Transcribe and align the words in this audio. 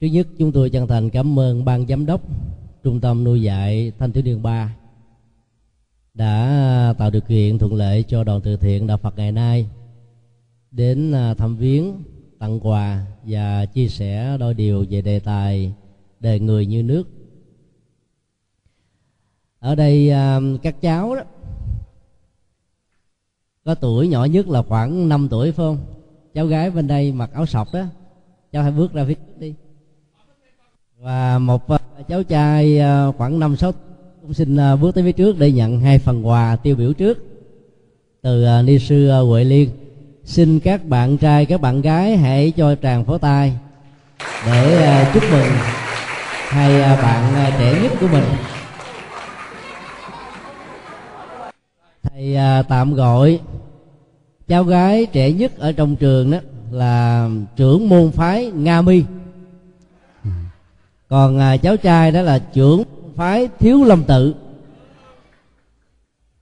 trước 0.00 0.06
nhất 0.06 0.28
chúng 0.38 0.52
tôi 0.52 0.70
chân 0.70 0.86
thành 0.86 1.10
cảm 1.10 1.38
ơn 1.38 1.64
ban 1.64 1.86
giám 1.86 2.06
đốc 2.06 2.20
Trung 2.82 3.00
tâm 3.00 3.24
nuôi 3.24 3.42
dạy 3.42 3.92
Thanh 3.98 4.12
thiếu 4.12 4.24
niên 4.24 4.42
ba 4.42 4.76
đã 6.14 6.94
tạo 6.98 7.10
điều 7.10 7.22
kiện 7.22 7.58
thuận 7.58 7.74
lợi 7.74 8.02
cho 8.02 8.24
đoàn 8.24 8.40
từ 8.40 8.56
thiện 8.56 8.86
đạo 8.86 8.96
Phật 8.96 9.16
ngày 9.16 9.32
nay 9.32 9.68
đến 10.70 11.12
à, 11.12 11.34
thăm 11.34 11.56
viếng, 11.56 12.02
tặng 12.38 12.60
quà 12.60 13.06
và 13.24 13.66
chia 13.66 13.88
sẻ 13.88 14.36
đôi 14.40 14.54
điều 14.54 14.86
về 14.90 15.02
đề 15.02 15.20
tài 15.20 15.74
đời 16.20 16.40
người 16.40 16.66
như 16.66 16.82
nước. 16.82 17.08
Ở 19.58 19.74
đây 19.74 20.10
à, 20.10 20.40
các 20.62 20.80
cháu 20.80 21.14
đó 21.14 21.22
có 23.64 23.74
tuổi 23.74 24.08
nhỏ 24.08 24.24
nhất 24.24 24.48
là 24.48 24.62
khoảng 24.62 25.08
5 25.08 25.28
tuổi 25.30 25.52
phải 25.52 25.66
không? 25.66 25.78
Cháu 26.34 26.46
gái 26.46 26.70
bên 26.70 26.86
đây 26.86 27.12
mặc 27.12 27.30
áo 27.32 27.46
sọc 27.46 27.68
đó, 27.72 27.84
cháu 28.52 28.62
hãy 28.62 28.72
bước 28.72 28.92
ra 28.92 29.04
phía 29.08 29.14
trước 29.14 29.38
đi. 29.38 29.54
Và 31.02 31.38
một 31.38 31.68
ờ, 31.68 31.78
cháu 32.08 32.22
trai 32.22 32.78
ờ, 32.78 33.12
khoảng 33.18 33.40
năm 33.40 33.56
sáu 33.56 33.72
cũng 34.22 34.34
xin 34.34 34.56
ờ, 34.56 34.76
bước 34.76 34.94
tới 34.94 35.04
phía 35.04 35.12
trước 35.12 35.38
để 35.38 35.52
nhận 35.52 35.80
hai 35.80 35.98
phần 35.98 36.26
quà 36.26 36.56
tiêu 36.56 36.76
biểu 36.76 36.92
trước. 36.92 37.18
Từ 38.22 38.46
ni 38.64 38.78
sư 38.78 39.08
à, 39.08 39.18
huệ 39.18 39.44
liên 39.44 39.70
xin 40.24 40.60
các 40.60 40.84
bạn 40.84 41.16
trai 41.16 41.46
các 41.46 41.60
bạn 41.60 41.80
gái 41.80 42.16
hãy 42.16 42.50
cho 42.50 42.74
tràng 42.82 43.04
pháo 43.04 43.18
tay 43.18 43.52
để 44.46 45.04
chúc 45.14 45.22
mừng 45.30 45.46
hai 46.48 46.96
bạn 47.02 47.52
trẻ 47.58 47.82
nhất 47.82 47.92
của 48.00 48.08
mình. 48.12 48.24
Thầy 52.02 52.36
tạm 52.68 52.94
gọi 52.94 53.40
cháu 54.48 54.64
gái 54.64 55.06
trẻ 55.06 55.32
nhất 55.32 55.58
ở 55.58 55.72
trong 55.72 55.96
trường 55.96 56.30
đó 56.30 56.38
là 56.70 57.28
trưởng 57.56 57.88
môn 57.88 58.10
phái 58.10 58.50
nga 58.50 58.82
mi 58.82 59.02
còn 61.10 61.38
à, 61.38 61.56
cháu 61.56 61.76
trai 61.76 62.12
đó 62.12 62.22
là 62.22 62.38
trưởng 62.38 62.82
phái 63.16 63.48
thiếu 63.58 63.84
lâm 63.84 64.04
tự. 64.04 64.34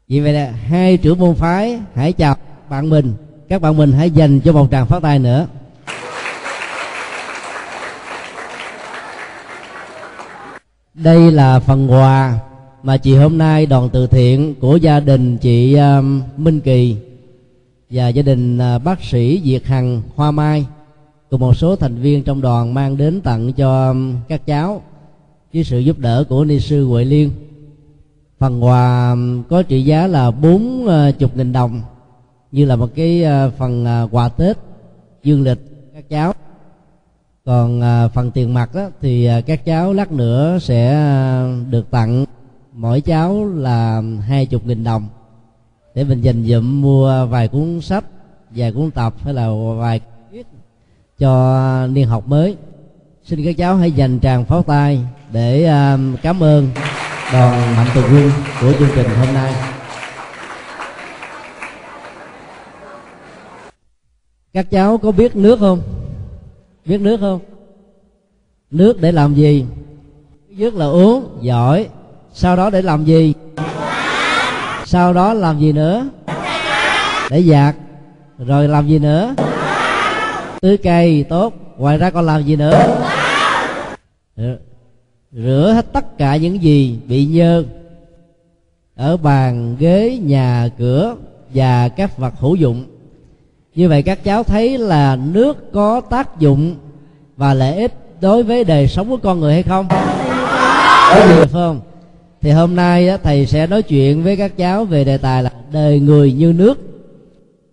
Vì 0.08 0.20
vậy 0.20 0.33
là 0.33 0.50
hai 0.50 0.97
trưởng 0.97 1.19
môn 1.19 1.34
phái 1.34 1.80
hãy 1.94 2.12
chào 2.12 2.36
bạn 2.69 2.91
mình 2.91 3.14
các 3.48 3.62
bạn 3.62 3.77
mình 3.77 3.92
hãy 3.92 4.10
dành 4.10 4.41
cho 4.41 4.52
một 4.52 4.69
tràng 4.70 4.86
phát 4.86 5.02
tay 5.02 5.19
nữa. 5.19 5.47
Đây 10.94 11.32
là 11.32 11.60
phần 11.60 11.91
quà 11.91 12.38
mà 12.82 12.97
chị 12.97 13.14
hôm 13.14 13.38
nay 13.38 13.66
đoàn 13.66 13.88
từ 13.92 14.06
thiện 14.06 14.55
của 14.55 14.77
gia 14.77 15.00
đình 15.00 15.38
chị 15.38 15.77
uh, 15.77 16.05
Minh 16.38 16.60
Kỳ 16.60 16.97
và 17.91 18.08
gia 18.08 18.22
đình 18.22 18.58
uh, 18.58 18.84
bác 18.84 19.05
sĩ 19.05 19.42
Diệt 19.44 19.64
Hằng 19.64 20.03
Hoa 20.16 20.30
Mai 20.30 20.66
cùng 21.31 21.41
một 21.41 21.55
số 21.55 21.77
thành 21.77 21.95
viên 21.95 22.23
trong 22.23 22.41
đoàn 22.41 22.75
mang 22.75 22.97
đến 22.97 23.21
tặng 23.21 23.53
cho 23.53 23.95
các 24.29 24.47
cháu 24.47 24.83
với 25.55 25.65
sự 25.65 25.79
giúp 25.79 25.98
đỡ 25.98 26.25
của 26.29 26.45
ni 26.45 26.61
sư 26.61 26.87
huệ 26.87 27.05
liên. 27.05 27.31
Phần 28.39 28.65
quà 28.65 29.11
um, 29.11 29.43
có 29.43 29.62
trị 29.62 29.83
giá 29.83 30.06
là 30.06 30.31
bốn 30.31 30.87
ờ, 30.87 31.12
chục 31.12 31.37
nghìn 31.37 31.53
đồng 31.53 31.81
như 32.53 32.65
là 32.65 32.77
một 32.77 32.91
cái 32.95 33.23
ờ, 33.23 33.51
phần 33.59 33.84
ờ, 33.84 34.09
quà 34.11 34.29
tết 34.29 34.56
dương 35.23 35.43
lịch 35.43 35.59
các 35.95 36.09
cháu. 36.09 36.33
Còn 37.45 37.81
phần 38.15 38.31
tiền 38.31 38.55
mặt 38.55 38.75
đó, 38.75 38.89
thì 39.01 39.29
các 39.47 39.65
cháu 39.65 39.93
lát 39.93 40.12
nữa 40.12 40.59
sẽ 40.61 41.09
được 41.71 41.91
tặng 41.91 42.25
mỗi 42.73 43.01
cháu 43.01 43.45
là 43.45 43.97
um, 43.97 44.19
hai 44.19 44.47
chục 44.47 44.67
nghìn 44.67 44.84
đồng. 44.84 45.09
Để 45.95 46.05
mình 46.05 46.21
dành 46.21 46.45
dụm 46.45 46.83
mua 46.83 47.27
vài 47.27 47.49
cuốn 47.49 47.81
sách 47.81 48.05
vài 48.51 48.73
cuốn 48.73 48.91
tập 48.91 49.15
hay 49.25 49.34
là 49.34 49.49
vài 49.79 50.01
cho 51.19 51.86
niên 51.91 52.08
học 52.08 52.28
mới. 52.28 52.56
Xin 53.24 53.44
các 53.44 53.56
cháu 53.58 53.77
hãy 53.77 53.92
dành 53.92 54.20
tràng 54.20 54.44
pháo 54.44 54.62
tay 54.62 55.00
để 55.33 55.70
uh, 55.94 56.22
cảm 56.22 56.42
ơn 56.42 56.69
đoàn 57.33 57.77
mạnh 57.77 57.86
thường 57.94 58.05
quân 58.12 58.30
của 58.60 58.72
chương 58.78 58.88
trình 58.94 59.06
hôm 59.20 59.34
nay. 59.34 59.55
Các 64.53 64.70
cháu 64.70 64.98
có 64.98 65.12
biết 65.12 65.37
nước 65.37 65.60
không? 65.60 65.82
Biết 66.84 67.00
nước 67.00 67.20
không? 67.20 67.41
Nước 68.70 69.00
để 69.00 69.12
làm 69.12 69.34
gì? 69.34 69.66
Nước 70.48 70.75
là 70.75 70.87
uống 70.87 71.38
giỏi. 71.43 71.88
Sau 72.32 72.56
đó 72.56 72.70
để 72.70 72.82
làm 72.82 73.04
gì? 73.04 73.34
Sau 74.84 75.12
đó 75.12 75.34
làm 75.34 75.59
gì 75.59 75.72
nữa? 75.72 76.09
Để 77.31 77.43
giặt. 77.43 77.75
Rồi 78.38 78.69
làm 78.69 78.88
gì 78.88 78.98
nữa? 78.98 79.34
Tưới 80.60 80.76
cây, 80.76 81.24
tốt. 81.28 81.54
Ngoài 81.78 81.98
ra 81.98 82.10
còn 82.10 82.26
làm 82.26 82.44
gì 82.44 82.56
nữa? 82.56 83.00
Rửa 85.32 85.72
hết 85.74 85.92
tất 85.92 86.19
cả 86.19 86.36
những 86.36 86.62
gì 86.62 86.98
bị 87.08 87.26
nhơ. 87.26 87.64
Ở 88.96 89.16
bàn, 89.16 89.76
ghế, 89.78 90.19
nhà, 90.22 90.69
cửa 90.78 91.16
và 91.54 91.88
các 91.88 92.19
vật 92.19 92.34
hữu 92.38 92.54
dụng. 92.54 92.84
Như 93.74 93.88
vậy 93.88 94.02
các 94.02 94.24
cháu 94.24 94.42
thấy 94.42 94.78
là 94.78 95.16
nước 95.16 95.72
có 95.72 96.00
tác 96.00 96.41
dụng 96.41 96.76
và 97.36 97.54
lợi 97.54 97.76
ích 97.76 97.92
đối 98.20 98.42
với 98.42 98.64
đời 98.64 98.88
sống 98.88 99.08
của 99.10 99.16
con 99.16 99.40
người 99.40 99.52
hay 99.52 99.62
không? 99.62 99.86
Có 99.88 101.26
gì 101.28 101.42
không? 101.52 101.80
Thì 102.40 102.50
hôm 102.50 102.76
nay 102.76 103.19
thầy 103.22 103.46
sẽ 103.46 103.66
nói 103.66 103.82
chuyện 103.82 104.22
với 104.22 104.36
các 104.36 104.56
cháu 104.56 104.84
về 104.84 105.04
đề 105.04 105.19
tài 105.19 105.42
là 105.42 105.50
đời 105.72 106.00
người 106.00 106.32
như 106.32 106.52
nước 106.52 106.88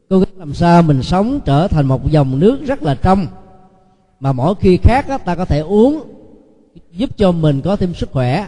cố 0.09 0.19
gắng 0.19 0.29
làm 0.35 0.53
sao 0.53 0.81
mình 0.81 1.03
sống 1.03 1.39
trở 1.45 1.67
thành 1.67 1.85
một 1.85 2.11
dòng 2.11 2.39
nước 2.39 2.59
rất 2.65 2.83
là 2.83 2.95
trong. 2.95 3.27
Mà 4.19 4.33
mỗi 4.33 4.55
khi 4.55 4.77
khác 4.77 5.07
ta 5.25 5.35
có 5.35 5.45
thể 5.45 5.59
uống 5.59 6.03
giúp 6.91 7.17
cho 7.17 7.31
mình 7.31 7.61
có 7.61 7.75
thêm 7.75 7.93
sức 7.93 8.11
khỏe. 8.11 8.47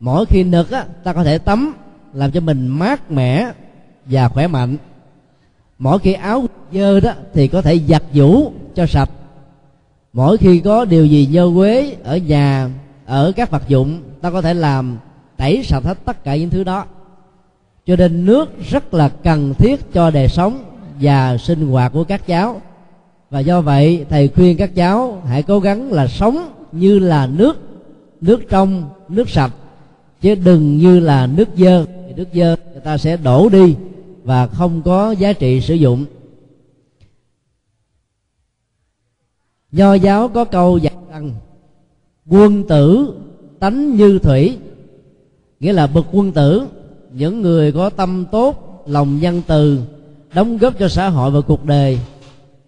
Mỗi 0.00 0.26
khi 0.26 0.44
nực 0.44 0.70
á, 0.70 0.84
ta 1.04 1.12
có 1.12 1.24
thể 1.24 1.38
tắm 1.38 1.74
làm 2.12 2.30
cho 2.30 2.40
mình 2.40 2.68
mát 2.68 3.10
mẻ 3.10 3.52
và 4.06 4.28
khỏe 4.28 4.46
mạnh. 4.46 4.76
Mỗi 5.78 5.98
khi 5.98 6.12
áo 6.12 6.44
dơ 6.72 7.00
đó 7.00 7.12
thì 7.34 7.48
có 7.48 7.62
thể 7.62 7.78
giặt 7.88 8.02
giũ 8.14 8.52
cho 8.74 8.86
sạch. 8.86 9.10
Mỗi 10.12 10.36
khi 10.36 10.60
có 10.60 10.84
điều 10.84 11.06
gì 11.06 11.28
dơ 11.32 11.50
quế 11.54 11.96
ở 12.04 12.16
nhà 12.16 12.70
ở 13.06 13.32
các 13.36 13.50
vật 13.50 13.68
dụng 13.68 14.02
ta 14.20 14.30
có 14.30 14.42
thể 14.42 14.54
làm 14.54 14.98
tẩy 15.36 15.62
sạch 15.64 15.84
hết 15.84 15.98
tất 16.04 16.24
cả 16.24 16.36
những 16.36 16.50
thứ 16.50 16.64
đó 16.64 16.84
cho 17.90 17.96
nên 17.96 18.26
nước 18.26 18.48
rất 18.70 18.94
là 18.94 19.08
cần 19.08 19.54
thiết 19.54 19.92
cho 19.92 20.10
đời 20.10 20.28
sống 20.28 20.64
và 21.00 21.38
sinh 21.38 21.70
hoạt 21.70 21.92
của 21.92 22.04
các 22.04 22.26
cháu. 22.26 22.60
Và 23.30 23.40
do 23.40 23.60
vậy, 23.60 24.06
thầy 24.08 24.28
khuyên 24.28 24.56
các 24.56 24.74
cháu 24.74 25.22
hãy 25.26 25.42
cố 25.42 25.60
gắng 25.60 25.92
là 25.92 26.06
sống 26.06 26.52
như 26.72 26.98
là 26.98 27.26
nước 27.26 27.58
nước 28.20 28.40
trong, 28.50 28.90
nước 29.08 29.30
sạch, 29.30 29.52
chứ 30.20 30.34
đừng 30.34 30.76
như 30.76 31.00
là 31.00 31.26
nước 31.26 31.48
dơ. 31.56 31.86
Nước 32.16 32.28
dơ, 32.34 32.56
người 32.72 32.80
ta 32.84 32.98
sẽ 32.98 33.16
đổ 33.16 33.48
đi 33.48 33.76
và 34.24 34.46
không 34.46 34.82
có 34.82 35.10
giá 35.10 35.32
trị 35.32 35.60
sử 35.60 35.74
dụng. 35.74 36.04
Nho 39.72 39.94
giáo 39.94 40.28
có 40.28 40.44
câu 40.44 40.78
dạy 40.78 40.94
rằng, 41.10 41.32
quân 42.28 42.64
tử 42.68 43.14
tánh 43.58 43.96
như 43.96 44.18
thủy, 44.18 44.58
nghĩa 45.60 45.72
là 45.72 45.86
bậc 45.86 46.06
quân 46.12 46.32
tử 46.32 46.66
những 47.12 47.42
người 47.42 47.72
có 47.72 47.90
tâm 47.90 48.24
tốt, 48.30 48.82
lòng 48.86 49.18
nhân 49.20 49.42
từ, 49.46 49.80
đóng 50.34 50.58
góp 50.58 50.78
cho 50.78 50.88
xã 50.88 51.08
hội 51.08 51.30
và 51.30 51.40
cuộc 51.40 51.64
đời, 51.64 51.98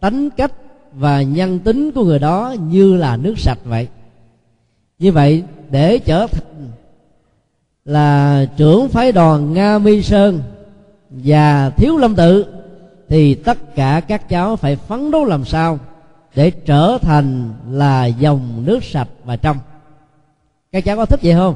tánh 0.00 0.30
cách 0.30 0.52
và 0.92 1.22
nhân 1.22 1.58
tính 1.58 1.90
của 1.90 2.04
người 2.04 2.18
đó 2.18 2.54
như 2.68 2.96
là 2.96 3.16
nước 3.16 3.38
sạch 3.38 3.58
vậy. 3.64 3.88
Như 4.98 5.12
vậy, 5.12 5.42
để 5.70 5.98
trở 5.98 6.26
thành 6.26 6.70
là 7.84 8.46
trưởng 8.56 8.88
phái 8.88 9.12
đoàn 9.12 9.52
nga 9.52 9.78
mi 9.78 10.02
sơn 10.02 10.40
và 11.10 11.70
thiếu 11.70 11.96
lâm 11.98 12.14
tự, 12.14 12.46
thì 13.08 13.34
tất 13.34 13.74
cả 13.74 14.00
các 14.08 14.28
cháu 14.28 14.56
phải 14.56 14.76
phấn 14.76 15.10
đấu 15.10 15.24
làm 15.24 15.44
sao 15.44 15.78
để 16.34 16.50
trở 16.50 16.98
thành 17.02 17.54
là 17.70 18.06
dòng 18.06 18.62
nước 18.64 18.84
sạch 18.84 19.08
và 19.24 19.36
trong. 19.36 19.56
Các 20.72 20.84
cháu 20.84 20.96
có 20.96 21.06
thích 21.06 21.20
vậy 21.22 21.34
không? 21.34 21.54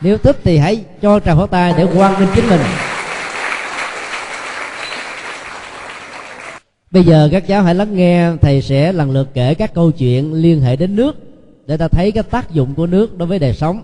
Nếu 0.00 0.18
thích 0.18 0.36
thì 0.44 0.58
hãy 0.58 0.84
cho 1.02 1.20
tràng 1.20 1.36
pháo 1.36 1.46
tay 1.46 1.74
để 1.76 1.86
quan 1.96 2.20
minh 2.20 2.28
chính 2.34 2.48
mình. 2.48 2.60
Bây 6.90 7.04
giờ 7.04 7.28
các 7.32 7.46
cháu 7.46 7.62
hãy 7.62 7.74
lắng 7.74 7.96
nghe 7.96 8.32
thầy 8.40 8.62
sẽ 8.62 8.92
lần 8.92 9.10
lượt 9.10 9.28
kể 9.34 9.54
các 9.54 9.74
câu 9.74 9.90
chuyện 9.90 10.32
liên 10.34 10.60
hệ 10.60 10.76
đến 10.76 10.96
nước 10.96 11.16
để 11.66 11.76
ta 11.76 11.88
thấy 11.88 12.12
cái 12.12 12.22
tác 12.22 12.50
dụng 12.50 12.74
của 12.74 12.86
nước 12.86 13.18
đối 13.18 13.28
với 13.28 13.38
đời 13.38 13.52
sống. 13.52 13.82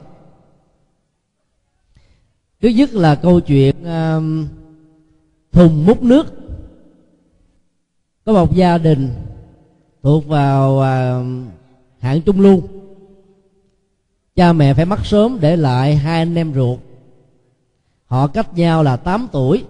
Thứ 2.62 2.68
nhất 2.68 2.94
là 2.94 3.14
câu 3.14 3.40
chuyện 3.40 3.74
uh, 3.80 4.48
thùng 5.52 5.86
múc 5.86 6.02
nước. 6.02 6.26
Có 8.24 8.32
một 8.32 8.56
gia 8.56 8.78
đình 8.78 9.10
thuộc 10.02 10.26
vào 10.26 10.72
uh, 10.72 11.26
hạng 12.00 12.22
trung 12.22 12.40
lưu 12.40 12.62
cha 14.36 14.52
mẹ 14.52 14.74
phải 14.74 14.84
mất 14.84 15.06
sớm 15.06 15.38
để 15.40 15.56
lại 15.56 15.96
hai 15.96 16.18
anh 16.18 16.34
em 16.34 16.54
ruột. 16.54 16.78
Họ 18.06 18.26
cách 18.26 18.58
nhau 18.58 18.82
là 18.82 18.96
8 18.96 19.28
tuổi. 19.32 19.64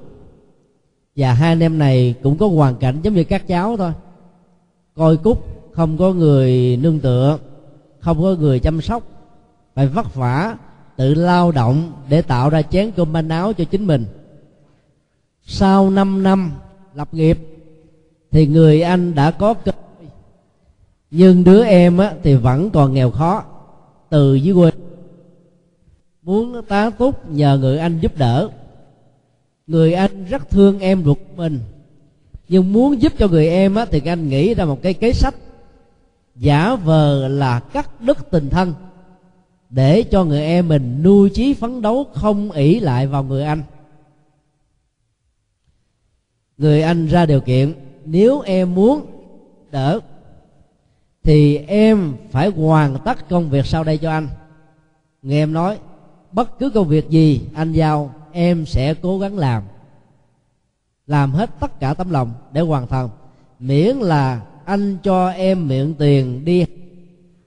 Và 1.17 1.33
hai 1.33 1.49
anh 1.49 1.61
em 1.61 1.79
này 1.79 2.15
cũng 2.23 2.39
có 2.39 2.49
hoàn 2.49 2.77
cảnh 2.77 3.01
giống 3.03 3.15
như 3.15 3.25
các 3.25 3.49
cháu 3.49 3.77
thôi. 3.77 3.93
Coi 4.95 5.17
cúc 5.17 5.45
không 5.73 5.99
có 5.99 6.13
người 6.13 6.77
nương 6.77 7.01
tựa 7.01 7.39
không 8.01 8.23
có 8.23 8.35
người 8.39 8.61
chăm 8.61 8.81
sóc. 8.81 9.03
Phải 9.75 9.87
vất 9.87 10.15
vả 10.15 10.57
tự 10.97 11.15
lao 11.15 11.53
động 11.53 11.93
để 12.09 12.23
tạo 12.23 12.51
ra 12.51 12.63
chén 12.63 12.91
cơm 12.91 13.13
manh 13.13 13.29
áo 13.29 13.53
cho 13.53 13.65
chính 13.65 13.87
mình. 13.87 14.05
Sau 15.47 15.91
5 15.91 16.23
năm 16.23 16.53
lập 16.95 17.09
nghiệp 17.13 17.39
thì 18.31 18.47
người 18.47 18.83
anh 18.83 19.15
đã 19.15 19.31
có 19.31 19.55
cơ 19.55 19.73
nhưng 21.15 21.45
đứa 21.45 21.65
em 21.65 21.99
á, 21.99 22.15
thì 22.23 22.35
vẫn 22.35 22.71
còn 22.71 22.95
nghèo 22.95 23.11
khó 23.11 23.45
từ 24.13 24.35
dưới 24.35 24.55
quê. 24.55 24.71
Muốn 26.23 26.63
tá 26.69 26.91
túc 26.91 27.31
nhờ 27.31 27.59
người 27.59 27.79
anh 27.79 27.99
giúp 28.01 28.17
đỡ. 28.17 28.49
Người 29.67 29.93
anh 29.93 30.25
rất 30.25 30.51
thương 30.51 30.79
em 30.79 31.05
ruột 31.05 31.19
mình. 31.37 31.61
Nhưng 32.49 32.73
muốn 32.73 33.03
giúp 33.03 33.13
cho 33.19 33.29
người 33.29 33.49
em 33.49 33.75
á, 33.75 33.85
thì 33.85 34.01
anh 34.05 34.29
nghĩ 34.29 34.55
ra 34.55 34.65
một 34.65 34.83
cái 34.83 34.95
kế 34.95 35.13
sách. 35.13 35.35
Giả 36.37 36.75
vờ 36.75 37.29
là 37.29 37.61
cắt 37.61 38.01
đứt 38.01 38.31
tình 38.31 38.51
thân 38.51 38.75
để 39.71 40.03
cho 40.03 40.25
người 40.25 40.43
em 40.43 40.69
mình 40.69 41.03
nuôi 41.03 41.31
chí 41.31 41.55
phấn 41.55 41.83
đấu 41.83 42.07
không 42.15 42.51
ỷ 42.51 42.81
lại 42.81 43.07
vào 43.07 43.25
người 43.25 43.43
anh. 43.43 43.63
Người 46.59 46.83
anh 46.83 47.07
ra 47.07 47.27
điều 47.27 47.41
kiện 47.41 47.75
nếu 48.05 48.41
em 48.41 48.75
muốn 48.75 49.07
đỡ 49.71 50.01
thì 51.25 51.57
em 51.57 52.15
phải 52.31 52.49
hoàn 52.49 52.97
tất 53.05 53.29
công 53.29 53.51
việc 53.51 53.67
sau 53.67 53.85
đây 53.85 53.99
cho 53.99 54.11
anh. 54.11 54.29
Người 55.23 55.37
em 55.37 55.53
nói, 55.53 55.79
bất 56.33 56.59
cứ 56.59 56.71
công 56.71 56.89
việc 56.89 57.11
gì 57.11 57.41
anh 57.55 57.73
giao, 57.73 58.15
em 58.33 58.67
sẽ 58.67 58.95
cố 58.95 59.19
gắng 59.19 59.39
làm. 59.39 59.63
Làm 61.07 61.33
hết 61.33 61.51
tất 61.61 61.81
cả 61.81 61.95
tấm 61.95 62.11
lòng 62.11 62.33
để 62.53 62.61
hoàn 62.61 62.87
thành. 62.87 63.09
Miễn 63.59 63.97
là 63.97 64.43
anh 64.65 64.97
cho 65.03 65.29
em 65.29 65.69
miệng 65.69 65.95
tiền 65.95 66.45
đi. 66.45 66.65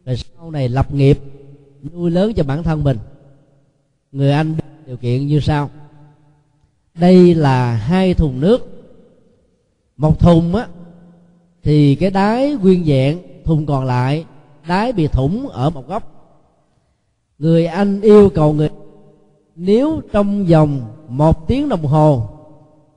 Rồi 0.05 0.17
sau 0.17 0.51
này 0.51 0.69
lập 0.69 0.93
nghiệp, 0.93 1.19
nuôi 1.93 2.11
lớn 2.11 2.33
cho 2.33 2.43
bản 2.43 2.63
thân 2.63 2.83
mình. 2.83 2.97
Người 4.11 4.31
anh 4.31 4.55
điều 4.85 4.97
kiện 4.97 5.27
như 5.27 5.39
sau. 5.39 5.69
Đây 6.95 7.35
là 7.35 7.75
hai 7.75 8.13
thùng 8.13 8.39
nước. 8.39 8.71
Một 9.97 10.19
thùng 10.19 10.55
á, 10.55 10.67
thì 11.63 11.95
cái 11.95 12.11
đáy 12.11 12.55
nguyên 12.61 12.83
vẹn 12.85 13.19
thùng 13.45 13.65
còn 13.65 13.85
lại 13.85 14.25
đáy 14.67 14.93
bị 14.93 15.07
thủng 15.07 15.47
ở 15.49 15.69
một 15.69 15.87
góc. 15.87 16.11
Người 17.39 17.65
anh 17.65 18.01
yêu 18.01 18.29
cầu 18.35 18.53
người, 18.53 18.69
nếu 19.55 20.01
trong 20.11 20.45
vòng 20.45 20.81
một 21.07 21.47
tiếng 21.47 21.69
đồng 21.69 21.85
hồ 21.85 22.29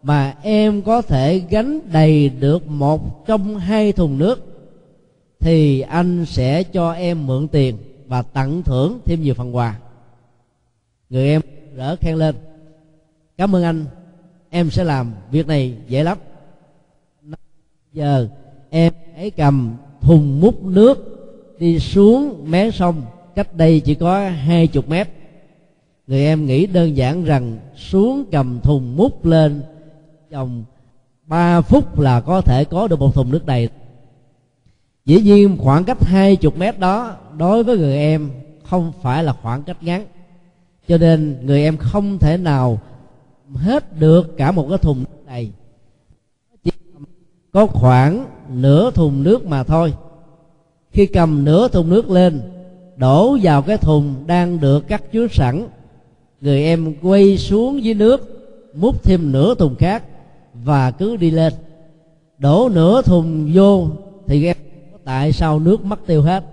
mà 0.03 0.35
em 0.43 0.83
có 0.83 1.03
thể 1.03 1.39
gánh 1.39 1.81
đầy 1.93 2.29
được 2.29 2.67
một 2.67 3.27
trong 3.27 3.59
hai 3.59 3.93
thùng 3.93 4.19
nước, 4.19 4.45
thì 5.41 5.81
anh 5.81 6.27
sẽ 6.27 6.63
cho 6.63 6.93
em 6.93 7.27
mượn 7.27 7.49
tiền 7.49 7.77
và 8.07 8.23
tặng 8.23 8.63
thưởng 8.63 8.99
thêm 9.05 9.23
nhiều 9.23 9.35
phần 9.35 9.57
quà. 9.57 9.79
Người 11.11 11.29
em 11.29 11.43
rỡ 11.77 11.97
khen 11.97 12.17
lên, 12.17 12.35
cảm 13.37 13.55
ơn 13.57 13.63
anh, 13.63 13.85
em 14.51 14.71
sẽ 14.71 14.85
làm 14.85 15.13
việc 15.31 15.47
này 15.47 15.77
dễ 15.89 16.03
lắm. 16.03 16.19
Giờ 17.93 18.29
em 18.71 18.93
hãy 19.15 19.31
cầm 19.31 19.77
thùng 20.01 20.41
múc 20.41 20.65
nước 20.65 21.19
đi 21.59 21.79
xuống 21.79 22.51
mé 22.51 22.71
sông, 22.71 23.03
cách 23.35 23.55
đây 23.55 23.81
chỉ 23.81 23.95
có 23.95 24.29
hai 24.29 24.67
chục 24.67 24.89
mét. 24.89 25.09
Người 26.07 26.25
em 26.25 26.47
nghĩ 26.47 26.67
đơn 26.67 26.97
giản 26.97 27.25
rằng 27.25 27.59
xuống 27.77 28.25
cầm 28.33 28.61
thùng 28.61 28.97
múc 28.97 29.25
lên 29.25 29.63
trong 30.31 30.65
ba 31.27 31.61
phút 31.61 31.99
là 31.99 32.21
có 32.21 32.41
thể 32.41 32.65
có 32.65 32.89
được 32.89 33.01
một 33.01 33.15
thùng 33.15 33.31
nước 33.31 33.47
đầy. 33.47 33.69
Dĩ 35.05 35.21
nhiên 35.21 35.57
khoảng 35.59 35.85
cách 35.85 36.05
hai 36.05 36.37
chục 36.37 36.57
mét 36.57 36.79
đó, 36.79 37.17
đối 37.39 37.65
với 37.65 37.79
người 37.79 37.97
em, 37.97 38.31
không 38.65 38.93
phải 39.03 39.25
là 39.25 39.33
khoảng 39.33 39.63
cách 39.63 39.83
ngắn. 39.83 40.07
Cho 40.89 40.99
nên 40.99 41.39
người 41.43 41.63
em 41.63 41.77
không 41.77 42.19
thể 42.19 42.37
nào 42.37 42.79
hết 43.55 43.99
được 43.99 44.37
cả 44.37 44.53
một 44.53 44.67
cái 44.69 44.79
thùng 44.79 44.99
nước 44.99 45.27
đầy. 45.27 45.51
Chỉ 46.65 46.71
có 47.53 47.67
khoảng 47.67 48.27
nửa 48.51 48.91
thùng 48.91 49.23
nước 49.23 49.47
mà 49.47 49.63
thôi. 49.63 49.95
Khi 50.91 51.07
cầm 51.07 51.45
nửa 51.45 51.69
thùng 51.69 51.89
nước 51.89 52.11
lên, 52.11 52.41
đổ 52.97 53.39
vào 53.43 53.63
cái 53.63 53.77
thùng 53.77 54.15
đang 54.27 54.61
được 54.61 54.89
cắt 54.89 55.13
chứa 55.13 55.27
sẵn, 55.31 55.69
người 56.41 56.65
em 56.65 56.95
quay 57.03 57.39
xuống 57.39 57.85
dưới 57.85 57.95
nước, 57.95 58.49
múc 58.75 59.03
thêm 59.03 59.33
nửa 59.33 59.55
thùng 59.55 59.75
khác 59.75 60.05
và 60.55 60.91
cứ 60.91 61.17
đi 61.17 61.31
lên. 61.31 61.53
Đổ 62.39 62.69
nửa 62.69 63.03
thùng 63.03 63.51
vô 63.55 63.89
thì 64.27 64.47
em 64.47 64.57
tại 65.05 65.33
sao 65.33 65.59
nước 65.59 65.85
mất 65.85 66.07
tiêu 66.07 66.23
hết. 66.23 66.45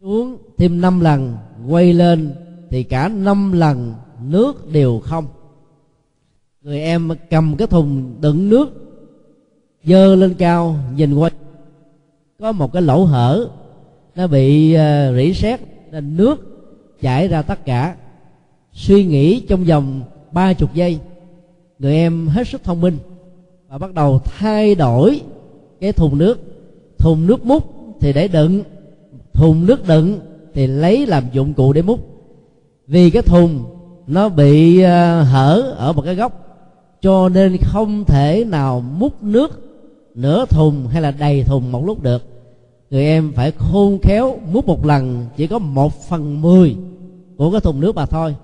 Xuống 0.00 0.36
thêm 0.58 0.80
năm 0.80 1.00
lần, 1.00 1.36
quay 1.68 1.92
lên 1.92 2.34
thì 2.70 2.82
cả 2.82 3.08
năm 3.08 3.52
lần 3.52 3.94
nước 4.22 4.72
đều 4.72 5.00
không. 5.04 5.26
Người 6.62 6.80
em 6.80 7.10
cầm 7.30 7.56
cái 7.56 7.66
thùng 7.66 8.14
đựng 8.20 8.48
nước 8.48 8.89
dơ 9.84 10.14
lên 10.14 10.34
cao 10.34 10.76
nhìn 10.96 11.14
qua. 11.14 11.30
Có 12.40 12.52
một 12.52 12.72
cái 12.72 12.82
lỗ 12.82 13.04
hở 13.04 13.48
nó 14.14 14.26
bị 14.26 14.76
uh, 14.76 15.16
rỉ 15.16 15.32
sét 15.34 15.60
nên 15.90 16.16
nước 16.16 16.36
chảy 17.00 17.28
ra 17.28 17.42
tất 17.42 17.64
cả. 17.64 17.96
Suy 18.72 19.04
nghĩ 19.04 19.40
trong 19.40 19.64
vòng 19.64 20.02
ba 20.32 20.52
chục 20.52 20.74
giây 20.74 20.98
người 21.78 21.94
em 21.94 22.28
hết 22.28 22.48
sức 22.48 22.64
thông 22.64 22.80
minh 22.80 22.98
và 23.68 23.78
bắt 23.78 23.94
đầu 23.94 24.20
thay 24.24 24.74
đổi 24.74 25.20
cái 25.80 25.92
thùng 25.92 26.18
nước. 26.18 26.38
Thùng 26.98 27.26
nước 27.26 27.44
múc 27.44 27.64
thì 28.00 28.12
để 28.12 28.28
đựng 28.28 28.62
thùng 29.32 29.66
nước 29.66 29.86
đựng 29.88 30.20
thì 30.54 30.66
lấy 30.66 31.06
làm 31.06 31.24
dụng 31.32 31.54
cụ 31.54 31.72
để 31.72 31.82
múc. 31.82 32.00
Vì 32.86 33.10
cái 33.10 33.22
thùng 33.22 33.64
nó 34.06 34.28
bị 34.28 34.78
uh, 34.78 34.84
hở 35.28 35.74
ở 35.76 35.92
một 35.92 36.02
cái 36.02 36.14
góc 36.14 36.46
cho 37.02 37.28
nên 37.28 37.56
không 37.56 38.04
thể 38.04 38.44
nào 38.44 38.80
múc 38.80 39.22
nước 39.22 39.69
nửa 40.14 40.46
thùng 40.46 40.86
hay 40.86 41.02
là 41.02 41.10
đầy 41.10 41.44
thùng 41.44 41.72
một 41.72 41.84
lúc 41.86 42.02
được. 42.02 42.22
Người 42.90 43.04
em 43.04 43.32
phải 43.32 43.50
khôn 43.50 43.98
khéo 44.02 44.38
múc 44.52 44.66
một 44.66 44.86
lần, 44.86 45.26
chỉ 45.36 45.46
có 45.46 45.58
một 45.58 45.92
phần 46.08 46.42
mười 46.42 46.76
của 47.36 47.50
cái 47.50 47.60
thùng 47.60 47.80
nước 47.80 47.94
mà 47.94 48.06
thôi. 48.06 48.34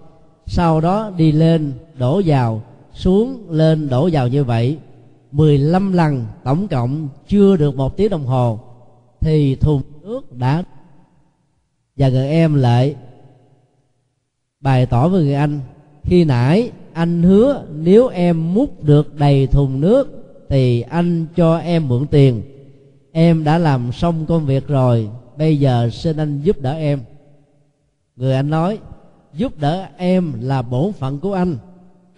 Sau 0.46 0.80
đó 0.80 1.10
đi 1.16 1.32
lên, 1.32 1.72
đổ 1.98 2.22
vào, 2.26 2.62
xuống, 2.94 3.50
lên, 3.50 3.88
đổ 3.88 4.08
vào 4.12 4.28
như 4.28 4.44
vậy. 4.44 4.78
15 5.32 5.92
lần 5.92 6.26
tổng 6.44 6.68
cộng, 6.68 7.08
chưa 7.28 7.56
được 7.56 7.76
một 7.76 7.96
tiếng 7.96 8.10
đồng 8.10 8.26
hồ, 8.26 8.58
thì 9.20 9.56
thùng 9.56 9.82
nước 10.02 10.32
đã 10.32 10.62
và 11.96 12.08
người 12.08 12.28
em 12.28 12.54
lại 12.54 12.96
bày 14.60 14.86
tỏ 14.86 15.08
với 15.08 15.24
người 15.24 15.34
anh, 15.34 15.60
khi 16.02 16.24
nãy 16.24 16.70
anh 16.92 17.22
hứa 17.22 17.62
nếu 17.74 18.08
em 18.08 18.54
múc 18.54 18.84
được 18.84 19.14
đầy 19.18 19.46
thùng 19.46 19.80
nước 19.80 20.25
thì 20.48 20.80
anh 20.80 21.26
cho 21.36 21.56
em 21.56 21.88
mượn 21.88 22.06
tiền. 22.06 22.42
Em 23.12 23.44
đã 23.44 23.58
làm 23.58 23.92
xong 23.92 24.26
công 24.26 24.46
việc 24.46 24.68
rồi, 24.68 25.08
bây 25.38 25.58
giờ 25.58 25.90
xin 25.92 26.16
anh 26.16 26.40
giúp 26.42 26.60
đỡ 26.60 26.72
em. 26.72 27.00
Người 28.16 28.34
anh 28.34 28.50
nói, 28.50 28.78
giúp 29.34 29.58
đỡ 29.58 29.86
em 29.96 30.32
là 30.40 30.62
bổn 30.62 30.92
phận 30.92 31.18
của 31.18 31.32
anh. 31.32 31.56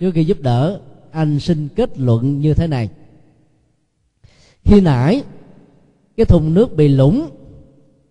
Trước 0.01 0.11
khi 0.11 0.25
giúp 0.25 0.41
đỡ, 0.41 0.81
anh 1.11 1.41
xin 1.41 1.69
kết 1.69 1.99
luận 1.99 2.41
như 2.41 2.55
thế 2.55 2.67
này. 2.67 2.89
Khi 4.65 4.81
nãy, 4.81 5.23
cái 6.17 6.27
thùng 6.27 6.55
nước 6.55 6.77
bị 6.77 6.89
lũng, 6.89 7.31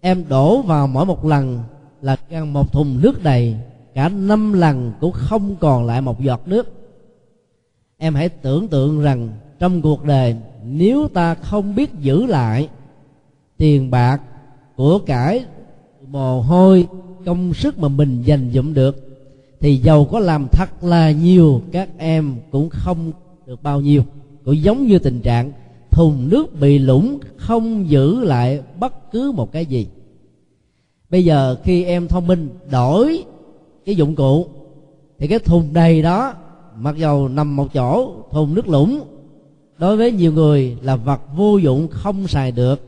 em 0.01 0.23
đổ 0.29 0.61
vào 0.61 0.87
mỗi 0.87 1.05
một 1.05 1.25
lần 1.25 1.59
là 2.01 2.17
gần 2.29 2.53
một 2.53 2.71
thùng 2.71 3.01
nước 3.01 3.23
đầy. 3.23 3.55
Cả 3.93 4.09
năm 4.09 4.53
lần 4.53 4.91
cũng 5.01 5.11
không 5.11 5.55
còn 5.59 5.85
lại 5.85 6.01
một 6.01 6.21
giọt 6.21 6.41
nước. 6.45 6.73
Em 7.97 8.15
hãy 8.15 8.29
tưởng 8.29 8.67
tượng 8.67 9.01
rằng 9.01 9.29
trong 9.59 9.81
cuộc 9.81 10.03
đời, 10.03 10.35
nếu 10.65 11.07
ta 11.07 11.35
không 11.35 11.75
biết 11.75 11.89
giữ 11.99 12.25
lại 12.25 12.69
tiền 13.57 13.91
bạc 13.91 14.21
của 14.75 14.99
cải 14.99 15.45
mồ 16.07 16.41
hôi 16.41 16.87
công 17.25 17.53
sức 17.53 17.79
mà 17.79 17.87
mình 17.87 18.21
dành 18.21 18.51
dụm 18.53 18.73
được, 18.73 19.07
thì 19.59 19.77
giàu 19.77 20.05
có 20.05 20.19
làm 20.19 20.47
thật 20.51 20.83
là 20.83 21.11
nhiều, 21.11 21.61
các 21.71 21.89
em 21.97 22.35
cũng 22.51 22.69
không 22.69 23.11
được 23.45 23.63
bao 23.63 23.81
nhiêu. 23.81 24.03
Cũng 24.45 24.63
giống 24.63 24.87
như 24.87 24.99
tình 24.99 25.21
trạng 25.21 25.51
thùng 25.91 26.29
nước 26.29 26.59
bị 26.59 26.79
lũng 26.79 27.19
không 27.37 27.89
giữ 27.89 28.19
lại 28.19 28.61
bất 28.79 29.11
cứ 29.11 29.31
một 29.31 29.51
cái 29.51 29.65
gì. 29.65 29.87
Bây 31.09 31.25
giờ 31.25 31.55
khi 31.63 31.83
em 31.83 32.07
thông 32.07 32.27
minh 32.27 32.49
đổi 32.71 33.23
cái 33.85 33.95
dụng 33.95 34.15
cụ, 34.15 34.47
thì 35.19 35.27
cái 35.27 35.39
thùng 35.39 35.73
đầy 35.73 36.01
đó, 36.01 36.33
mặc 36.77 36.97
dầu 36.97 37.27
nằm 37.27 37.55
một 37.55 37.73
chỗ, 37.73 38.13
thùng 38.31 38.53
nước 38.53 38.67
lũng 38.67 39.01
đối 39.79 39.97
với 39.97 40.11
nhiều 40.11 40.31
người 40.33 40.77
là 40.81 40.95
vật 40.95 41.21
vô 41.35 41.57
dụng 41.57 41.87
không 41.91 42.27
xài 42.27 42.51
được, 42.51 42.81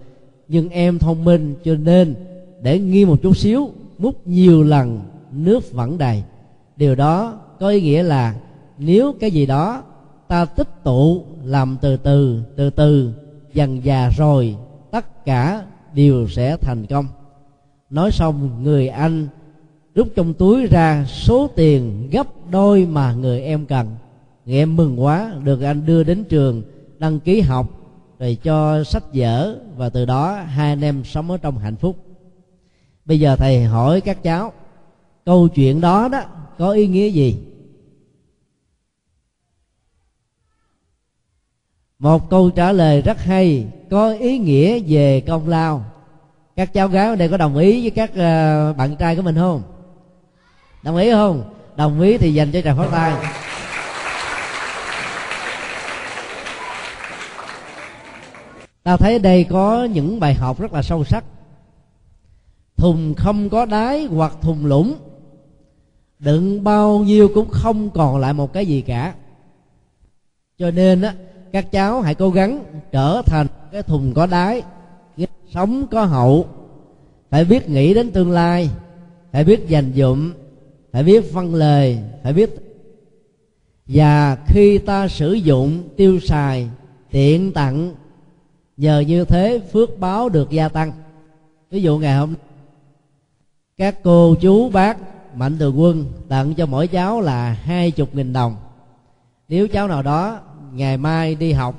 nhưng 0.47 0.69
em 0.69 0.99
thông 0.99 1.25
minh 1.25 1.55
cho 1.63 1.75
nên 1.75 2.15
để 2.61 2.79
nghi 2.79 3.05
một 3.05 3.21
chút 3.21 3.37
xíu, 3.37 3.69
múc 3.97 4.27
nhiều 4.27 4.63
lần 4.63 4.99
nước 5.31 5.71
vẫn 5.73 5.97
đầy. 5.97 6.23
Điều 6.77 6.95
đó 6.95 7.39
có 7.59 7.69
ý 7.69 7.81
nghĩa 7.81 8.03
là 8.03 8.35
nếu 8.77 9.13
cái 9.19 9.31
gì 9.31 9.45
đó 9.45 9.83
ta 10.27 10.45
tích 10.45 10.83
tụ 10.83 11.23
làm 11.43 11.77
từ 11.81 11.97
từ 11.97 12.41
từ 12.55 12.69
từ, 12.69 13.11
dần 13.53 13.85
già 13.85 14.09
rồi, 14.17 14.55
tất 14.91 15.25
cả 15.25 15.65
đều 15.93 16.27
sẽ 16.27 16.57
thành 16.57 16.85
công. 16.85 17.07
Nói 17.89 18.11
xong, 18.11 18.63
người 18.63 18.87
anh 18.87 19.27
rút 19.95 20.07
trong 20.15 20.33
túi 20.33 20.65
ra 20.67 21.05
số 21.05 21.49
tiền 21.55 22.09
gấp 22.11 22.27
đôi 22.51 22.85
mà 22.85 23.13
người 23.13 23.41
em 23.41 23.65
cần. 23.65 23.87
Người 24.45 24.55
em 24.55 24.75
mừng 24.75 25.01
quá, 25.01 25.33
được 25.43 25.61
anh 25.61 25.85
đưa 25.85 26.03
đến 26.03 26.23
trường 26.23 26.61
đăng 26.99 27.19
ký 27.19 27.41
học, 27.41 27.67
rồi 28.19 28.37
cho 28.43 28.83
sách 28.83 29.03
vở, 29.13 29.59
và 29.77 29.89
từ 29.89 30.05
đó 30.05 30.33
hai 30.33 30.69
anh 30.69 30.81
em 30.81 31.03
sống 31.03 31.31
ở 31.31 31.37
trong 31.37 31.57
hạnh 31.57 31.75
phúc. 31.75 31.97
Bây 33.05 33.19
giờ 33.19 33.35
thầy 33.35 33.63
hỏi 33.63 34.01
các 34.01 34.23
cháu, 34.23 34.53
câu 35.25 35.47
chuyện 35.47 35.81
đó 35.81 36.07
đó 36.07 36.21
có 36.57 36.71
ý 36.71 36.87
nghĩa 36.87 37.07
gì? 37.07 37.37
Một 41.99 42.29
câu 42.29 42.49
trả 42.49 42.71
lời 42.71 43.01
rất 43.01 43.21
hay, 43.21 43.67
có 43.89 44.11
ý 44.11 44.37
nghĩa 44.37 44.79
về 44.79 45.21
công 45.21 45.47
lao. 45.47 45.85
Các 46.55 46.73
cháu 46.73 46.87
gái 46.87 47.07
ở 47.07 47.15
đây 47.15 47.29
có 47.29 47.37
đồng 47.37 47.57
ý 47.57 47.81
với 47.81 47.91
các 47.91 48.11
ờ, 48.15 48.73
bạn 48.73 48.95
trai 48.95 49.15
của 49.15 49.21
mình 49.21 49.35
không? 49.35 49.61
Đồng 50.83 50.95
ý 50.95 51.11
không? 51.11 51.53
Đồng 51.75 52.01
ý 52.01 52.17
thì 52.17 52.33
dành 52.33 52.51
cho 52.51 52.61
chàng 52.61 52.77
phát 52.77 52.89
tay. 52.91 53.13
Ta 58.83 58.97
thấy 58.97 59.19
đây 59.19 59.43
có 59.43 59.83
những 59.83 60.19
bài 60.19 60.33
học 60.33 60.59
rất 60.59 60.73
là 60.73 60.81
sâu 60.81 61.03
sắc. 61.03 61.23
Thùng 62.77 63.13
không 63.17 63.49
có 63.49 63.65
đáy 63.65 64.05
hoặc 64.05 64.33
thùng 64.41 64.65
lũng, 64.65 64.95
đựng 66.19 66.63
bao 66.63 66.99
nhiêu 66.99 67.29
cũng 67.35 67.49
không 67.49 67.89
còn 67.89 68.17
lại 68.17 68.33
một 68.33 68.53
cái 68.53 68.65
gì 68.65 68.81
cả. 68.81 69.13
Cho 70.57 70.71
nên 70.71 71.01
á, 71.01 71.13
các 71.51 71.71
cháu 71.71 72.01
hãy 72.01 72.15
cố 72.15 72.29
gắng 72.29 72.63
trở 72.91 73.21
thành 73.25 73.47
cái 73.71 73.83
thùng 73.83 74.13
có 74.13 74.25
đáy 74.25 74.63
sống 75.53 75.87
có 75.91 76.05
hậu. 76.05 76.47
Phải 77.29 77.45
biết 77.45 77.69
nghĩ 77.69 77.93
đến 77.93 78.11
tương 78.11 78.31
lai, 78.31 78.69
phải 79.31 79.43
biết 79.43 79.67
dành 79.67 79.91
dụm, 79.95 80.33
phải 80.91 81.03
biết 81.03 81.33
phân 81.33 81.55
lời, 81.55 81.99
phải 82.23 82.33
biết. 82.33 82.49
Và 83.85 84.37
khi 84.47 84.77
ta 84.77 85.07
sử 85.07 85.33
dụng 85.33 85.83
tiêu 85.97 86.19
xài 86.19 86.69
tiện 87.11 87.53
tặng 87.53 87.93
nhờ 88.79 88.99
như 88.99 89.25
thế 89.25 89.61
phước 89.73 89.99
báo 89.99 90.29
được 90.29 90.49
gia 90.49 90.69
tăng. 90.69 90.91
Ví 91.71 91.81
dụ 91.81 91.97
ngày 91.97 92.15
hôm 92.15 92.33
các 93.77 93.95
cô 94.03 94.35
chú 94.35 94.69
bác 94.69 94.97
mạnh 95.35 95.57
thường 95.57 95.79
quân 95.79 96.05
tặng 96.29 96.53
cho 96.53 96.65
mỗi 96.65 96.87
cháu 96.87 97.21
là 97.21 97.53
hai 97.63 97.91
chục 97.91 98.15
nghìn 98.15 98.33
đồng. 98.33 98.55
Nếu 99.47 99.67
cháu 99.67 99.87
nào 99.87 100.01
đó 100.01 100.39
ngày 100.73 100.97
mai 100.97 101.35
đi 101.35 101.51
học, 101.53 101.75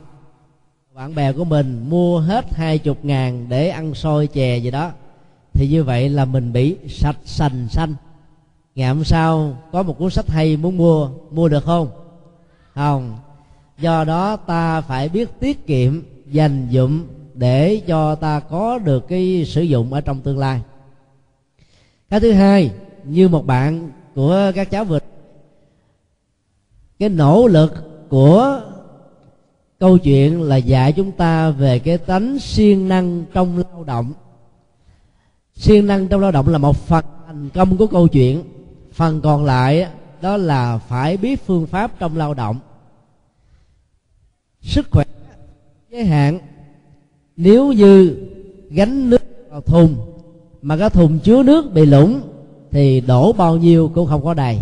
bạn 0.95 1.15
bè 1.15 1.33
của 1.33 1.45
mình 1.45 1.87
mua 1.89 2.21
hết 2.21 2.55
hai 2.55 2.79
chục 2.79 3.05
ngàn 3.05 3.47
để 3.49 3.69
ăn 3.69 3.95
xôi 3.95 4.27
chè 4.27 4.57
gì 4.57 4.71
đó, 4.71 4.91
thì 5.53 5.69
như 5.69 5.85
vậy 5.85 6.09
là 6.09 6.25
mình 6.25 6.53
bị 6.53 6.77
sạch 6.89 7.19
sành 7.25 7.69
xanh 7.69 7.95
ngày 8.75 8.89
hôm 8.89 9.05
sau, 9.05 9.57
có 9.73 9.83
một 9.83 9.99
cuốn 9.99 10.11
sách 10.11 10.29
hay 10.29 10.57
muốn 10.57 10.77
mua 10.77 11.11
mua 11.31 11.49
được 11.49 11.65
không? 11.65 11.89
Không. 12.75 13.19
Do 13.79 14.05
đó 14.05 14.37
ta 14.37 14.81
phải 14.81 15.09
biết 15.09 15.41
tiết 15.41 15.67
kiệm 15.67 16.03
dành 16.31 16.69
dụm 16.73 17.05
để 17.35 17.83
cho 17.87 18.15
ta 18.15 18.41
có 18.41 18.79
được 18.79 19.09
cái 19.09 19.45
sử 19.47 19.63
dụng 19.63 19.93
ở 19.93 20.01
trong 20.01 20.21
tương 20.21 20.39
lai. 20.39 20.61
Cái 22.09 22.21
thứ 22.21 22.33
hai, 22.33 22.71
như 23.05 23.29
một 23.29 23.47
bạn 23.47 23.91
của 24.15 24.53
các 24.55 24.71
cháu 24.71 24.85
vừa 24.85 24.99
cái 26.99 27.09
nỗ 27.09 27.47
lực 27.47 27.75
của 28.09 28.63
câu 29.79 29.99
chuyện 29.99 30.43
là 30.43 30.57
dạy 30.57 30.93
chúng 30.93 31.13
ta 31.13 31.51
về 31.51 31.79
cái 31.79 31.99
tánh 31.99 32.39
siêng 32.39 32.89
năng 32.89 33.25
trong 33.33 33.59
lao 33.59 33.85
động. 33.85 34.13
Siêng 35.55 35.87
năng 35.87 36.09
trong 36.09 36.21
lao 36.21 36.31
động 36.31 36.49
là 36.49 36.59
một 36.59 36.77
phần 36.77 37.05
thành 37.27 37.49
công 37.49 37.77
của 37.77 37.87
câu 37.87 38.09
chuyện. 38.09 38.45
Phần 38.93 39.21
còn 39.21 39.45
lại 39.45 39.87
đó 40.21 40.37
là 40.37 40.79
phải 40.79 41.17
biết 41.17 41.47
phương 41.47 41.67
pháp 41.67 41.99
trong 41.99 42.17
lao 42.17 42.35
động. 42.35 42.61
Sức 44.61 44.89
khỏe 44.91 45.05
giới 45.91 46.05
hạn. 46.05 46.39
Nếu 47.37 47.73
như 47.73 48.17
gánh 48.71 49.11
nước 49.11 49.23
vào 49.51 49.61
thùng 49.61 49.97
mà 50.63 50.77
cái 50.77 50.91
thùng 50.91 51.19
chứa 51.19 51.43
nước 51.43 51.73
bị 51.75 51.87
lũng 51.87 52.21
thì 52.71 53.01
đổ 53.01 53.33
bao 53.33 53.57
nhiêu 53.57 53.91
cũng 53.95 54.07
không 54.07 54.25
có 54.25 54.35
đầy. 54.35 54.59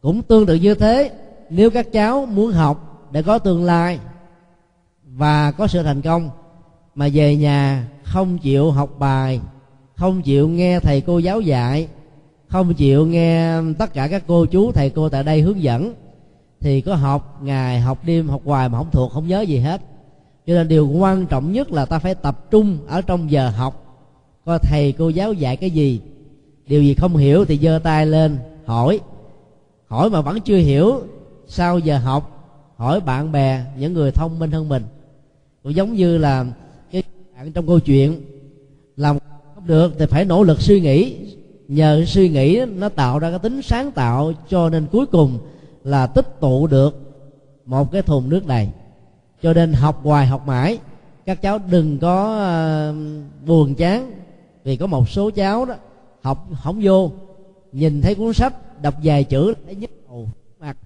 Cũng 0.00 0.22
tương 0.22 0.46
tự 0.46 0.54
như 0.54 0.74
thế, 0.74 1.10
nếu 1.50 1.70
các 1.70 1.92
cháu 1.92 2.26
muốn 2.26 2.52
học 2.52 3.08
để 3.12 3.22
có 3.22 3.38
tương 3.38 3.64
lai 3.64 3.98
và 5.04 5.50
có 5.50 5.66
sự 5.66 5.82
thành 5.82 6.02
công 6.02 6.30
mà 6.94 7.08
về 7.12 7.36
nhà 7.36 7.88
không 8.02 8.38
chịu 8.38 8.70
học 8.70 8.90
bài, 8.98 9.40
không 9.94 10.22
chịu 10.22 10.48
nghe 10.48 10.80
thầy 10.80 11.00
cô 11.00 11.18
giáo 11.18 11.40
dạy, 11.40 11.88
không 12.48 12.74
chịu 12.74 13.06
nghe 13.06 13.52
tất 13.78 13.94
cả 13.94 14.08
các 14.08 14.22
cô 14.26 14.46
chú, 14.46 14.72
thầy 14.72 14.90
cô 14.90 15.08
tại 15.08 15.24
đây 15.24 15.40
hướng 15.40 15.62
dẫn, 15.62 15.94
thì 16.60 16.80
có 16.80 16.94
học 16.94 17.38
ngày, 17.42 17.80
học 17.80 17.98
đêm, 18.04 18.28
học 18.28 18.40
hoài 18.44 18.68
mà 18.68 18.78
không 18.78 18.90
thuộc, 18.90 19.12
không 19.12 19.28
nhớ 19.28 19.40
gì 19.40 19.58
hết 19.58 19.80
cho 20.46 20.54
nên 20.54 20.68
điều 20.68 20.88
quan 20.88 21.26
trọng 21.26 21.52
nhất 21.52 21.72
là 21.72 21.84
ta 21.84 21.98
phải 21.98 22.14
tập 22.14 22.50
trung 22.50 22.78
ở 22.86 23.00
trong 23.00 23.30
giờ 23.30 23.48
học. 23.48 23.78
Coi 24.44 24.58
thầy, 24.58 24.92
cô 24.92 25.08
giáo 25.08 25.32
dạy 25.32 25.56
cái 25.56 25.70
gì? 25.70 26.00
Điều 26.66 26.82
gì 26.82 26.94
không 26.94 27.16
hiểu 27.16 27.44
thì 27.44 27.58
giơ 27.58 27.80
tay 27.82 28.06
lên, 28.06 28.38
hỏi. 28.64 29.00
Hỏi 29.86 30.10
mà 30.10 30.20
vẫn 30.20 30.40
chưa 30.40 30.56
hiểu 30.56 31.00
sau 31.46 31.78
giờ 31.78 31.98
học, 31.98 32.48
hỏi 32.76 33.00
bạn 33.00 33.32
bè, 33.32 33.64
những 33.78 33.92
người 33.92 34.12
thông 34.12 34.38
minh 34.38 34.50
hơn 34.50 34.68
mình. 34.68 34.82
Cũng 35.62 35.74
giống 35.74 35.94
như 35.94 36.18
là 36.18 36.46
cái 36.92 37.02
bạn 37.36 37.52
trong 37.52 37.66
câu 37.66 37.80
chuyện, 37.80 38.22
làm 38.96 39.18
không 39.54 39.66
được 39.66 39.94
thì 39.98 40.06
phải 40.06 40.24
nỗ 40.24 40.42
lực 40.42 40.62
suy 40.62 40.80
nghĩ. 40.80 41.16
Nhờ 41.68 42.04
suy 42.06 42.28
nghĩ 42.28 42.60
nó 42.76 42.88
tạo 42.88 43.18
ra 43.18 43.30
cái 43.30 43.38
tính 43.38 43.62
sáng 43.62 43.90
tạo 43.90 44.32
cho 44.48 44.68
nên 44.68 44.86
cuối 44.92 45.06
cùng 45.06 45.38
là 45.84 46.06
tích 46.06 46.40
tụ 46.40 46.66
được 46.66 47.14
một 47.66 47.92
cái 47.92 48.02
thùng 48.02 48.28
nước 48.28 48.46
đầy 48.46 48.68
cho 49.42 49.52
nên 49.52 49.72
học 49.72 50.00
hoài 50.02 50.26
học 50.26 50.46
mãi. 50.46 50.78
Các 51.26 51.42
cháu 51.42 51.58
đừng 51.70 51.98
có 51.98 52.36
uh, 52.90 52.96
buồn 53.46 53.74
chán 53.74 54.12
vì 54.64 54.76
có 54.76 54.86
một 54.86 55.08
số 55.08 55.30
cháu 55.30 55.64
đó 55.64 55.74
học 56.22 56.48
không 56.62 56.80
vô. 56.82 57.10
Nhìn 57.72 58.02
thấy 58.02 58.14
cuốn 58.14 58.32
sách 58.32 58.82
đọc 58.82 58.94
vài 59.02 59.24
chữ 59.24 59.54
thấy 59.66 59.74
nhức 59.74 59.90
đầu 60.08 60.28
mặt. 60.60 60.76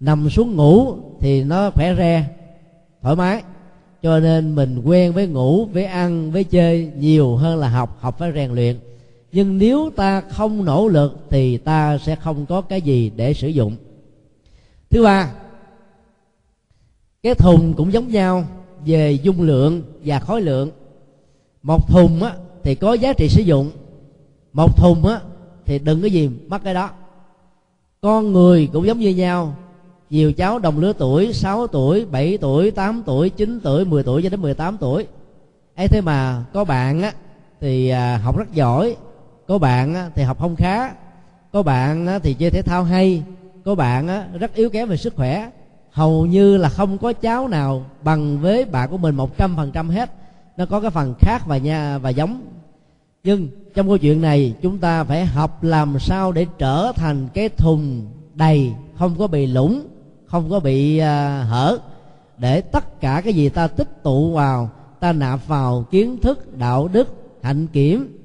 Nằm 0.00 0.30
xuống 0.30 0.56
ngủ 0.56 0.94
thì 1.20 1.44
nó 1.44 1.70
khỏe 1.70 1.94
re 1.94 2.26
thoải 3.02 3.16
mái. 3.16 3.42
Cho 4.02 4.20
nên 4.20 4.54
mình 4.54 4.82
quen 4.84 5.12
với 5.12 5.26
ngủ 5.26 5.64
với 5.64 5.84
ăn 5.84 6.30
với 6.30 6.44
chơi 6.44 6.90
nhiều 6.96 7.36
hơn 7.36 7.58
là 7.58 7.68
học 7.68 7.98
học 8.00 8.18
phải 8.18 8.32
rèn 8.34 8.50
luyện. 8.50 8.78
Nhưng 9.32 9.58
nếu 9.58 9.90
ta 9.96 10.20
không 10.20 10.64
nỗ 10.64 10.88
lực 10.88 11.26
thì 11.30 11.56
ta 11.56 11.98
sẽ 11.98 12.16
không 12.16 12.46
có 12.46 12.60
cái 12.60 12.82
gì 12.82 13.12
để 13.16 13.34
sử 13.34 13.48
dụng. 13.48 13.76
Thứ 14.90 15.02
ba 15.02 15.32
cái 17.26 17.34
thùng 17.34 17.74
cũng 17.74 17.92
giống 17.92 18.08
nhau 18.08 18.44
về 18.84 19.12
dung 19.12 19.42
lượng 19.42 19.82
và 20.04 20.18
khối 20.18 20.40
lượng. 20.40 20.70
Một 21.62 21.88
thùng 21.88 22.22
á, 22.22 22.32
thì 22.62 22.74
có 22.74 22.92
giá 22.92 23.12
trị 23.12 23.28
sử 23.28 23.42
dụng. 23.42 23.70
Một 24.52 24.76
thùng 24.76 25.06
á, 25.06 25.20
thì 25.64 25.78
đừng 25.78 26.02
có 26.02 26.06
gì 26.06 26.30
mất 26.48 26.64
cái 26.64 26.74
đó. 26.74 26.90
Con 28.00 28.32
người 28.32 28.68
cũng 28.72 28.86
giống 28.86 28.98
như 28.98 29.10
nhau. 29.10 29.56
Nhiều 30.10 30.32
cháu 30.32 30.58
đồng 30.58 30.78
lứa 30.78 30.92
tuổi 30.98 31.32
6 31.32 31.66
tuổi 31.66 32.04
7 32.04 32.38
tuổi 32.38 32.70
8 32.70 33.02
tuổi 33.06 33.30
9 33.30 33.60
tuổi 33.62 33.84
10 33.84 34.02
tuổi 34.02 34.22
cho 34.22 34.28
đến 34.28 34.42
18 34.42 34.76
tuổi. 34.78 35.06
Ấy 35.76 35.88
thế 35.88 36.00
mà 36.00 36.44
có 36.52 36.64
bạn 36.64 37.02
á, 37.02 37.12
thì 37.60 37.88
à, 37.88 38.16
học 38.16 38.38
rất 38.38 38.52
giỏi. 38.52 38.96
Có 39.46 39.58
bạn 39.58 39.94
á, 39.94 40.10
thì 40.14 40.22
học 40.22 40.40
không 40.40 40.56
khá. 40.56 40.90
Có 41.52 41.62
bạn 41.62 42.06
á, 42.06 42.18
thì 42.18 42.34
chơi 42.34 42.50
thể 42.50 42.62
thao 42.62 42.84
hay. 42.84 43.22
Có 43.64 43.74
bạn 43.74 44.08
á, 44.08 44.28
rất 44.38 44.54
yếu 44.54 44.70
kém 44.70 44.88
về 44.88 44.96
sức 44.96 45.16
khỏe 45.16 45.50
hầu 45.96 46.26
như 46.26 46.56
là 46.56 46.68
không 46.68 46.98
có 46.98 47.12
cháu 47.12 47.48
nào 47.48 47.84
bằng 48.02 48.38
với 48.38 48.64
bạn 48.64 48.90
của 48.90 48.98
mình 48.98 49.14
một 49.14 49.38
trăm 49.38 49.56
phần 49.56 49.72
trăm 49.72 49.88
hết. 49.88 50.12
Nó 50.56 50.66
có 50.66 50.80
cái 50.80 50.90
phần 50.90 51.14
khác 51.18 51.46
và 51.46 51.56
nha 51.56 51.98
và 51.98 52.10
giống. 52.10 52.42
Nhưng 53.24 53.48
trong 53.74 53.86
câu 53.86 53.98
chuyện 53.98 54.20
này 54.20 54.54
chúng 54.62 54.78
ta 54.78 55.04
phải 55.04 55.26
học 55.26 55.64
làm 55.64 55.98
sao 55.98 56.32
để 56.32 56.46
trở 56.58 56.92
thành 56.96 57.28
cái 57.34 57.48
thùng 57.48 58.06
đầy 58.34 58.72
không 58.98 59.14
có 59.18 59.26
bị 59.26 59.46
lũng 59.46 59.86
không 60.26 60.50
có 60.50 60.60
bị 60.60 61.00
uh, 61.00 61.04
hở 61.48 61.78
để 62.38 62.60
tất 62.60 63.00
cả 63.00 63.20
cái 63.24 63.34
gì 63.34 63.48
ta 63.48 63.66
tích 63.66 64.02
tụ 64.02 64.32
vào 64.32 64.70
ta 65.00 65.12
nạp 65.12 65.46
vào 65.46 65.84
kiến 65.90 66.18
thức 66.22 66.58
đạo 66.58 66.88
đức 66.88 67.08
hạnh 67.42 67.66
kiểm 67.66 68.16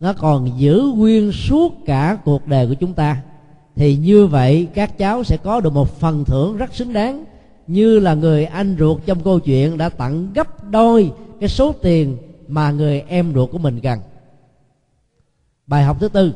nó 0.00 0.12
còn 0.12 0.58
giữ 0.58 0.92
nguyên 0.96 1.32
suốt 1.32 1.74
cả 1.86 2.18
cuộc 2.24 2.46
đời 2.46 2.66
của 2.66 2.74
chúng 2.74 2.92
ta 2.92 3.22
thì 3.76 3.96
như 3.96 4.26
vậy, 4.26 4.68
các 4.74 4.98
cháu 4.98 5.24
sẽ 5.24 5.36
có 5.36 5.60
được 5.60 5.72
một 5.72 6.00
phần 6.00 6.24
thưởng 6.24 6.56
rất 6.56 6.74
xứng 6.74 6.92
đáng, 6.92 7.24
như 7.66 7.98
là 7.98 8.14
người 8.14 8.44
anh 8.44 8.76
ruột 8.78 9.00
trong 9.06 9.20
câu 9.24 9.40
chuyện 9.40 9.78
đã 9.78 9.88
tặng 9.88 10.28
gấp 10.34 10.70
đôi 10.70 11.12
cái 11.40 11.48
số 11.48 11.72
tiền 11.72 12.16
mà 12.48 12.70
người 12.70 13.00
em 13.00 13.32
ruột 13.34 13.50
của 13.50 13.58
mình 13.58 13.80
cần 13.80 13.98
bài 15.66 15.84
học 15.84 15.96
thứ 16.00 16.08
tư. 16.08 16.32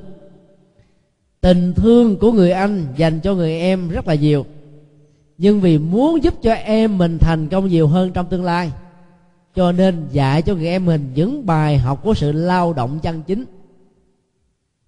Tình 1.41 1.75
thương 1.75 2.17
của 2.17 2.33
người 2.33 2.51
anh 2.51 2.87
dành 2.97 3.21
cho 3.21 3.35
người 3.35 3.61
em 3.61 3.89
rất 3.89 4.09
là 4.09 4.15
nhiều, 4.15 4.47
nhưng 5.39 5.61
vì 5.61 5.79
muốn 5.79 6.23
giúp 6.23 6.35
cho 6.43 6.53
em 6.53 6.99
mình 6.99 7.19
thành 7.19 7.49
công 7.49 7.69
nhiều 7.69 7.89
hơn 7.89 8.13
trong 8.13 8.27
tương 8.27 8.45
lai, 8.45 8.73
cho 9.55 9.73
nên 9.73 10.07
dạy 10.13 10.43
cho 10.43 10.55
người 10.55 10.69
em 10.69 10.87
mình 10.87 11.13
những 11.15 11.47
bài 11.47 11.79
học 11.79 12.01
của 12.05 12.15
sự 12.15 12.33
lao 12.33 12.73
động 12.73 12.99
chân 13.03 13.23
chính. 13.23 13.45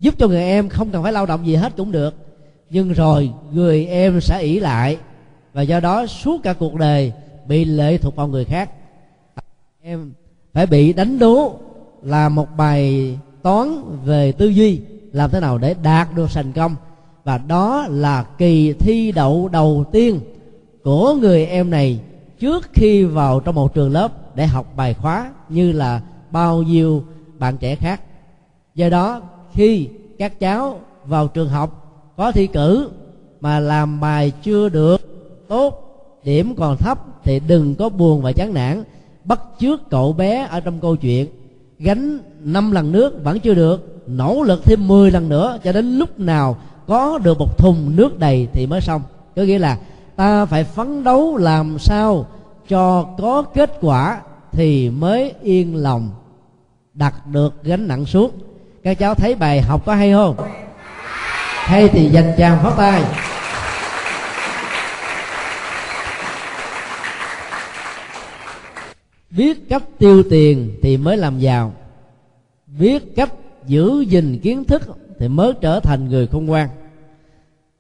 Giúp 0.00 0.14
cho 0.19 0.28
người 0.28 0.42
em 0.42 0.69
không 0.69 0.90
cần 0.90 1.02
phải 1.02 1.12
lao 1.12 1.26
động 1.26 1.47
gì 1.47 1.54
hết 1.54 1.73
cũng 1.76 1.92
được 1.92 2.30
nhưng 2.71 2.93
rồi 2.93 3.31
người 3.53 3.87
em 3.87 4.21
sẽ 4.21 4.41
ỷ 4.41 4.61
lại, 4.61 4.99
và 5.53 5.62
do 5.62 5.81
đó 5.81 6.07
suốt 6.07 6.43
cả 6.43 6.53
cuộc 6.53 6.75
đời 6.75 7.12
bị 7.49 7.65
lệ 7.65 7.99
thuộc 7.99 8.17
vào 8.17 8.29
người 8.29 8.45
khác. 8.45 8.71
Em 9.83 10.12
phải 10.53 10.67
bị 10.67 10.93
đánh 10.93 11.19
đố 11.19 11.55
là 12.03 12.29
một 12.29 12.49
bài 12.57 13.19
toán 13.43 13.83
về 14.05 14.33
tư 14.33 14.49
duy, 14.49 14.81
làm 15.12 15.31
thế 15.31 15.41
nào 15.41 15.59
để 15.59 15.75
đạt 15.83 16.15
được 16.15 16.31
thành 16.35 16.53
công. 16.53 16.77
Và 17.25 17.39
đó 17.39 17.87
là 17.91 18.23
kỳ 18.23 18.73
thi 18.73 19.12
đậu 19.12 19.49
đầu 19.49 19.85
tiên 19.93 20.21
của 20.85 21.15
người 21.15 21.47
em 21.47 21.71
này 21.71 22.00
trước 22.39 22.71
khi 22.73 23.05
vào 23.05 23.41
trong 23.41 23.55
một 23.55 23.75
trường 23.75 23.93
lớp 23.93 24.37
để 24.37 24.47
học 24.47 24.67
bài 24.77 24.95
khóa 24.95 25.33
như 25.49 25.73
là 25.73 26.00
bao 26.31 26.62
nhiêu 26.62 27.05
bạn 27.39 27.57
trẻ 27.57 27.75
khác. 27.75 28.00
Do 28.75 28.89
đó, 28.89 29.21
khi 29.53 29.89
các 30.19 30.41
cháu 30.41 30.81
vào 31.05 31.29
trường 31.29 31.49
học 31.49 31.80
có 32.21 32.33
thi 32.33 32.47
cử 32.47 32.91
mà 33.41 33.61
làm 33.61 34.00
bài 34.00 34.33
chưa 34.43 34.69
được, 34.69 35.00
tốt, 35.49 35.75
điểm 36.25 36.55
còn 36.57 36.77
thấp 36.77 36.99
thì 37.25 37.41
đừng 37.41 37.75
có 37.75 37.89
buồn 37.89 38.23
và 38.23 38.33
chán 38.33 38.55
nản. 38.55 38.85
Bắt 39.25 39.41
trước 39.59 39.91
cậu 39.91 40.12
bé 40.12 40.47
ở 40.50 40.61
trong 40.61 40.81
câu 40.81 40.97
chuyện, 40.97 41.27
gánh 41.79 42.19
năm 42.41 42.73
lần 42.73 42.93
nước 42.93 43.25
vẫn 43.25 43.41
chưa 43.41 43.55
được, 43.55 44.03
nỗ 44.07 44.43
lực 44.43 44.65
thêm 44.65 44.89
10 44.89 45.11
lần 45.11 45.29
nữa 45.29 45.59
cho 45.65 45.73
đến 45.73 45.99
lúc 45.99 46.19
nào 46.19 46.57
có 46.87 47.19
được 47.19 47.39
một 47.39 47.59
thùng 47.59 47.97
nước 47.97 48.19
đầy 48.19 48.49
thì 48.53 48.67
mới 48.67 48.81
xong. 48.81 49.03
Có 49.37 49.43
nghĩa 49.43 49.59
là 49.59 49.79
ta 50.17 50.45
phải 50.45 50.65
phấn 50.65 51.05
đấu 51.05 51.37
làm 51.37 51.79
sao 51.79 52.27
cho 52.69 53.03
có 53.19 53.43
kết 53.43 53.79
quả 53.81 54.21
thì 54.53 54.91
mới 54.91 55.35
yên 55.43 55.77
lòng, 55.77 56.11
đặt 56.95 57.27
được 57.27 57.55
gánh 57.62 57.89
nặng 57.89 58.07
xuống. 58.07 58.31
Các 58.83 58.99
cháu 58.99 59.15
thấy 59.15 59.35
bài 59.35 59.61
học 59.61 59.87
có 59.87 59.95
hay 59.95 60.12
không? 60.12 60.37
Hay 61.71 61.89
thì 61.89 62.09
dành 62.09 62.33
chàng 62.39 62.62
phát 62.62 62.75
tay. 62.77 63.03
Biết 69.31 69.69
cách 69.69 69.83
tiêu 69.99 70.23
tiền 70.31 70.79
thì 70.83 70.97
mới 70.97 71.17
làm 71.17 71.39
giàu. 71.39 71.73
Biết 72.79 73.17
cách 73.17 73.33
giữ 73.67 74.00
gìn 74.00 74.39
kiến 74.43 74.65
thức 74.65 74.83
thì 75.19 75.29
mới 75.29 75.53
trở 75.61 75.81
thành 75.81 76.09
người 76.09 76.27
khôn 76.27 76.47
ngoan. 76.47 76.69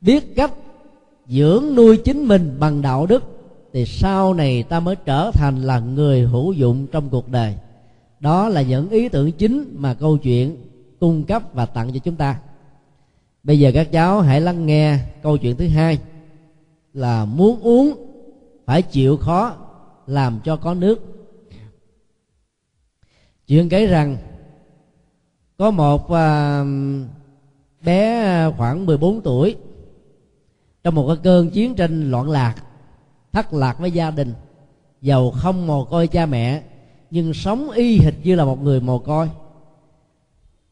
Biết 0.00 0.36
cách 0.36 0.52
dưỡng 1.28 1.74
nuôi 1.74 1.96
chính 1.96 2.28
mình 2.28 2.56
bằng 2.60 2.82
đạo 2.82 3.06
đức 3.06 3.24
thì 3.72 3.86
sau 3.86 4.34
này 4.34 4.62
ta 4.62 4.80
mới 4.80 4.96
trở 5.04 5.30
thành 5.34 5.62
là 5.62 5.78
người 5.80 6.20
hữu 6.20 6.52
dụng 6.52 6.86
trong 6.92 7.08
cuộc 7.08 7.28
đời. 7.28 7.54
Đó 8.20 8.48
là 8.48 8.62
những 8.62 8.90
ý 8.90 9.08
tưởng 9.08 9.32
chính 9.32 9.74
mà 9.76 9.94
câu 9.94 10.18
chuyện 10.18 10.56
cung 11.00 11.22
cấp 11.24 11.42
và 11.52 11.66
tặng 11.66 11.92
cho 11.92 11.98
chúng 11.98 12.16
ta 12.16 12.36
bây 13.42 13.58
giờ 13.58 13.70
các 13.74 13.92
cháu 13.92 14.20
hãy 14.20 14.40
lắng 14.40 14.66
nghe 14.66 14.98
câu 15.22 15.36
chuyện 15.36 15.56
thứ 15.56 15.68
hai 15.68 15.98
là 16.92 17.24
muốn 17.24 17.60
uống 17.60 18.06
phải 18.66 18.82
chịu 18.82 19.16
khó 19.16 19.56
làm 20.06 20.40
cho 20.44 20.56
có 20.56 20.74
nước. 20.74 21.00
Chuyện 23.46 23.68
kể 23.68 23.86
rằng 23.86 24.16
có 25.58 25.70
một 25.70 26.10
à, 26.12 26.64
bé 27.82 28.50
khoảng 28.56 28.86
14 28.86 29.20
tuổi 29.20 29.56
trong 30.84 30.94
một 30.94 31.06
cái 31.08 31.16
cơn 31.22 31.50
chiến 31.50 31.74
tranh 31.74 32.10
loạn 32.10 32.30
lạc 32.30 32.54
thất 33.32 33.52
lạc 33.52 33.78
với 33.78 33.90
gia 33.90 34.10
đình 34.10 34.34
giàu 35.00 35.30
không 35.30 35.66
mồ 35.66 35.84
côi 35.84 36.06
cha 36.06 36.26
mẹ 36.26 36.62
nhưng 37.10 37.34
sống 37.34 37.70
y 37.70 37.98
hệt 37.98 38.14
như 38.22 38.34
là 38.34 38.44
một 38.44 38.62
người 38.62 38.80
mồ 38.80 38.98
côi 38.98 39.30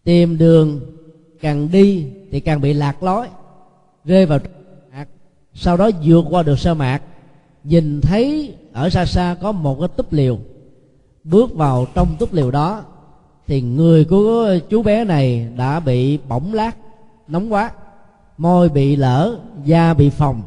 tìm 0.05 0.39
đường 0.39 0.81
càng 1.41 1.71
đi 1.71 2.07
thì 2.31 2.41
càng 2.41 2.61
bị 2.61 2.73
lạc 2.73 3.03
lối, 3.03 3.27
rơi 4.05 4.27
vào 4.27 4.39
mạc, 4.93 5.09
sau 5.55 5.77
đó 5.77 5.91
vượt 6.05 6.25
qua 6.31 6.43
được 6.43 6.59
sa 6.59 6.75
mạc, 6.75 7.03
nhìn 7.65 8.01
thấy 8.01 8.55
ở 8.73 8.91
xa 8.91 9.07
xa 9.07 9.37
có 9.41 9.53
một 9.53 9.77
cái 9.81 9.89
túp 9.89 10.13
liều 10.13 10.39
bước 11.25 11.55
vào 11.55 11.87
trong 11.95 12.17
túp 12.19 12.33
liều 12.33 12.51
đó 12.51 12.85
thì 13.47 13.61
người 13.61 14.05
của 14.05 14.59
chú 14.69 14.83
bé 14.83 15.05
này 15.05 15.49
đã 15.57 15.81
bị 15.81 16.19
bỏng 16.29 16.55
lát, 16.55 16.77
nóng 17.29 17.53
quá, 17.53 17.71
môi 18.39 18.69
bị 18.69 18.97
lở, 18.97 19.39
da 19.65 19.95
bị 19.95 20.11
phồng. 20.11 20.43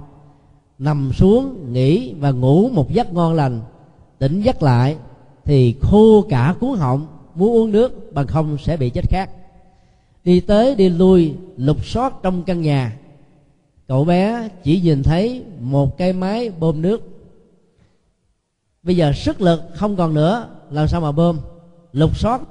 Nằm 0.80 1.12
xuống 1.14 1.74
nghỉ 1.74 2.14
và 2.14 2.32
ngủ 2.32 2.70
một 2.70 2.92
giấc 2.92 3.14
ngon 3.14 3.34
lành, 3.34 3.62
tỉnh 4.20 4.42
giấc 4.42 4.64
lại 4.64 4.98
thì 5.46 5.76
khô 5.82 6.26
cả 6.30 6.56
cuốn 6.60 6.78
họng, 6.78 7.08
muốn 7.36 7.52
uống 7.52 7.72
nước 7.72 8.14
bằng 8.14 8.28
không 8.28 8.58
sẽ 8.58 8.78
bị 8.78 8.90
chết 8.90 9.06
khát 9.10 9.30
đi 10.24 10.40
tới 10.40 10.76
đi 10.76 10.90
lui, 10.90 11.34
lục 11.58 11.86
soát 11.86 12.14
trong 12.24 12.44
căn 12.44 12.62
nhà. 12.62 12.98
Cậu 13.88 14.06
bé 14.06 14.50
chỉ 14.64 14.82
nhìn 14.82 15.04
thấy 15.04 15.44
một 15.60 15.98
cái 15.98 16.14
máy 16.14 16.52
bơm 16.60 16.82
nước. 16.82 17.02
Bây 18.84 18.96
giờ 18.96 19.14
sức 19.16 19.42
lực 19.42 19.62
không 19.76 19.96
còn 19.96 20.14
nữa, 20.14 20.48
làm 20.72 20.88
sao 20.88 21.02
mà 21.02 21.12
bơm? 21.12 21.40
Lục 21.94 22.18
soát. 22.18 22.42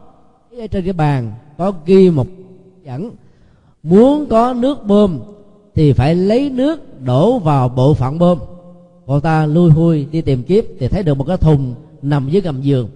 Ở 0.58 0.66
trên 0.66 0.84
cái 0.84 0.92
bàn 0.92 1.32
có 1.58 1.72
ghi 1.86 2.10
một 2.10 2.26
dẫn. 2.84 3.10
Muốn 3.82 4.26
có 4.26 4.54
nước 4.54 4.86
bơm 4.86 5.20
thì 5.74 5.92
phải 5.92 6.14
lấy 6.14 6.50
nước 6.50 7.02
đổ 7.04 7.38
vào 7.38 7.68
bộ 7.68 7.94
phận 7.94 8.18
bơm. 8.18 8.38
Cô 9.06 9.20
ta 9.20 9.46
lui 9.46 9.70
hui 9.70 10.04
đi 10.04 10.20
tìm 10.20 10.42
kiếp 10.42 10.64
thì 10.78 10.88
thấy 10.88 11.02
được 11.02 11.14
một 11.14 11.24
cái 11.24 11.36
thùng 11.36 11.74
nằm 12.02 12.28
dưới 12.30 12.42
gầm 12.42 12.62
giường. 12.62 12.88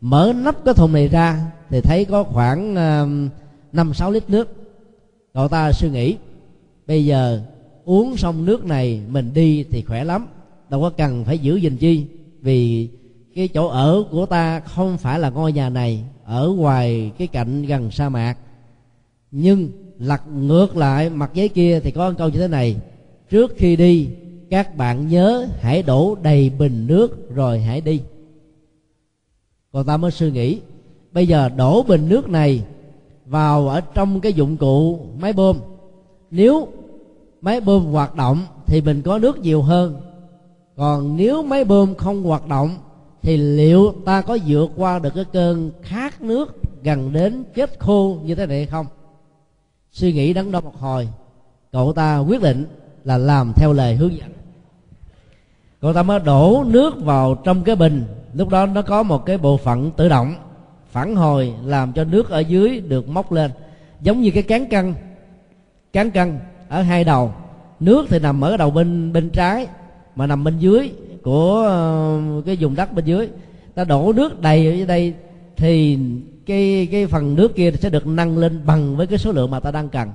Mở 0.00 0.32
nắp 0.36 0.64
cái 0.64 0.74
thùng 0.74 0.92
này 0.92 1.08
ra 1.08 1.52
thì 1.70 1.80
thấy 1.80 2.04
có 2.04 2.22
khoảng 2.22 2.76
à, 2.76 3.06
năm 3.74 3.94
sáu 3.94 4.10
lít 4.10 4.30
nước. 4.30 4.48
Cậu 5.34 5.48
ta 5.48 5.72
suy 5.72 5.90
nghĩ, 5.90 6.16
bây 6.86 7.04
giờ 7.04 7.40
uống 7.84 8.16
xong 8.16 8.44
nước 8.44 8.64
này 8.64 9.00
mình 9.08 9.30
đi 9.34 9.64
thì 9.70 9.82
khỏe 9.82 10.04
lắm, 10.04 10.26
đâu 10.68 10.80
có 10.80 10.90
cần 10.90 11.24
phải 11.24 11.38
giữ 11.38 11.56
gìn 11.56 11.76
chi, 11.76 12.04
vì 12.40 12.88
cái 13.34 13.48
chỗ 13.48 13.68
ở 13.68 14.04
của 14.10 14.26
ta 14.26 14.60
không 14.60 14.98
phải 14.98 15.18
là 15.18 15.30
ngôi 15.30 15.52
nhà 15.52 15.68
này, 15.68 16.04
ở 16.24 16.48
ngoài 16.56 17.12
cái 17.18 17.26
cạnh 17.28 17.62
gần 17.62 17.90
sa 17.90 18.08
mạc. 18.08 18.36
Nhưng 19.30 19.68
lật 19.98 20.20
ngược 20.34 20.76
lại 20.76 21.10
mặt 21.10 21.30
giấy 21.34 21.48
kia 21.48 21.80
thì 21.80 21.90
có 21.90 22.08
một 22.08 22.14
câu 22.18 22.28
như 22.28 22.38
thế 22.38 22.48
này, 22.48 22.76
trước 23.30 23.54
khi 23.56 23.76
đi, 23.76 24.08
các 24.50 24.76
bạn 24.76 25.08
nhớ 25.08 25.46
hãy 25.60 25.82
đổ 25.82 26.16
đầy 26.22 26.50
bình 26.50 26.86
nước 26.86 27.34
rồi 27.34 27.60
hãy 27.60 27.80
đi. 27.80 28.00
Còn 29.72 29.86
ta 29.86 29.96
mới 29.96 30.10
suy 30.10 30.30
nghĩ, 30.30 30.60
bây 31.12 31.26
giờ 31.26 31.48
đổ 31.48 31.82
bình 31.82 32.08
nước 32.08 32.28
này 32.28 32.64
vào 33.26 33.68
ở 33.68 33.80
trong 33.80 34.20
cái 34.20 34.32
dụng 34.32 34.56
cụ 34.56 35.00
máy 35.18 35.32
bơm. 35.32 35.56
Nếu 36.30 36.68
máy 37.40 37.60
bơm 37.60 37.84
hoạt 37.84 38.14
động 38.14 38.38
thì 38.66 38.80
mình 38.80 39.02
có 39.02 39.18
nước 39.18 39.38
nhiều 39.38 39.62
hơn. 39.62 40.00
Còn 40.76 41.16
nếu 41.16 41.42
máy 41.42 41.64
bơm 41.64 41.94
không 41.94 42.22
hoạt 42.22 42.48
động 42.48 42.76
thì 43.22 43.36
liệu 43.36 43.94
ta 44.04 44.20
có 44.20 44.38
vượt 44.46 44.70
qua 44.76 44.98
được 44.98 45.14
cái 45.14 45.24
cơn 45.24 45.70
khát 45.82 46.22
nước 46.22 46.56
gần 46.82 47.12
đến 47.12 47.44
chết 47.54 47.78
khô 47.78 48.18
như 48.24 48.34
thế 48.34 48.46
này 48.46 48.66
không? 48.66 48.86
Suy 49.92 50.12
nghĩ 50.12 50.32
đắn 50.32 50.52
đo 50.52 50.60
một 50.60 50.76
hồi, 50.80 51.08
cậu 51.72 51.92
ta 51.92 52.18
quyết 52.18 52.42
định 52.42 52.66
là 53.04 53.18
làm 53.18 53.52
theo 53.56 53.72
lời 53.72 53.96
hướng 53.96 54.16
dẫn. 54.16 54.30
Cậu 55.80 55.92
ta 55.94 56.02
mới 56.02 56.20
đổ 56.20 56.64
nước 56.66 56.94
vào 57.04 57.34
trong 57.34 57.64
cái 57.64 57.76
bình. 57.76 58.04
Lúc 58.34 58.48
đó 58.48 58.66
nó 58.66 58.82
có 58.82 59.02
một 59.02 59.26
cái 59.26 59.38
bộ 59.38 59.56
phận 59.56 59.90
tự 59.96 60.08
động 60.08 60.34
phản 60.94 61.16
hồi 61.16 61.54
làm 61.64 61.92
cho 61.92 62.04
nước 62.04 62.30
ở 62.30 62.40
dưới 62.40 62.80
được 62.80 63.08
móc 63.08 63.32
lên. 63.32 63.50
Giống 64.00 64.20
như 64.20 64.30
cái 64.30 64.42
cán 64.42 64.68
cân 64.68 64.94
cán 65.92 66.10
cân 66.10 66.38
ở 66.68 66.82
hai 66.82 67.04
đầu. 67.04 67.32
Nước 67.80 68.06
thì 68.08 68.18
nằm 68.18 68.40
ở 68.40 68.56
đầu 68.56 68.70
bên 68.70 69.12
bên 69.12 69.30
trái, 69.30 69.66
mà 70.16 70.26
nằm 70.26 70.44
bên 70.44 70.58
dưới 70.58 70.90
của 71.22 71.62
ờ, 71.66 72.20
cái 72.46 72.56
vùng 72.60 72.74
đất 72.74 72.92
bên 72.92 73.04
dưới. 73.04 73.28
Ta 73.74 73.84
đổ 73.84 74.12
nước 74.12 74.40
đầy 74.40 74.80
ở 74.80 74.86
đây 74.86 75.14
thì 75.56 75.98
cái 76.46 76.88
cái 76.92 77.06
phần 77.06 77.34
nước 77.34 77.54
kia 77.54 77.72
sẽ 77.72 77.90
được 77.90 78.06
nâng 78.06 78.38
lên 78.38 78.60
bằng 78.66 78.96
với 78.96 79.06
cái 79.06 79.18
số 79.18 79.32
lượng 79.32 79.50
mà 79.50 79.60
ta 79.60 79.70
đang 79.70 79.88
cần. 79.88 80.08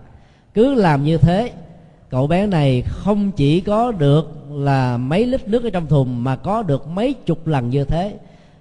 Cứ 0.54 0.74
làm 0.74 1.04
như 1.04 1.18
thế, 1.18 1.52
cậu 2.10 2.28
bé 2.28 2.48
này 2.48 2.84
không 2.88 3.32
chỉ 3.32 3.62
có 3.62 3.92
được 3.92 4.32
là 4.52 4.98
mấy 4.98 5.26
lít 5.26 5.48
nước 5.48 5.64
ở 5.64 5.70
trong 5.70 5.88
thùng 5.88 6.24
mà 6.24 6.36
có 6.36 6.64
được 6.64 6.88
mấy 6.88 7.14
chục 7.14 7.48
lần 7.48 7.70
như 7.70 7.84
thế 7.84 8.14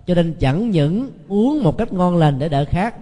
cho 0.08 0.14
nên 0.14 0.34
chẳng 0.40 0.70
những 0.70 1.10
uống 1.28 1.62
một 1.62 1.78
cách 1.78 1.92
ngon 1.92 2.16
lành 2.16 2.38
để 2.38 2.48
đỡ 2.48 2.64
khát, 2.70 2.94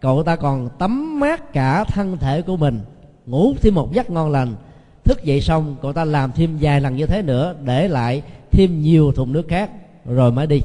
cậu 0.00 0.22
ta 0.22 0.36
còn 0.36 0.68
tắm 0.78 1.20
mát 1.20 1.52
cả 1.52 1.84
thân 1.84 2.18
thể 2.18 2.42
của 2.42 2.56
mình, 2.56 2.80
ngủ 3.26 3.54
thêm 3.62 3.74
một 3.74 3.92
giấc 3.92 4.10
ngon 4.10 4.30
lành. 4.30 4.54
Thức 5.04 5.24
dậy 5.24 5.40
xong, 5.40 5.76
cậu 5.82 5.92
ta 5.92 6.04
làm 6.04 6.32
thêm 6.32 6.58
vài 6.60 6.80
lần 6.80 6.96
như 6.96 7.06
thế 7.06 7.22
nữa, 7.22 7.54
để 7.64 7.88
lại 7.88 8.22
thêm 8.50 8.82
nhiều 8.82 9.12
thùng 9.12 9.32
nước 9.32 9.48
khác. 9.48 9.70
Rồi 10.06 10.32
mới 10.32 10.46
đi. 10.46 10.62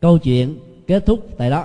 Câu 0.00 0.18
chuyện 0.18 0.58
kết 0.86 1.06
thúc 1.06 1.26
tại 1.38 1.50
đó. 1.50 1.64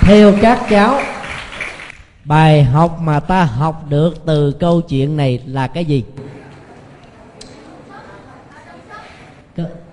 Theo 0.00 0.32
các 0.42 0.66
cháu, 0.70 1.00
bài 2.24 2.64
học 2.64 2.98
mà 3.00 3.20
ta 3.20 3.44
học 3.44 3.84
được 3.88 4.26
từ 4.26 4.52
câu 4.52 4.80
chuyện 4.80 5.16
này 5.16 5.42
là 5.46 5.66
cái 5.66 5.84
gì? 5.84 6.04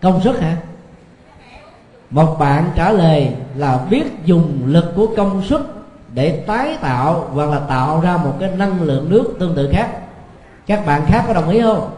Công 0.03 0.21
suất 0.23 0.39
hả? 0.41 0.57
Một 2.09 2.35
bạn 2.39 2.71
trả 2.75 2.91
lời 2.91 3.29
là 3.55 3.85
biết 3.89 4.03
dùng 4.25 4.61
lực 4.65 4.93
của 4.95 5.07
công 5.17 5.43
suất 5.43 5.61
để 6.13 6.43
tái 6.47 6.77
tạo 6.81 7.29
hoặc 7.33 7.49
là 7.49 7.59
tạo 7.59 8.01
ra 8.01 8.17
một 8.17 8.35
cái 8.39 8.49
năng 8.57 8.81
lượng 8.81 9.09
nước 9.09 9.35
tương 9.39 9.55
tự 9.55 9.69
khác. 9.73 9.89
Các 10.67 10.85
bạn 10.85 11.05
khác 11.07 11.23
có 11.27 11.33
đồng 11.33 11.49
ý 11.49 11.61
không? 11.61 11.97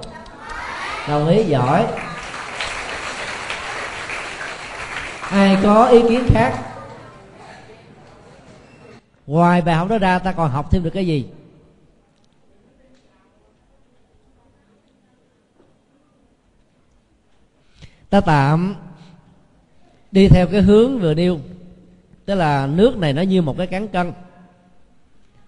Đồng 1.07 1.27
ý, 1.27 1.43
giỏi. 1.43 1.85
Ai 5.29 5.57
có 5.63 5.85
ý 5.85 6.01
kiến 6.09 6.23
khác? 6.27 6.53
Ngoài 9.27 9.61
bài 9.61 9.75
học 9.75 9.87
đó 9.87 9.97
ra, 9.97 10.19
ta 10.19 10.31
còn 10.31 10.51
học 10.51 10.71
thêm 10.71 10.83
được 10.83 10.89
cái 10.93 11.07
gì? 11.07 11.25
Ta 18.15 18.21
tạm 18.21 18.75
đi 20.11 20.27
theo 20.27 20.47
cái 20.47 20.61
hướng 20.61 20.99
vừa 20.99 21.13
nêu. 21.13 21.39
Tức 22.25 22.35
là 22.35 22.67
nước 22.67 22.97
này 22.97 23.13
nó 23.13 23.21
như 23.21 23.41
một 23.41 23.57
cái 23.57 23.67
cán 23.67 23.87
cân. 23.87 24.11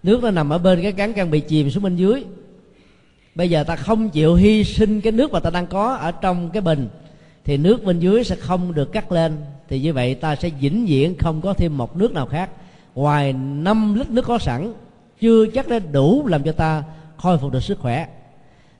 Nước 0.02 0.22
nó 0.22 0.30
nằm 0.30 0.50
ở 0.50 0.58
bên 0.58 0.82
cái 0.82 0.92
cán 0.92 1.12
cân 1.12 1.30
bị 1.30 1.40
chìm 1.40 1.70
xuống 1.70 1.82
bên 1.82 1.96
dưới. 1.96 2.24
Bây 3.34 3.50
giờ 3.50 3.64
ta 3.64 3.76
không 3.76 4.10
chịu 4.10 4.34
hy 4.34 4.64
sinh 4.64 5.00
cái 5.00 5.12
nước 5.12 5.32
mà 5.32 5.40
ta 5.40 5.50
đang 5.50 5.66
có 5.66 5.94
ở 5.94 6.12
trong 6.12 6.50
cái 6.50 6.62
bình, 6.62 6.88
thì 7.44 7.56
nước 7.56 7.84
bên 7.84 7.98
dưới 7.98 8.24
sẽ 8.24 8.36
không 8.36 8.74
được 8.74 8.92
cắt 8.92 9.12
lên. 9.12 9.36
Thì 9.68 9.80
như 9.80 9.92
vậy 9.92 10.14
ta 10.14 10.36
sẽ 10.36 10.50
vĩnh 10.60 10.86
viễn 10.86 11.18
không 11.18 11.40
có 11.40 11.52
thêm 11.52 11.76
một 11.76 11.96
nước 11.96 12.12
nào 12.12 12.26
khác. 12.26 12.50
Ngoài 12.94 13.32
5 13.32 13.94
lít 13.94 14.10
nước 14.10 14.24
có 14.26 14.38
sẵn, 14.38 14.72
chưa 15.20 15.46
chắc 15.46 15.68
đã 15.68 15.78
đủ 15.78 16.26
làm 16.26 16.42
cho 16.42 16.52
ta 16.52 16.82
khôi 17.16 17.38
phục 17.38 17.52
được 17.52 17.62
sức 17.62 17.78
khỏe. 17.78 18.08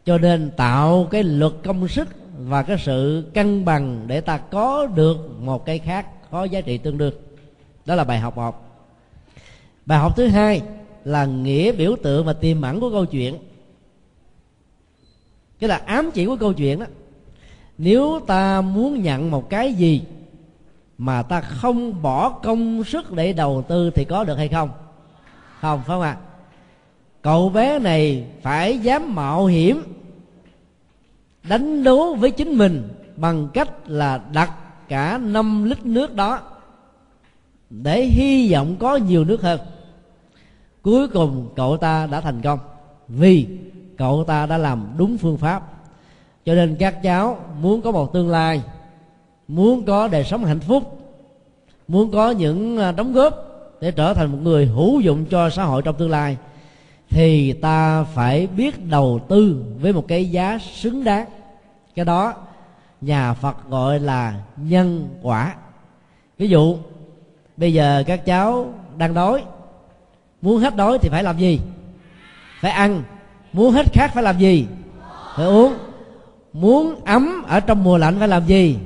Cho 0.07 0.19
nên 0.19 0.51
tạo 0.57 1.09
cái 1.11 1.23
luật 1.23 1.53
công 1.65 1.89
sức 1.89 2.09
và 2.39 2.63
cái 2.63 2.79
sự 2.79 3.31
cân 3.35 3.65
bằng 3.65 4.05
để 4.07 4.21
ta 4.21 4.39
có 4.39 4.87
được 4.87 5.17
một 5.41 5.67
cái 5.67 5.79
khác 5.79 6.31
có 6.31 6.45
giá 6.45 6.61
trị 6.61 6.79
tương 6.79 6.99
đương. 6.99 7.15
Đó 7.87 7.95
là 7.95 8.05
bài 8.05 8.19
học 8.19 8.37
một. 8.37 8.65
Bài 9.87 9.99
học 9.99 10.17
thứ 10.17 10.27
hai 10.27 10.63
là 11.05 11.25
nghĩa 11.25 11.73
biểu 11.73 11.97
tượng 12.03 12.27
và 12.27 12.33
tiềm 12.33 12.63
ẩn 12.63 12.81
của 12.81 12.91
câu 12.91 13.07
chuyện. 13.07 13.39
Cái 15.61 15.69
là 15.69 15.77
ám 15.77 16.11
chỉ 16.15 16.27
của 16.27 16.37
câu 16.37 16.53
chuyện 16.53 16.79
đó. 16.79 16.87
Nếu 17.79 18.21
ta 18.27 18.61
muốn 18.61 19.03
nhận 19.03 19.31
một 19.31 19.51
cái 19.51 19.75
gì 19.75 20.03
mà 20.99 21.23
ta 21.23 21.41
không 21.41 22.03
bỏ 22.03 22.29
công 22.29 22.85
sức 22.85 23.13
để 23.13 23.33
đầu 23.33 23.65
tư 23.69 23.91
thì 23.91 24.05
có 24.05 24.25
được 24.25 24.37
hay 24.37 24.49
không? 24.49 24.71
Không, 25.61 25.79
phải 25.79 25.87
không 25.87 26.03
ạ? 26.03 26.19
À? 26.23 26.29
cậu 27.23 27.49
bé 27.49 27.79
này 27.79 28.25
phải 28.43 28.79
dám 28.79 29.15
mạo 29.15 29.47
hiểm 29.47 29.83
đánh 31.49 31.85
đố 31.85 32.15
với 32.15 32.31
chính 32.31 32.53
mình 32.53 32.89
bằng 33.17 33.49
cách 33.55 33.71
là 33.87 34.21
đặt 34.33 34.53
cả 34.89 35.19
5 35.19 35.65
lít 35.65 35.87
nước 35.87 36.15
đó 36.15 36.41
để 37.71 38.05
hy 38.05 38.53
vọng 38.53 38.77
có 38.79 38.97
nhiều 38.97 39.25
nước 39.25 39.43
hơn. 39.43 39.61
Cuối 40.83 41.09
cùng 41.09 41.49
cậu 41.57 41.77
ta 41.77 42.07
đã 42.07 42.21
thành 42.21 42.41
công 42.43 42.59
vì 43.09 43.47
cậu 43.97 44.25
ta 44.27 44.47
đã 44.47 44.59
làm 44.59 44.87
đúng 44.97 45.19
phương 45.19 45.39
pháp. 45.39 45.63
Cho 46.45 46.55
nên 46.55 46.77
các 46.79 47.03
cháu 47.03 47.39
muốn 47.61 47.83
có 47.83 47.91
một 47.91 48.13
tương 48.13 48.31
lai, 48.31 48.63
muốn 49.49 49.85
có 49.85 50.09
đời 50.09 50.25
sống 50.25 50.45
hạnh 50.45 50.61
phúc, 50.61 50.99
muốn 51.89 52.11
có 52.11 52.31
những 52.31 52.79
à, 52.79 52.93
đóng 52.93 53.13
góp 53.13 53.35
để 53.81 53.91
trở 53.91 54.15
thành 54.15 54.33
một 54.33 54.39
người 54.43 54.67
hữu 54.67 55.01
dụng 55.01 55.25
cho 55.31 55.51
xã 55.51 55.65
hội 55.65 55.83
trong 55.83 55.97
tương 55.97 56.11
lai, 56.11 56.37
thì 57.11 57.53
ta 57.53 58.05
phải 58.05 58.47
biết 58.47 58.87
đầu 58.91 59.21
tư 59.29 59.65
với 59.81 59.93
một 59.93 60.09
cái 60.09 60.31
giá 60.31 60.59
xứng 60.75 61.05
đáng 61.05 61.27
cái 61.99 62.05
đó, 62.05 62.35
nhà 63.01 63.35
phật 63.35 63.57
gọi 63.69 64.01
là 64.01 64.35
nhân 64.57 65.09
quả. 65.23 65.55
Ví 66.39 66.49
dụ, 66.49 66.77
bây 67.57 67.73
giờ 67.73 68.05
các 68.07 68.27
cháu 68.27 68.75
đang 68.97 69.15
đói, 69.15 69.43
muốn 70.43 70.61
hết 70.61 70.77
đói 70.77 70.99
thì 70.99 71.09
phải 71.09 71.23
làm 71.23 71.39
gì? 71.39 71.61
Phải 72.61 72.71
ăn. 72.71 73.03
Muốn 73.53 73.73
hết 73.73 73.87
khát 73.93 74.11
phải 74.15 74.23
làm 74.23 74.39
gì? 74.39 74.67
Phải 75.37 75.47
uống. 75.47 75.75
Muốn 76.53 77.05
ấm 77.05 77.43
ở 77.49 77.61
trong 77.61 77.85
mùa 77.85 77.99
lạnh 77.99 78.17
phải 78.19 78.29
làm 78.29 78.47
gì? 78.47 78.79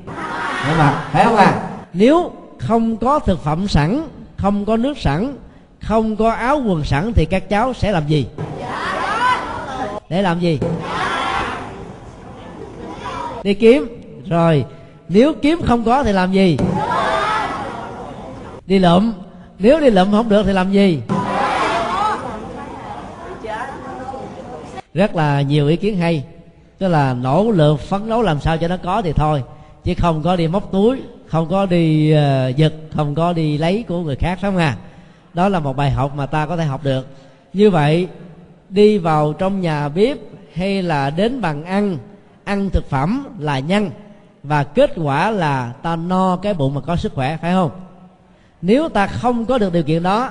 Phải 0.65 0.79
mặc, 0.79 1.09
phải 1.13 1.25
không 1.25 1.37
à 1.37 1.71
nếu 1.93 2.33
không 2.59 2.97
có 2.97 3.19
thực 3.19 3.45
phẩm 3.45 3.69
sẵn, 3.69 4.09
không 4.37 4.65
có 4.65 4.77
nước 4.77 4.99
sẵn, 4.99 5.37
không 5.81 6.17
có 6.17 6.31
áo 6.31 6.63
quần 6.67 6.85
sẵn 6.85 7.13
thì 7.13 7.25
các 7.25 7.49
cháu 7.49 7.75
sẽ 7.75 7.93
làm 7.93 8.07
gì? 8.07 8.27
Để 10.09 10.23
làm 10.23 10.41
gì? 10.41 10.59
Đi 13.43 13.55
kiếm. 13.55 13.89
Rồi 14.29 14.65
nếu 15.09 15.33
kiếm 15.43 15.61
không 15.63 15.85
có 15.85 16.03
thì 16.05 16.13
làm 16.13 16.33
gì? 16.33 16.57
Đi 18.67 18.79
lượm 18.79 19.13
nếu 19.59 19.81
đi 19.81 19.91
lượm 19.91 20.13
không 20.13 20.29
được 20.29 20.43
thì 20.47 20.53
làm 20.53 20.73
gì? 20.73 21.01
Rất 24.95 25.17
là 25.17 25.43
nhiều 25.43 25.69
ý 25.69 25.77
kiến 25.77 25.97
hay. 25.97 26.25
Tức 26.79 26.89
là 26.89 27.15
nỗ 27.15 27.51
lực 27.51 27.81
phấn 27.81 28.09
đấu 28.09 28.23
làm 28.23 28.41
sao 28.41 28.57
cho 28.57 28.69
nó 28.69 28.77
có 28.77 29.03
thì 29.03 29.13
thôi. 29.13 29.43
Chứ 29.85 29.95
không 29.99 30.23
có 30.23 30.37
đi 30.37 30.49
móc 30.49 30.73
túi 30.73 31.03
không 31.27 31.49
có 31.51 31.67
đi 31.67 32.15
uh, 32.15 32.57
giật 32.57 32.73
không 32.97 33.15
có 33.15 33.33
đi 33.33 33.59
lấy 33.59 33.85
của 33.89 34.01
người 34.01 34.17
khác 34.17 34.39
phải 34.41 34.51
không 34.51 34.61
à? 34.61 34.77
Đó 35.35 35.49
là 35.49 35.61
một 35.61 35.77
bài 35.77 35.91
học 35.91 36.13
mà 36.17 36.27
ta 36.27 36.47
có 36.47 36.57
thể 36.57 36.65
học 36.65 36.85
được. 36.85 37.07
Như 37.53 37.71
vậy 37.71 38.09
đi 38.69 38.99
vào 38.99 39.33
trong 39.33 39.61
nhà 39.61 39.89
bếp 39.89 40.19
hay 40.55 40.83
là 40.83 41.11
đến 41.11 41.41
bàn 41.41 41.65
ăn 41.65 41.99
ăn 42.45 42.71
thực 42.71 42.91
phẩm 42.91 43.27
là 43.39 43.59
nhân 43.59 43.91
và 44.43 44.65
kết 44.65 44.93
quả 44.97 45.31
là 45.31 45.73
ta 45.83 45.97
no 45.97 46.37
cái 46.37 46.55
bụng 46.55 46.75
mà 46.75 46.81
có 46.81 46.97
sức 46.97 47.15
khỏe, 47.15 47.37
phải 47.37 47.53
không? 47.53 47.71
Nếu 48.63 48.89
ta 48.89 49.07
không 49.07 49.45
có 49.45 49.59
được 49.59 49.73
điều 49.73 49.83
kiện 49.83 50.03
đó, 50.03 50.31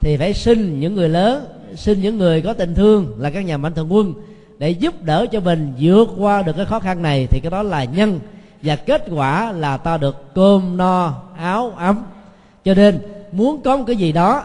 thì 0.00 0.16
phải 0.16 0.34
xin 0.34 0.80
những 0.80 0.94
người 0.94 1.08
lớn, 1.08 1.44
xin 1.76 2.00
những 2.00 2.18
người 2.18 2.42
có 2.42 2.52
tình 2.52 2.74
thương 2.74 3.14
là 3.18 3.30
các 3.30 3.44
nhà 3.44 3.56
mạnh 3.56 3.74
thường 3.74 3.92
quân 3.92 4.14
để 4.58 4.70
giúp 4.70 5.02
đỡ 5.02 5.26
cho 5.32 5.40
mình 5.40 5.72
vượt 5.80 6.08
qua 6.18 6.42
được 6.42 6.56
cái 6.56 6.66
khó 6.66 6.78
khăn 6.78 7.02
này, 7.02 7.26
thì 7.30 7.40
cái 7.40 7.50
đó 7.50 7.62
là 7.62 7.84
nhân 7.84 8.20
và 8.62 8.76
kết 8.76 9.04
quả 9.10 9.52
là 9.52 9.76
ta 9.76 9.96
được 9.96 10.34
cơm 10.34 10.76
no, 10.76 11.14
áo 11.38 11.72
ấm. 11.76 12.02
Cho 12.64 12.74
nên, 12.74 13.00
muốn 13.32 13.62
có 13.62 13.76
một 13.76 13.84
cái 13.86 13.96
gì 13.96 14.12
đó, 14.12 14.44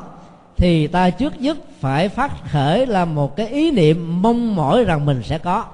thì 0.58 0.88
ta 0.88 1.10
trước 1.10 1.42
nhất 1.42 1.58
phải 1.80 2.10
phát 2.10 2.32
khởi 2.52 2.86
là 2.86 3.06
một 3.06 3.36
cái 3.36 3.48
ý 3.48 3.72
niệm 3.72 4.22
mong 4.22 4.56
mỏi 4.56 4.84
rằng 4.84 5.06
mình 5.06 5.24
sẽ 5.24 5.38
có 5.38 5.66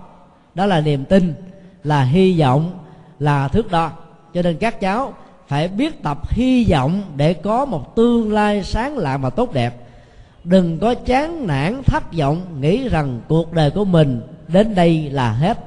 đó 0.56 0.66
là 0.66 0.82
niềm 0.82 1.06
tin, 1.06 1.34
là 1.84 2.04
hy 2.04 2.40
vọng, 2.40 2.80
là 3.20 3.48
thước 3.48 3.72
đo. 3.72 3.92
Cho 4.34 4.42
nên 4.42 4.58
các 4.58 4.80
cháu 4.80 5.14
phải 5.48 5.68
biết 5.68 6.04
tập 6.04 6.32
hy 6.32 6.66
vọng 6.72 7.02
để 7.16 7.34
có 7.34 7.66
một 7.66 7.96
tương 7.96 8.34
lai 8.34 8.64
sáng 8.64 8.98
lạng 8.98 9.22
và 9.22 9.30
tốt 9.30 9.54
đẹp. 9.54 9.76
Đừng 10.44 10.80
có 10.80 10.94
chán 10.94 11.48
nản, 11.48 11.82
thất 11.86 12.14
vọng, 12.14 12.42
nghĩ 12.60 12.90
rằng 12.90 13.20
cuộc 13.28 13.54
đời 13.54 13.72
của 13.72 13.86
mình 13.86 14.22
đến 14.48 14.76
đây 14.76 15.10
là 15.10 15.32
hết. 15.32 15.58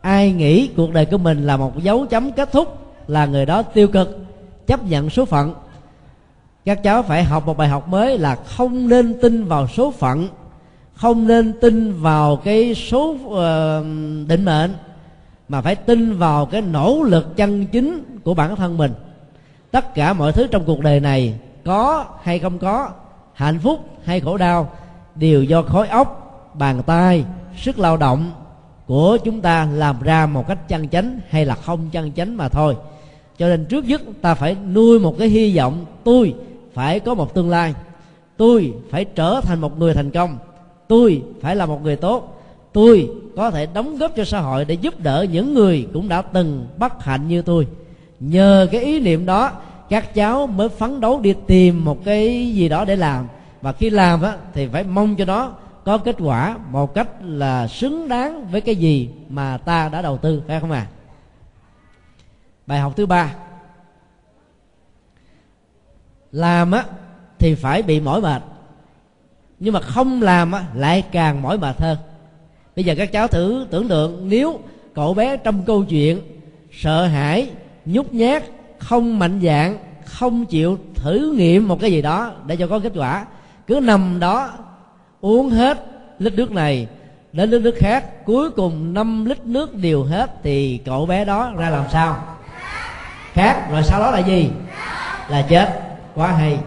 Ai 0.00 0.32
nghĩ 0.32 0.68
cuộc 0.76 0.92
đời 0.92 1.06
của 1.06 1.18
mình 1.18 1.46
là 1.46 1.56
một 1.56 1.82
dấu 1.82 2.06
chấm 2.06 2.32
kết 2.32 2.52
thúc, 2.52 2.78
là 3.08 3.26
người 3.26 3.46
đó 3.46 3.62
tiêu 3.62 3.88
cực, 3.88 4.18
chấp 4.66 4.84
nhận 4.84 5.10
số 5.10 5.24
phận. 5.24 5.54
Các 6.64 6.82
cháu 6.82 7.02
phải 7.02 7.24
học 7.24 7.46
một 7.46 7.56
bài 7.56 7.68
học 7.68 7.88
mới 7.88 8.18
là 8.18 8.34
không 8.34 8.88
nên 8.88 9.20
tin 9.22 9.44
vào 9.44 9.68
số 9.68 9.90
phận 9.90 10.28
không 10.94 11.26
nên 11.26 11.52
tin 11.60 11.92
vào 11.92 12.36
cái 12.36 12.74
số 12.74 13.10
uh, 13.10 14.28
định 14.28 14.44
mệnh 14.44 14.74
mà 15.48 15.60
phải 15.60 15.74
tin 15.74 16.18
vào 16.18 16.46
cái 16.46 16.60
nỗ 16.62 17.02
lực 17.02 17.36
chân 17.36 17.66
chính 17.66 18.04
của 18.24 18.34
bản 18.34 18.56
thân 18.56 18.78
mình. 18.78 18.92
Tất 19.70 19.94
cả 19.94 20.12
mọi 20.12 20.32
thứ 20.32 20.46
trong 20.46 20.64
cuộc 20.64 20.80
đời 20.80 21.00
này 21.00 21.34
có 21.64 22.06
hay 22.22 22.38
không 22.38 22.58
có 22.58 22.90
hạnh 23.34 23.58
phúc 23.58 23.80
hay 24.04 24.20
khổ 24.20 24.36
đau 24.36 24.70
đều 25.14 25.42
do 25.42 25.62
khối 25.62 25.88
óc 25.88 26.20
bàn 26.58 26.82
tay 26.86 27.24
sức 27.56 27.78
lao 27.78 27.96
động 27.96 28.30
của 28.86 29.18
chúng 29.24 29.40
ta 29.40 29.68
làm 29.72 30.02
ra 30.02 30.26
một 30.26 30.48
cách 30.48 30.68
chân 30.68 30.88
chánh 30.88 31.20
hay 31.28 31.44
là 31.46 31.54
không 31.54 31.88
chân 31.92 32.12
chánh 32.12 32.36
mà 32.36 32.48
thôi. 32.48 32.76
Cho 33.38 33.48
nên 33.48 33.64
trước 33.64 33.84
nhất 33.84 34.02
ta 34.22 34.34
phải 34.34 34.56
nuôi 34.72 35.00
một 35.00 35.14
cái 35.18 35.28
hy 35.28 35.56
vọng 35.56 35.84
tôi 36.04 36.34
phải 36.74 37.00
có 37.00 37.14
một 37.14 37.34
tương 37.34 37.50
lai 37.50 37.74
tôi 38.36 38.72
phải 38.90 39.04
trở 39.04 39.40
thành 39.40 39.60
một 39.60 39.78
người 39.78 39.94
thành 39.94 40.10
công 40.10 40.38
tôi 40.88 41.22
phải 41.40 41.56
là 41.56 41.66
một 41.66 41.82
người 41.82 41.96
tốt. 41.96 42.42
Tôi 42.72 43.10
có 43.36 43.50
thể 43.50 43.66
đóng 43.66 43.96
góp 43.96 44.16
cho 44.16 44.24
xã 44.24 44.40
hội 44.40 44.64
để 44.64 44.74
giúp 44.74 45.00
đỡ 45.00 45.26
những 45.30 45.54
người 45.54 45.88
cũng 45.92 46.08
đã 46.08 46.22
từng 46.22 46.66
bất 46.78 47.04
hạnh 47.04 47.28
như 47.28 47.42
tôi. 47.42 47.66
Nhờ 48.20 48.68
cái 48.72 48.84
ý 48.84 49.00
niệm 49.00 49.26
đó 49.26 49.52
các 49.88 50.14
cháu 50.14 50.46
mới 50.46 50.68
phấn 50.68 51.00
đấu 51.00 51.20
đi 51.20 51.34
tìm 51.46 51.84
một 51.84 52.04
cái 52.04 52.52
gì 52.54 52.68
đó 52.68 52.84
để 52.84 52.96
làm. 52.96 53.28
Và 53.62 53.72
khi 53.72 53.90
làm 53.90 54.22
á, 54.22 54.36
thì 54.54 54.66
phải 54.66 54.84
mong 54.84 55.16
cho 55.16 55.24
nó 55.24 55.52
có 55.84 55.98
kết 55.98 56.16
quả 56.18 56.56
một 56.70 56.94
cách 56.94 57.08
là 57.22 57.68
xứng 57.68 58.08
đáng 58.08 58.46
với 58.50 58.60
cái 58.60 58.76
gì 58.76 59.10
mà 59.28 59.58
ta 59.58 59.88
đã 59.88 60.02
đầu 60.02 60.16
tư 60.16 60.42
phải 60.46 60.60
không 60.60 60.70
à 60.70 60.86
bài 62.66 62.80
học 62.80 62.92
thứ 62.96 63.06
ba. 63.06 63.34
Làm 66.32 66.72
á 66.72 66.84
thì 67.38 67.54
phải 67.54 67.82
bị 67.82 68.00
mỏi 68.00 68.20
mệt 68.20 68.42
nhưng 69.60 69.74
mà 69.74 69.80
không 69.80 70.22
làm 70.22 70.52
á, 70.52 70.64
lại 70.74 71.04
càng 71.12 71.42
mỏi 71.42 71.58
mệt 71.58 71.80
hơn. 71.80 71.96
Bây 72.76 72.84
giờ 72.84 72.94
các 72.98 73.12
cháu 73.12 73.28
thử 73.28 73.66
tưởng 73.70 73.88
tượng, 73.88 74.28
nếu 74.28 74.60
cậu 74.94 75.14
bé 75.14 75.36
trong 75.36 75.62
câu 75.62 75.84
chuyện 75.84 76.20
sợ 76.72 77.06
hãi, 77.06 77.50
nhút 77.84 78.12
nhát, 78.12 78.42
không 78.78 79.18
mạnh 79.18 79.40
dạng, 79.42 79.78
không 80.04 80.46
chịu 80.46 80.78
thử 80.94 81.34
nghiệm 81.36 81.68
một 81.68 81.80
cái 81.80 81.92
gì 81.92 82.02
đó 82.02 82.32
để 82.46 82.56
cho 82.56 82.66
có 82.66 82.78
kết 82.78 82.92
quả, 82.94 83.26
cứ 83.66 83.80
nằm 83.82 84.20
đó, 84.20 84.50
uống 85.20 85.50
hết 85.50 85.86
lít 86.18 86.32
nước 86.34 86.52
này 86.52 86.86
đến 87.32 87.50
lít 87.50 87.62
nước 87.62 87.74
khác, 87.78 88.24
cuối 88.24 88.50
cùng 88.50 88.94
5 88.94 89.24
lít 89.24 89.46
nước 89.46 89.74
đều 89.74 90.04
hết 90.04 90.30
thì 90.42 90.80
cậu 90.84 91.06
bé 91.06 91.24
đó 91.24 91.52
ra 91.56 91.70
làm 91.70 91.84
sao? 91.92 92.24
Khác, 93.32 93.70
rồi 93.70 93.82
sau 93.82 94.00
đó 94.00 94.10
là 94.10 94.18
gì? 94.18 94.50
Là 95.28 95.42
chết. 95.48 95.80
Quá 96.14 96.32
hay 96.32 96.58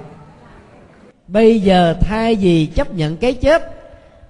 bây 1.27 1.59
giờ 1.59 1.95
thay 2.01 2.35
vì 2.35 2.65
chấp 2.65 2.93
nhận 2.93 3.17
cái 3.17 3.33
chết, 3.33 3.71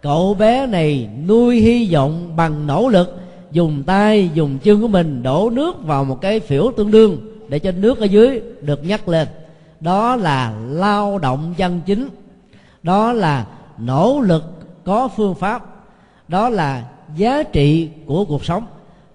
cậu 0.01 0.33
bé 0.33 0.67
này 0.67 1.09
nuôi 1.27 1.59
hy 1.59 1.93
vọng 1.93 2.33
bằng 2.35 2.67
nỗ 2.67 2.87
lực, 2.87 3.19
dùng 3.51 3.83
tay, 3.83 4.29
dùng 4.33 4.57
chân 4.63 4.81
của 4.81 4.87
mình 4.87 5.23
đổ 5.23 5.49
nước 5.49 5.83
vào 5.83 6.03
một 6.05 6.21
cái 6.21 6.39
phễu 6.39 6.71
tương 6.77 6.91
đương 6.91 7.17
để 7.49 7.59
cho 7.59 7.71
nước 7.71 7.99
ở 7.99 8.05
dưới 8.05 8.41
được 8.61 8.85
nhắc 8.85 9.07
lên. 9.07 9.27
Đó 9.79 10.15
là 10.15 10.53
lao 10.69 11.17
động 11.17 11.53
chân 11.57 11.81
chính. 11.85 12.09
Đó 12.83 13.13
là 13.13 13.45
nỗ 13.77 14.19
lực 14.19 14.43
có 14.83 15.07
phương 15.07 15.35
pháp. 15.35 15.65
Đó 16.27 16.49
là 16.49 16.83
giá 17.15 17.43
trị 17.43 17.89
của 18.05 18.25
cuộc 18.25 18.45
sống. 18.45 18.65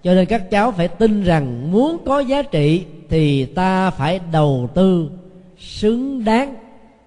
Cho 0.03 0.15
nên 0.15 0.27
các 0.27 0.51
cháu 0.51 0.73
phải 0.73 0.89
tin 0.89 1.25
rằng 1.25 1.73
muốn 1.73 1.99
có 2.07 2.21
giá 2.21 2.43
trị 2.43 2.85
thì 3.09 3.45
ta 3.45 3.91
phải 3.91 4.21
đầu 4.33 4.69
tư 4.75 5.11
xứng 5.59 6.25
đáng. 6.25 6.55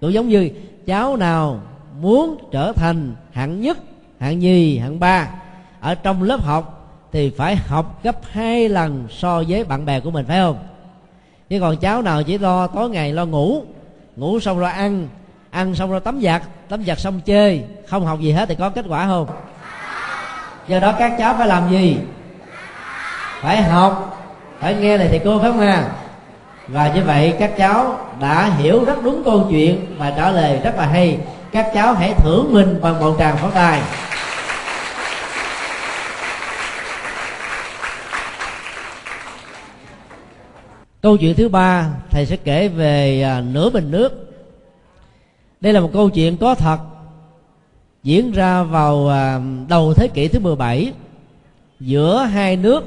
Cũng 0.00 0.12
giống 0.12 0.28
như 0.28 0.50
cháu 0.86 1.16
nào 1.16 1.60
muốn 2.00 2.38
trở 2.52 2.72
thành 2.72 3.14
hạng 3.32 3.60
nhất, 3.60 3.78
hạng 4.20 4.38
nhì, 4.38 4.78
hạng 4.78 5.00
ba 5.00 5.28
ở 5.80 5.94
trong 5.94 6.22
lớp 6.22 6.40
học 6.40 6.72
thì 7.12 7.30
phải 7.30 7.56
học 7.56 8.00
gấp 8.02 8.16
hai 8.30 8.68
lần 8.68 9.06
so 9.10 9.42
với 9.48 9.64
bạn 9.64 9.84
bè 9.84 10.00
của 10.00 10.10
mình, 10.10 10.26
phải 10.26 10.38
không? 10.38 10.58
Chứ 11.48 11.60
còn 11.60 11.76
cháu 11.76 12.02
nào 12.02 12.22
chỉ 12.22 12.38
lo 12.38 12.66
tối 12.66 12.90
ngày 12.90 13.12
lo 13.12 13.26
ngủ 13.26 13.62
ngủ 14.16 14.40
xong 14.40 14.58
rồi 14.58 14.70
ăn 14.70 15.08
ăn 15.50 15.74
xong 15.74 15.90
rồi 15.90 16.00
tắm 16.00 16.20
giặt 16.20 16.42
tắm 16.68 16.84
giặt 16.84 16.98
xong 16.98 17.20
chơi, 17.20 17.64
không 17.88 18.06
học 18.06 18.20
gì 18.20 18.32
hết 18.32 18.48
thì 18.48 18.54
có 18.54 18.70
kết 18.70 18.84
quả 18.88 19.06
không? 19.06 19.26
Do 20.68 20.80
đó 20.80 20.94
các 20.98 21.12
cháu 21.18 21.34
phải 21.38 21.46
làm 21.46 21.70
gì? 21.70 21.98
Phải 23.40 23.62
học, 23.62 24.22
phải 24.60 24.74
nghe 24.74 24.98
này 24.98 25.08
thì 25.10 25.20
cô, 25.24 25.38
phải 25.38 25.50
không 25.50 25.60
à? 25.60 25.90
Và 26.68 26.92
như 26.94 27.02
vậy 27.04 27.34
các 27.38 27.56
cháu 27.58 27.98
đã 28.20 28.50
hiểu 28.58 28.84
rất 28.84 29.04
đúng 29.04 29.22
câu 29.24 29.46
chuyện 29.50 29.86
và 29.98 30.10
trả 30.10 30.30
lời 30.30 30.60
rất 30.64 30.76
là 30.76 30.86
hay. 30.86 31.18
Các 31.52 31.70
cháu 31.74 31.94
hãy 31.94 32.14
thưởng 32.14 32.52
mình 32.52 32.78
bằng 32.82 33.00
một 33.00 33.16
tràng 33.18 33.36
pháo 33.36 33.50
tay 33.50 33.80
câu 41.06 41.16
chuyện 41.16 41.34
thứ 41.34 41.48
ba, 41.48 41.90
thầy 42.10 42.26
sẽ 42.26 42.36
kể 42.36 42.68
về 42.68 43.22
à, 43.22 43.40
nửa 43.40 43.70
bình 43.70 43.90
nước. 43.90 44.32
Đây 45.60 45.72
là 45.72 45.80
một 45.80 45.90
câu 45.92 46.10
chuyện 46.10 46.36
có 46.36 46.54
thật, 46.54 46.78
diễn 48.02 48.32
ra 48.32 48.62
vào 48.62 49.08
à, 49.08 49.40
đầu 49.68 49.94
thế 49.94 50.08
kỷ 50.08 50.28
thứ 50.28 50.40
17 50.40 50.92
giữa 51.80 52.18
hai 52.18 52.56
nước 52.56 52.84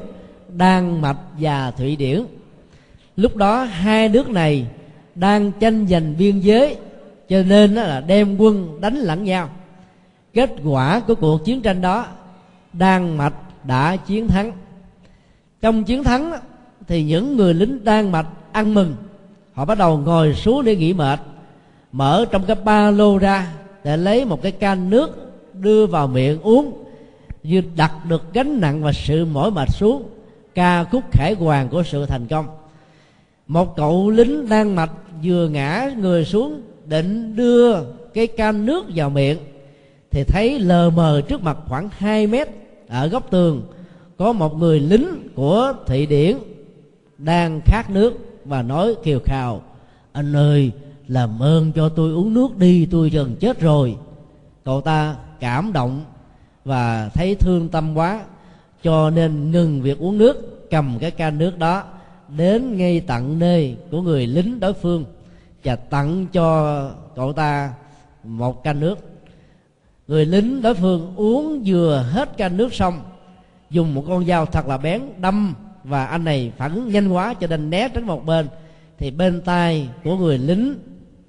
Đan 0.48 1.02
Mạch 1.02 1.18
và 1.40 1.72
Thụy 1.72 1.96
Điển 1.96 2.26
lúc 3.20 3.36
đó 3.36 3.64
hai 3.64 4.10
nước 4.10 4.30
này 4.30 4.66
đang 5.16 5.52
tranh 5.52 5.88
giành 5.88 6.16
biên 6.18 6.40
giới, 6.40 6.76
cho 7.30 7.44
nên 7.44 7.76
là 7.76 8.02
đem 8.02 8.38
quân 8.38 8.82
đánh 8.82 8.96
lẫn 8.96 9.24
nhau. 9.24 9.50
Kết 10.34 10.52
quả 10.66 11.00
của 11.00 11.16
cuộc 11.16 11.46
chiến 11.46 11.62
tranh 11.62 11.82
đó, 11.82 12.06
Đan 12.74 13.18
Mạch 13.18 13.34
đã 13.64 13.96
chiến 13.96 14.28
thắng. 14.28 14.52
Trong 15.62 15.84
chiến 15.84 16.04
thắng 16.04 16.34
thì 16.88 17.04
những 17.04 17.38
người 17.38 17.54
lính 17.54 17.84
Đan 17.84 18.12
Mạch 18.12 18.28
ăn 18.52 18.74
mừng. 18.74 18.96
Họ 19.54 19.66
bắt 19.66 19.78
đầu 19.78 19.98
ngồi 19.98 20.34
xuống 20.34 20.66
để 20.66 20.76
nghỉ 20.76 20.94
mệt, 20.94 21.20
mở 21.92 22.26
trong 22.32 22.44
cái 22.46 22.56
ba 22.64 22.92
lô 22.92 23.18
ra 23.18 23.48
để 23.84 23.98
lấy 23.98 24.26
một 24.26 24.42
cái 24.42 24.52
can 24.52 24.90
nước 24.90 25.32
đưa 25.54 25.86
vào 25.86 26.08
miệng 26.08 26.42
uống, 26.42 26.84
như 27.44 27.64
đặt 27.76 27.92
được 28.10 28.34
gánh 28.34 28.62
nặng 28.62 28.84
và 28.84 28.94
sự 28.94 29.26
mỏi 29.26 29.52
mệt 29.52 29.70
xuống, 29.70 30.04
ca 30.56 30.84
khúc 30.84 31.04
khải 31.12 31.34
hoàn 31.34 31.70
của 31.70 31.84
sự 31.84 32.06
thành 32.06 32.28
công 32.28 32.46
một 33.50 33.76
cậu 33.76 34.10
lính 34.10 34.50
đang 34.50 34.76
mạch 34.76 34.92
vừa 35.24 35.48
ngã 35.48 35.92
người 35.98 36.26
xuống, 36.26 36.62
định 36.86 37.36
đưa 37.36 37.84
cái 38.14 38.28
can 38.28 38.66
nước 38.66 38.86
vào 38.96 39.10
miệng, 39.10 39.38
thì 40.12 40.24
thấy 40.24 40.60
lờ 40.60 40.90
mờ 40.90 41.22
trước 41.22 41.44
mặt 41.44 41.58
khoảng 41.68 41.90
2 41.92 42.28
mét 42.28 42.48
ở 42.88 43.08
góc 43.08 43.32
tường, 43.32 43.64
có 44.18 44.34
một 44.34 44.58
người 44.58 44.80
lính 44.80 45.30
của 45.36 45.74
thị 45.86 46.06
điển 46.06 46.38
đang 47.18 47.62
khát 47.66 47.90
nước 47.90 48.14
và 48.46 48.62
nói 48.62 48.96
kiều 49.04 49.20
khào, 49.26 49.62
anh 50.12 50.36
ơi, 50.36 50.72
làm 51.08 51.40
ơn 51.40 51.72
cho 51.72 51.90
tôi 51.90 52.14
uống 52.14 52.34
nước 52.34 52.58
đi, 52.58 52.86
tôi 52.92 53.10
gần 53.10 53.36
chết 53.40 53.60
rồi. 53.60 53.96
Cậu 54.66 54.82
ta 54.82 55.16
cảm 55.40 55.74
động 55.74 56.06
và 56.66 57.10
thấy 57.14 57.36
thương 57.36 57.70
tâm 57.70 57.98
quá, 57.98 58.22
cho 58.84 59.10
nên 59.10 59.52
ngừng 59.52 59.82
việc 59.82 60.00
uống 60.00 60.18
nước, 60.18 60.68
cầm 60.72 60.98
cái 61.00 61.12
can 61.12 61.38
nước 61.38 61.58
đó 61.58 61.84
đến 62.38 62.78
ngay 62.78 63.00
tận 63.00 63.40
nơi 63.40 63.76
của 63.92 64.02
người 64.02 64.28
lính 64.28 64.60
đối 64.60 64.74
phương 64.74 65.06
và 65.64 65.76
tặng 65.76 66.28
cho 66.34 66.92
cậu 67.16 67.34
ta 67.34 67.74
một 68.24 68.64
can 68.64 68.80
nước. 68.80 69.00
Người 70.08 70.26
lính 70.26 70.62
đối 70.62 70.76
phương 70.76 71.14
uống 71.16 71.64
vừa 71.66 72.06
hết 72.12 72.38
can 72.38 72.58
nước 72.58 72.74
xong 72.74 73.02
dùng 73.70 73.96
một 73.96 74.04
con 74.08 74.26
dao 74.26 74.46
thật 74.46 74.68
là 74.68 74.78
bén 74.78 75.02
đâm 75.18 75.56
và 75.84 76.06
anh 76.06 76.24
này 76.24 76.52
phản 76.58 76.76
ứng 76.76 76.90
nhanh 76.90 77.10
quá 77.10 77.34
cho 77.34 77.48
nên 77.48 77.70
né 77.70 77.90
tránh 77.90 78.08
một 78.08 78.26
bên. 78.26 78.48
Thì 78.98 79.12
bên 79.12 79.42
tay 79.42 79.90
của 80.04 80.18
người 80.18 80.38
lính 80.38 80.76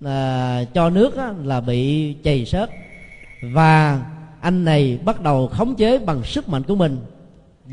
à, 0.05 0.65
cho 0.75 0.91
nước 0.91 1.17
á, 1.17 1.35
là 1.45 1.61
bị 1.61 2.15
chày 2.25 2.47
xớt 2.47 2.71
và 3.43 4.03
anh 4.41 4.65
này 4.65 4.99
bắt 5.05 5.23
đầu 5.23 5.49
khống 5.49 5.75
chế 5.75 5.99
bằng 5.99 6.25
sức 6.25 6.49
mạnh 6.49 6.63
của 6.63 6.75
mình 6.75 6.99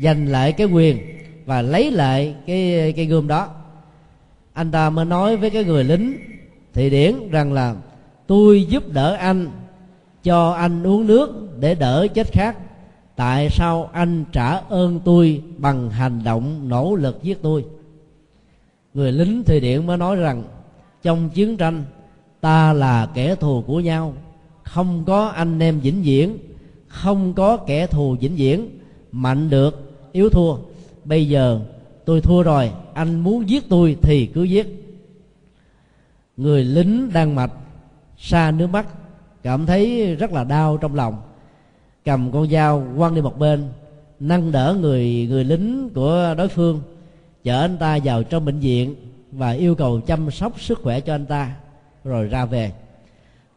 giành 0.02 0.28
lại 0.28 0.52
cái 0.52 0.66
quyền 0.66 1.17
và 1.48 1.62
lấy 1.62 1.90
lại 1.90 2.34
cái 2.46 2.92
cái 2.96 3.06
gươm 3.06 3.28
đó. 3.28 3.48
Anh 4.52 4.70
ta 4.70 4.90
mới 4.90 5.04
nói 5.04 5.36
với 5.36 5.50
cái 5.50 5.64
người 5.64 5.84
lính 5.84 6.18
thị 6.74 6.90
điển 6.90 7.14
rằng 7.30 7.52
là, 7.52 7.74
tôi 8.26 8.66
giúp 8.66 8.88
đỡ 8.88 9.14
anh, 9.14 9.50
cho 10.22 10.50
anh 10.50 10.86
uống 10.86 11.06
nước 11.06 11.48
để 11.58 11.74
đỡ 11.74 12.06
chết 12.14 12.32
khác. 12.32 12.56
Tại 13.16 13.50
sao 13.50 13.90
anh 13.92 14.24
trả 14.32 14.48
ơn 14.56 15.00
tôi 15.04 15.42
bằng 15.56 15.90
hành 15.90 16.24
động 16.24 16.68
nỗ 16.68 16.94
lực 16.94 17.22
giết 17.22 17.42
tôi? 17.42 17.64
Người 18.94 19.12
lính 19.12 19.44
thụy 19.44 19.60
điển 19.60 19.86
mới 19.86 19.96
nói 19.96 20.16
rằng, 20.16 20.42
trong 21.02 21.30
chiến 21.30 21.56
tranh, 21.56 21.84
ta 22.40 22.72
là 22.72 23.08
kẻ 23.14 23.34
thù 23.34 23.62
của 23.66 23.80
nhau. 23.80 24.14
Không 24.62 25.04
có 25.04 25.26
anh 25.26 25.58
em 25.58 25.80
vĩnh 25.80 26.02
viễn, 26.02 26.38
không 26.88 27.34
có 27.34 27.56
kẻ 27.56 27.86
thù 27.86 28.16
vĩnh 28.20 28.36
viễn. 28.36 28.68
Mạnh 29.12 29.50
được, 29.50 29.92
yếu 30.12 30.30
thua 30.30 30.56
bây 31.08 31.28
giờ 31.28 31.60
tôi 32.04 32.20
thua 32.20 32.42
rồi, 32.42 32.70
anh 32.94 33.20
muốn 33.20 33.48
giết 33.48 33.68
tôi 33.68 33.96
thì 34.02 34.26
cứ 34.26 34.42
giết. 34.42 34.66
Người 36.36 36.64
lính 36.64 37.12
đang 37.12 37.34
mạch, 37.34 37.52
xa 38.18 38.50
nước 38.50 38.66
mắt, 38.66 38.86
cảm 39.42 39.66
thấy 39.66 40.14
rất 40.14 40.32
là 40.32 40.44
đau 40.44 40.76
trong 40.76 40.94
lòng. 40.94 41.16
Cầm 42.04 42.32
con 42.32 42.50
dao 42.50 42.86
quăng 42.96 43.14
đi 43.14 43.20
một 43.20 43.38
bên, 43.38 43.68
nâng 44.20 44.52
đỡ 44.52 44.76
người 44.80 45.26
người 45.30 45.44
lính 45.44 45.90
của 45.94 46.34
đối 46.38 46.48
phương, 46.48 46.80
chở 47.44 47.60
anh 47.60 47.78
ta 47.78 47.98
vào 48.04 48.22
trong 48.22 48.44
bệnh 48.44 48.58
viện 48.58 48.94
và 49.32 49.50
yêu 49.50 49.74
cầu 49.74 50.00
chăm 50.00 50.30
sóc 50.30 50.60
sức 50.60 50.78
khỏe 50.82 51.00
cho 51.00 51.14
anh 51.14 51.26
ta, 51.26 51.54
rồi 52.04 52.26
ra 52.26 52.44
về. 52.44 52.72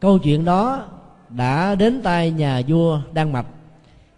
Câu 0.00 0.18
chuyện 0.18 0.44
đó 0.44 0.84
đã 1.28 1.74
đến 1.74 2.02
tay 2.02 2.30
nhà 2.30 2.62
vua 2.68 3.00
đan 3.12 3.32
mạch. 3.32 3.46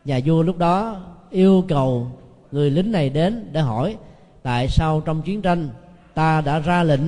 Nhà 0.05 0.21
vua 0.25 0.43
lúc 0.43 0.59
đó 0.59 1.01
yêu 1.31 1.65
cầu 1.69 2.11
người 2.55 2.71
lính 2.71 2.93
này 2.93 3.11
đến 3.11 3.49
để 3.53 3.61
hỏi 3.61 3.97
tại 4.43 4.69
sao 4.69 5.01
trong 5.01 5.23
chiến 5.23 5.43
tranh 5.43 5.69
ta 6.15 6.41
đã 6.41 6.59
ra 6.59 6.83
lệnh 6.83 7.01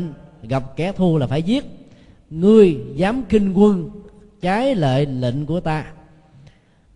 gặp 0.43 0.77
kẻ 0.77 0.93
thù 0.93 1.19
là 1.19 1.27
phải 1.27 1.43
giết? 1.43 1.65
Ngươi 2.31 2.77
dám 2.95 3.23
kinh 3.29 3.53
quân 3.53 3.91
trái 4.41 4.75
lệ 4.75 5.05
lệnh 5.05 5.47
của 5.47 5.61
ta. 5.61 5.85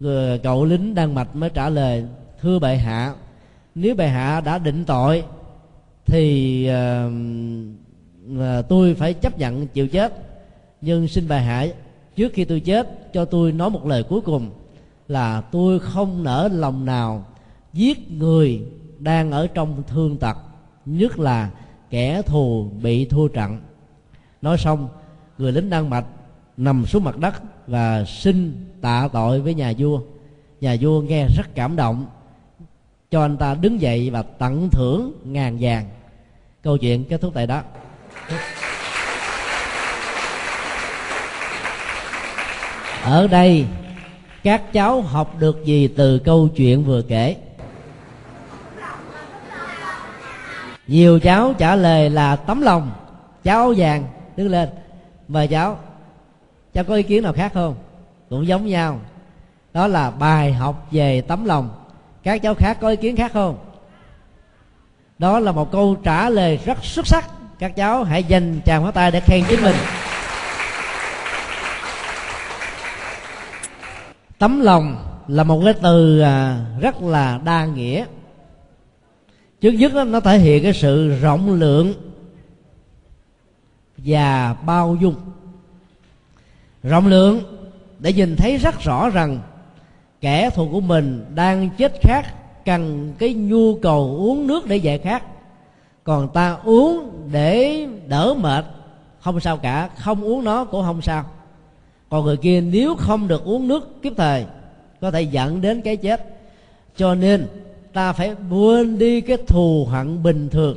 Người 0.01 0.39
cậu 0.39 0.65
lính 0.65 0.95
đan 0.95 1.15
mạch 1.15 1.37
mới 1.37 1.51
trả 1.51 1.69
lời 1.69 2.05
thưa 2.41 2.59
bệ 2.59 2.77
hạ 2.77 3.15
nếu 3.75 3.95
bệ 3.95 4.07
hạ 4.07 4.41
đã 4.41 4.59
định 4.59 4.85
tội 4.85 5.25
thì 6.07 6.69
uh, 6.71 8.69
tôi 8.69 8.95
phải 8.95 9.15
chấp 9.15 9.39
nhận 9.39 9.67
chịu 9.67 9.89
chết. 9.89 10.13
Nhưng 10.81 11.09
xin 11.09 11.29
bệ 11.29 11.39
hạ 11.39 11.67
trước 12.17 12.33
khi 12.33 12.45
tôi 12.45 12.61
chết 12.61 13.13
cho 13.13 13.25
tôi 13.25 13.53
nói 13.53 13.71
một 13.71 13.87
lời 13.87 14.03
cuối 14.03 14.21
cùng 14.21 14.51
là 15.09 15.41
tôi 15.41 15.81
không 15.81 16.25
nỡ 16.25 16.49
lòng 16.53 16.85
nào 16.85 17.25
giết 17.73 18.11
người 18.11 18.63
đang 18.99 19.31
ở 19.31 19.47
trong 19.47 19.83
thương 19.87 20.17
tật, 20.17 20.37
nhất 20.87 21.19
là 21.19 21.51
kẻ 21.91 22.23
thù 22.23 22.71
bị 22.83 23.05
thua 23.05 23.29
trận. 23.29 23.61
Nói 24.43 24.59
xong, 24.59 24.89
người 25.39 25.53
lính 25.53 25.71
đan 25.71 25.91
mạch 25.91 26.07
nằm 26.57 26.87
xuống 26.87 27.05
mặt 27.05 27.19
đất 27.19 27.43
và 27.67 28.05
xin 28.05 28.67
tạ 28.81 29.09
tội 29.13 29.41
với 29.41 29.55
nhà 29.55 29.73
vua. 29.79 30.01
Nhà 30.61 30.77
vua 30.81 31.01
nghe 31.01 31.27
rất 31.37 31.55
cảm 31.55 31.77
động, 31.77 32.07
cho 33.11 33.23
anh 33.23 33.37
ta 33.37 33.55
đứng 33.55 33.81
dậy 33.81 34.11
và 34.11 34.23
tặng 34.23 34.69
thưởng 34.71 35.13
ngàn 35.25 35.57
vàng. 35.61 35.89
Câu 36.63 36.77
chuyện 36.77 37.05
kết 37.05 37.21
thúc 37.21 37.35
tại 37.35 37.47
đó. 37.47 37.63
Ở 43.05 43.27
đây, 43.27 43.65
các 44.43 44.73
cháu 44.73 45.01
học 45.01 45.37
được 45.39 45.65
gì 45.65 45.89
từ 45.89 46.19
câu 46.19 46.49
chuyện 46.49 46.85
vừa 46.85 47.03
kể? 47.03 47.37
Nhiều 50.91 51.21
cháu 51.21 51.55
trả 51.59 51.77
lời 51.77 52.11
là 52.11 52.37
tấm 52.37 52.61
lòng, 52.61 52.91
cháu 53.45 53.75
vàng 53.77 54.05
đứng 54.37 54.51
lên. 54.51 54.69
Mời 55.29 55.49
cháu 55.49 55.79
cháu 56.75 56.85
có 56.85 56.95
ý 56.95 57.03
kiến 57.03 57.23
nào 57.23 57.33
khác 57.33 57.53
không? 57.55 57.75
Cũng 58.31 58.47
giống 58.47 58.67
nhau. 58.67 59.01
Đó 59.73 59.87
là 59.87 60.11
bài 60.11 60.53
học 60.53 60.87
về 60.91 61.21
tấm 61.21 61.45
lòng. 61.45 61.71
Các 62.23 62.43
cháu 62.43 62.55
khác 62.55 62.79
có 62.81 62.89
ý 62.89 62.97
kiến 62.97 63.17
khác 63.17 63.33
không? 63.33 63.59
Đó 65.19 65.41
là 65.41 65.53
một 65.53 65.73
câu 65.73 65.97
trả 66.03 66.29
lời 66.29 66.59
rất 66.65 66.85
xuất 66.85 67.07
sắc. 67.07 67.25
Các 67.59 67.77
cháu 67.77 68.05
hãy 68.05 68.25
dành 68.25 68.61
tràng 68.67 68.83
hóa 68.83 68.91
tay 68.91 69.11
để 69.11 69.21
khen 69.21 69.45
chính 69.49 69.63
mình. 69.63 69.77
Tấm 74.39 74.61
lòng 74.61 75.05
là 75.29 75.45
một 75.45 75.61
cái 75.65 75.75
từ 75.83 76.21
à, 76.21 76.61
rất 76.81 77.03
là 77.03 77.41
đa 77.45 77.65
nghĩa 77.65 78.05
trước 79.61 79.71
nhất 79.71 79.95
đó, 79.95 80.05
nó 80.05 80.21
thể 80.21 80.39
hiện 80.39 80.63
cái 80.63 80.73
sự 80.73 81.09
rộng 81.21 81.55
lượng 81.55 81.95
và 83.97 84.55
bao 84.67 84.97
dung. 85.01 85.15
Rộng 86.83 87.07
lượng 87.07 87.41
để 87.99 88.13
nhìn 88.13 88.37
thấy 88.37 88.57
rất 88.57 88.81
rõ 88.81 89.11
rằng 89.11 89.41
kẻ 90.21 90.51
thù 90.51 90.69
của 90.73 90.81
mình 90.81 91.25
đang 91.35 91.71
chết 91.79 91.93
khát 92.03 92.23
cần 92.65 93.13
cái 93.19 93.35
nhu 93.35 93.75
cầu 93.75 94.17
uống 94.19 94.47
nước 94.47 94.67
để 94.67 94.77
giải 94.77 94.99
khát 94.99 95.23
còn 96.05 96.29
ta 96.29 96.57
uống 96.65 97.11
để 97.33 97.87
đỡ 98.07 98.35
mệt 98.39 98.65
không 99.21 99.41
sao 99.41 99.57
cả. 99.57 99.89
Không 99.97 100.23
uống 100.25 100.45
nó 100.45 100.65
cũng 100.65 100.83
không 100.83 101.03
sao. 101.03 101.25
Còn 102.09 102.25
người 102.25 102.37
kia 102.37 102.61
nếu 102.61 102.97
không 102.97 103.29
được 103.29 103.45
uống 103.45 103.69
nước 103.69 104.03
kiếp 104.03 104.13
thời 104.17 104.45
có 105.01 105.11
thể 105.11 105.23
dẫn 105.23 105.61
đến 105.61 105.83
cái 105.83 105.97
chết. 105.97 106.25
Cho 106.97 107.15
nên 107.15 107.47
ta 107.93 108.13
phải 108.13 108.35
quên 108.51 108.99
đi 108.99 109.21
cái 109.21 109.37
thù 109.47 109.87
hận 109.91 110.23
bình 110.23 110.49
thường. 110.49 110.77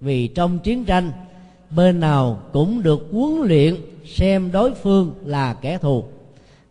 Vì 0.00 0.28
trong 0.28 0.58
chiến 0.58 0.84
tranh, 0.84 1.12
bên 1.70 2.00
nào 2.00 2.38
cũng 2.52 2.82
được 2.82 3.08
huấn 3.12 3.48
luyện 3.48 3.76
xem 4.06 4.52
đối 4.52 4.74
phương 4.74 5.14
là 5.24 5.54
kẻ 5.54 5.78
thù. 5.78 6.04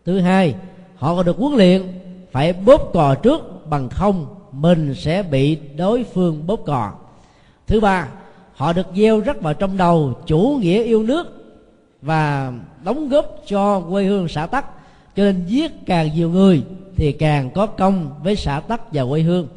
Thứ 0.06 0.20
hai, 0.20 0.56
họ 0.96 1.16
còn 1.16 1.26
được 1.26 1.38
huấn 1.38 1.54
luyện 1.54 1.84
phải 2.32 2.54
bóp 2.54 2.90
cò 2.94 3.16
trước 3.16 3.70
bằng 3.70 3.90
không, 3.90 4.26
mình 4.52 4.96
sẽ 4.96 5.24
bị 5.24 5.58
đối 5.78 6.04
phương 6.04 6.48
bóp 6.48 6.60
cò. 6.66 6.92
Thứ 7.68 7.80
ba, 7.80 8.08
họ 8.56 8.74
được 8.74 8.88
gieo 8.96 9.20
rất 9.20 9.42
vào 9.42 9.54
trong 9.54 9.78
đầu 9.78 10.14
chủ 10.26 10.58
nghĩa 10.62 10.84
yêu 10.84 11.04
nước 11.04 11.28
và 12.02 12.54
đóng 12.84 13.10
góp 13.10 13.26
cho 13.48 13.82
quê 13.82 14.04
hương 14.04 14.28
xã 14.28 14.46
tắc. 14.46 14.66
Cho 15.16 15.24
nên 15.24 15.46
giết 15.48 15.72
càng 15.86 16.10
nhiều 16.16 16.30
người 16.30 16.64
thì 16.96 17.12
càng 17.12 17.50
có 17.52 17.66
công 17.66 18.10
với 18.24 18.36
xã 18.36 18.60
tắc 18.60 18.94
và 18.94 19.06
quê 19.06 19.22
hương 19.22 19.48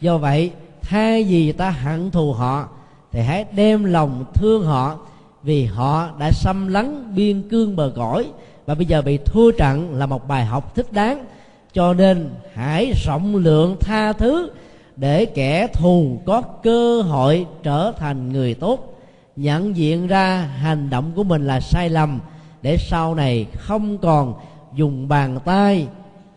do 0.00 0.18
vậy 0.18 0.52
thay 0.82 1.24
vì 1.24 1.52
ta 1.52 1.70
hận 1.70 2.10
thù 2.10 2.32
họ, 2.32 2.68
thì 3.12 3.20
hãy 3.20 3.44
đem 3.52 3.84
lòng 3.84 4.24
thương 4.34 4.64
họ, 4.64 4.98
vì 5.42 5.64
họ 5.64 6.08
đã 6.18 6.30
xâm 6.32 6.68
lấn 6.68 7.14
biên 7.14 7.48
cương 7.48 7.76
bờ 7.76 7.92
cõi, 7.96 8.26
và 8.66 8.74
bây 8.74 8.86
giờ 8.86 9.02
bị 9.02 9.18
thua 9.24 9.50
trận 9.50 9.94
là 9.94 10.06
một 10.06 10.28
bài 10.28 10.44
học 10.44 10.74
thích 10.74 10.92
đáng. 10.92 11.24
Cho 11.72 11.94
nên 11.94 12.30
hãy 12.54 12.92
rộng 13.04 13.36
lượng 13.36 13.76
tha 13.80 14.12
thứ, 14.12 14.50
để 14.96 15.24
kẻ 15.24 15.66
thù 15.66 16.20
có 16.26 16.42
cơ 16.42 17.02
hội 17.02 17.46
trở 17.62 17.92
thành 17.92 18.32
người 18.32 18.54
tốt. 18.54 18.98
Nhận 19.36 19.76
diện 19.76 20.06
ra 20.06 20.36
hành 20.36 20.90
động 20.90 21.12
của 21.16 21.24
mình 21.24 21.46
là 21.46 21.60
sai 21.60 21.88
lầm, 21.88 22.20
để 22.62 22.76
sau 22.76 23.14
này 23.14 23.46
không 23.56 23.98
còn 23.98 24.34
dùng 24.74 25.08
bàn 25.08 25.38
tay, 25.44 25.86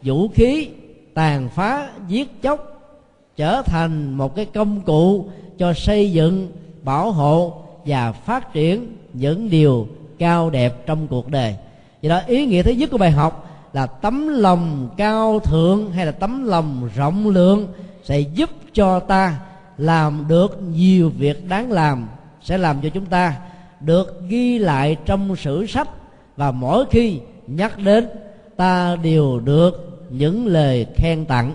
vũ 0.01 0.27
khí, 0.27 0.69
tàn 1.13 1.49
phá, 1.49 1.89
giết 2.07 2.41
chóc 2.41 2.72
trở 3.37 3.61
thành 3.61 4.13
một 4.13 4.35
cái 4.35 4.45
công 4.45 4.81
cụ 4.81 5.29
cho 5.57 5.73
xây 5.73 6.11
dựng, 6.11 6.51
bảo 6.83 7.11
hộ 7.11 7.53
và 7.85 8.11
phát 8.11 8.53
triển 8.53 8.97
những 9.13 9.49
điều 9.49 9.87
cao 10.19 10.49
đẹp 10.49 10.85
trong 10.85 11.07
cuộc 11.07 11.29
đời. 11.29 11.55
Vậy 12.01 12.09
đó, 12.09 12.21
ý 12.27 12.45
nghĩa 12.45 12.63
thứ 12.63 12.71
nhất 12.71 12.89
của 12.91 12.97
bài 12.97 13.11
học 13.11 13.49
là 13.73 13.85
tấm 13.85 14.27
lòng 14.27 14.89
cao 14.97 15.39
thượng 15.39 15.91
hay 15.91 16.05
là 16.05 16.11
tấm 16.11 16.43
lòng 16.43 16.89
rộng 16.95 17.27
lượng 17.27 17.67
sẽ 18.03 18.19
giúp 18.19 18.49
cho 18.73 18.99
ta 18.99 19.39
làm 19.77 20.25
được 20.27 20.61
nhiều 20.61 21.11
việc 21.17 21.47
đáng 21.47 21.71
làm, 21.71 22.07
sẽ 22.41 22.57
làm 22.57 22.81
cho 22.81 22.89
chúng 22.89 23.05
ta 23.05 23.35
được 23.79 24.21
ghi 24.29 24.57
lại 24.57 24.97
trong 25.05 25.35
sử 25.35 25.65
sách 25.65 25.89
và 26.37 26.51
mỗi 26.51 26.85
khi 26.91 27.19
nhắc 27.47 27.77
đến, 27.77 28.09
ta 28.57 28.95
đều 28.95 29.39
được 29.39 29.99
những 30.09 30.47
lời 30.47 30.85
khen 30.95 31.25
tặng 31.25 31.53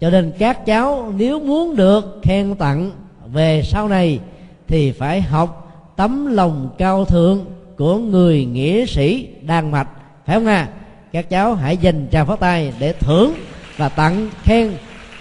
cho 0.00 0.10
nên 0.10 0.32
các 0.38 0.66
cháu 0.66 1.12
nếu 1.16 1.40
muốn 1.40 1.76
được 1.76 2.20
khen 2.22 2.54
tặng 2.54 2.90
về 3.32 3.62
sau 3.64 3.88
này 3.88 4.20
thì 4.66 4.92
phải 4.92 5.22
học 5.22 5.60
tấm 5.96 6.26
lòng 6.26 6.70
cao 6.78 7.04
thượng 7.04 7.44
của 7.76 7.98
người 7.98 8.44
nghĩa 8.44 8.86
sĩ 8.86 9.28
đan 9.42 9.70
mạch, 9.70 9.88
phải 10.26 10.36
không 10.36 10.46
à 10.46 10.68
các 11.12 11.30
cháu 11.30 11.54
hãy 11.54 11.76
dành 11.76 12.08
tràng 12.12 12.26
phát 12.26 12.40
tay 12.40 12.72
để 12.78 12.92
thưởng 12.92 13.34
và 13.76 13.88
tặng 13.88 14.30
khen 14.42 14.72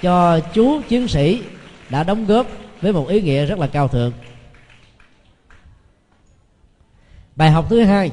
cho 0.02 0.40
chú 0.40 0.82
chiến 0.90 1.08
sĩ 1.08 1.42
đã 1.90 2.04
đóng 2.04 2.26
góp 2.26 2.48
với 2.82 2.94
một 2.94 3.08
ý 3.08 3.22
nghĩa 3.22 3.46
rất 3.46 3.60
là 3.60 3.68
cao 3.68 3.88
thượng. 3.88 4.12
Bài 7.36 7.52
học 7.52 7.66
thứ 7.70 7.84
hai. 7.84 8.12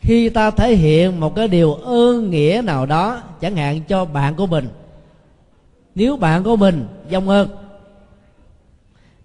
Khi 0.00 0.28
ta 0.28 0.50
thể 0.50 0.76
hiện 0.76 1.20
một 1.20 1.34
cái 1.34 1.48
điều 1.48 1.74
ơn 1.74 2.30
nghĩa 2.30 2.62
nào 2.64 2.86
đó, 2.86 3.22
chẳng 3.40 3.56
hạn 3.56 3.80
cho 3.88 4.04
bạn 4.04 4.34
của 4.34 4.46
mình 4.46 4.68
nếu 5.94 6.16
bạn 6.16 6.44
của 6.44 6.56
mình 6.56 6.86
dông 7.10 7.28
ơn 7.28 7.48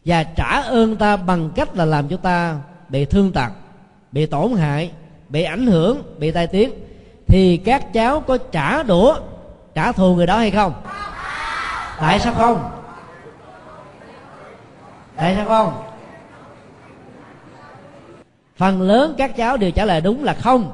và 0.05 0.23
trả 0.23 0.62
ơn 0.62 0.95
ta 0.95 1.17
bằng 1.17 1.49
cách 1.55 1.75
là 1.75 1.86
làm 1.86 2.08
cho 2.08 2.17
ta 2.17 2.58
bị 2.89 3.05
thương 3.05 3.32
tật, 3.32 3.51
bị 4.12 4.25
tổn 4.25 4.53
hại, 4.53 4.91
bị 5.29 5.43
ảnh 5.43 5.67
hưởng, 5.67 6.03
bị 6.17 6.32
tai 6.32 6.47
tiếng, 6.47 6.71
thì 7.27 7.58
các 7.58 7.93
cháu 7.93 8.21
có 8.21 8.38
trả 8.51 8.84
đũa, 8.84 9.19
trả 9.73 9.91
thù 9.91 10.15
người 10.15 10.25
đó 10.25 10.38
hay 10.38 10.51
không? 10.51 10.73
Tại 11.99 12.19
sao 12.19 12.34
không? 12.34 12.71
Tại 15.15 15.36
sao 15.36 15.45
không? 15.45 15.84
Phần 18.58 18.82
lớn 18.82 19.15
các 19.17 19.36
cháu 19.36 19.58
đều 19.58 19.71
trả 19.71 19.86
lời 19.86 20.01
đúng 20.01 20.23
là 20.23 20.34
không. 20.34 20.71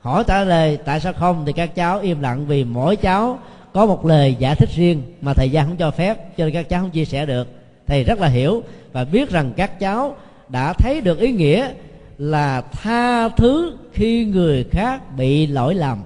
Hỏi 0.00 0.24
trả 0.26 0.44
lời 0.44 0.78
tại 0.84 1.00
sao 1.00 1.12
không 1.12 1.44
thì 1.46 1.52
các 1.52 1.74
cháu 1.74 1.98
im 1.98 2.20
lặng 2.20 2.46
vì 2.46 2.64
mỗi 2.64 2.96
cháu 2.96 3.38
có 3.72 3.86
một 3.86 4.06
lời 4.06 4.36
giải 4.38 4.54
thích 4.54 4.68
riêng 4.74 5.02
mà 5.20 5.34
thời 5.34 5.50
gian 5.50 5.66
không 5.66 5.76
cho 5.76 5.90
phép, 5.90 6.36
cho 6.36 6.44
nên 6.44 6.54
các 6.54 6.68
cháu 6.68 6.80
không 6.80 6.90
chia 6.90 7.04
sẻ 7.04 7.26
được. 7.26 7.48
Thầy 7.86 8.04
rất 8.04 8.18
là 8.20 8.28
hiểu 8.28 8.62
và 8.92 9.04
biết 9.04 9.30
rằng 9.30 9.52
các 9.56 9.80
cháu 9.80 10.16
đã 10.48 10.72
thấy 10.72 11.00
được 11.00 11.18
ý 11.18 11.32
nghĩa 11.32 11.70
là 12.18 12.60
tha 12.60 13.28
thứ 13.28 13.76
khi 13.92 14.24
người 14.24 14.64
khác 14.70 15.16
bị 15.16 15.46
lỗi 15.46 15.74
lầm. 15.74 16.02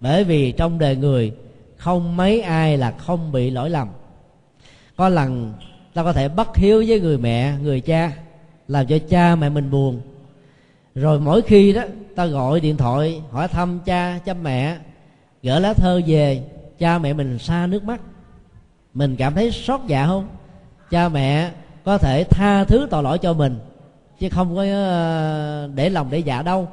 Bởi 0.00 0.24
vì 0.24 0.52
trong 0.52 0.78
đời 0.78 0.96
người, 0.96 1.32
không 1.76 2.16
mấy 2.16 2.40
ai 2.40 2.78
là 2.78 2.90
không 2.90 3.32
bị 3.32 3.50
lỗi 3.50 3.70
lầm. 3.70 3.88
Có 4.96 5.08
lần, 5.08 5.52
ta 5.94 6.02
có 6.02 6.12
thể 6.12 6.28
bất 6.28 6.56
hiếu 6.56 6.84
với 6.88 7.00
người 7.00 7.18
mẹ, 7.18 7.52
người 7.62 7.80
cha, 7.80 8.12
làm 8.68 8.86
cho 8.86 8.98
cha 9.08 9.36
mẹ 9.36 9.48
mình 9.48 9.70
buồn. 9.70 10.00
Rồi 10.94 11.20
mỗi 11.20 11.42
khi 11.42 11.72
đó, 11.72 11.82
ta 12.16 12.26
gọi 12.26 12.60
điện 12.60 12.76
thoại, 12.76 13.22
hỏi 13.30 13.48
thăm 13.48 13.80
cha 13.84 14.18
chăm 14.24 14.42
mẹ 14.42 14.76
gửi 15.42 15.60
lá 15.60 15.74
thơ 15.74 16.00
về, 16.06 16.42
cha 16.78 16.98
mẹ 16.98 17.12
mình 17.12 17.38
xa 17.38 17.66
nước 17.66 17.84
mắt. 17.84 18.00
Mình 18.94 19.16
cảm 19.16 19.34
thấy 19.34 19.50
xót 19.50 19.80
dạ 19.86 20.06
không? 20.06 20.28
Cha 20.90 21.08
mẹ 21.08 21.50
có 21.84 21.98
thể 21.98 22.24
tha 22.24 22.64
thứ 22.64 22.86
tội 22.90 23.02
lỗi 23.02 23.18
cho 23.18 23.32
mình, 23.32 23.58
chứ 24.20 24.28
không 24.28 24.56
có 24.56 24.62
ờ, 24.62 25.70
để 25.74 25.90
lòng 25.90 26.06
để 26.10 26.18
dạ 26.18 26.42
đâu. 26.42 26.68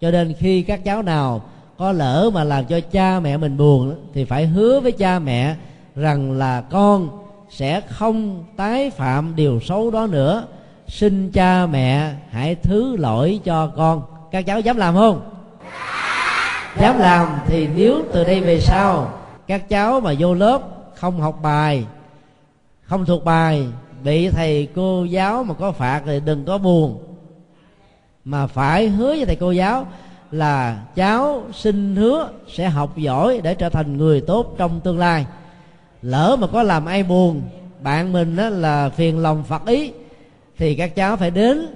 Cho 0.00 0.10
nên 0.10 0.34
khi 0.38 0.62
các 0.62 0.84
cháu 0.84 1.02
nào 1.02 1.42
có 1.78 1.92
lỡ 1.92 2.30
mà 2.34 2.44
làm 2.44 2.64
cho 2.64 2.80
cha 2.80 3.20
mẹ 3.20 3.36
mình 3.36 3.56
buồn, 3.56 3.94
thì 4.14 4.24
phải 4.24 4.46
hứa 4.46 4.80
với 4.80 4.92
cha 4.92 5.18
mẹ 5.18 5.56
rằng 5.96 6.32
là 6.32 6.60
con 6.60 7.08
sẽ 7.50 7.80
không 7.80 8.44
tái 8.56 8.90
phạm 8.90 9.36
điều 9.36 9.60
xấu 9.60 9.90
đó 9.90 10.06
nữa. 10.06 10.44
Xin 10.88 11.30
cha 11.30 11.66
mẹ 11.66 12.14
hãy 12.30 12.54
thứ 12.54 12.96
lỗi 12.96 13.40
cho 13.44 13.66
con. 13.66 14.02
Các 14.30 14.46
cháu 14.46 14.60
dám 14.60 14.76
làm 14.76 14.94
không? 14.94 15.30
Dám 16.80 16.98
làm 16.98 17.28
thì 17.46 17.68
nếu 17.76 18.02
từ 18.12 18.24
đây 18.24 18.40
về 18.40 18.60
sau, 18.60 19.12
các 19.46 19.68
cháu 19.68 20.00
mà 20.00 20.12
vô 20.18 20.34
lớp 20.34 20.62
không 20.94 21.20
học 21.20 21.38
bài, 21.42 21.84
không 22.82 23.04
thuộc 23.04 23.24
bài, 23.24 23.66
bị 24.04 24.30
thầy 24.30 24.68
cô 24.74 25.04
giáo 25.04 25.44
mà 25.44 25.54
có 25.54 25.72
phạt 25.72 26.02
thì 26.06 26.20
đừng 26.20 26.44
có 26.44 26.58
buồn. 26.58 26.98
Mà 28.24 28.46
phải 28.46 28.88
hứa 28.88 29.08
với 29.08 29.26
thầy 29.26 29.36
cô 29.36 29.50
giáo 29.50 29.86
là 30.30 30.82
cháu 30.94 31.42
xin 31.52 31.96
hứa 31.96 32.28
sẽ 32.48 32.68
học 32.68 32.96
giỏi 32.96 33.40
để 33.42 33.54
trở 33.54 33.68
thành 33.68 33.96
người 33.96 34.20
tốt 34.20 34.54
trong 34.58 34.80
tương 34.80 34.98
lai. 34.98 35.26
Lỡ 36.02 36.36
mà 36.40 36.46
có 36.46 36.62
làm 36.62 36.86
ai 36.86 37.02
buồn, 37.02 37.42
bạn 37.82 38.12
mình 38.12 38.36
đó 38.36 38.48
là 38.48 38.88
phiền 38.88 39.18
lòng 39.18 39.44
phật 39.44 39.66
ý, 39.66 39.92
thì 40.58 40.74
các 40.74 40.94
cháu 40.94 41.16
phải 41.16 41.30
đến 41.30 41.66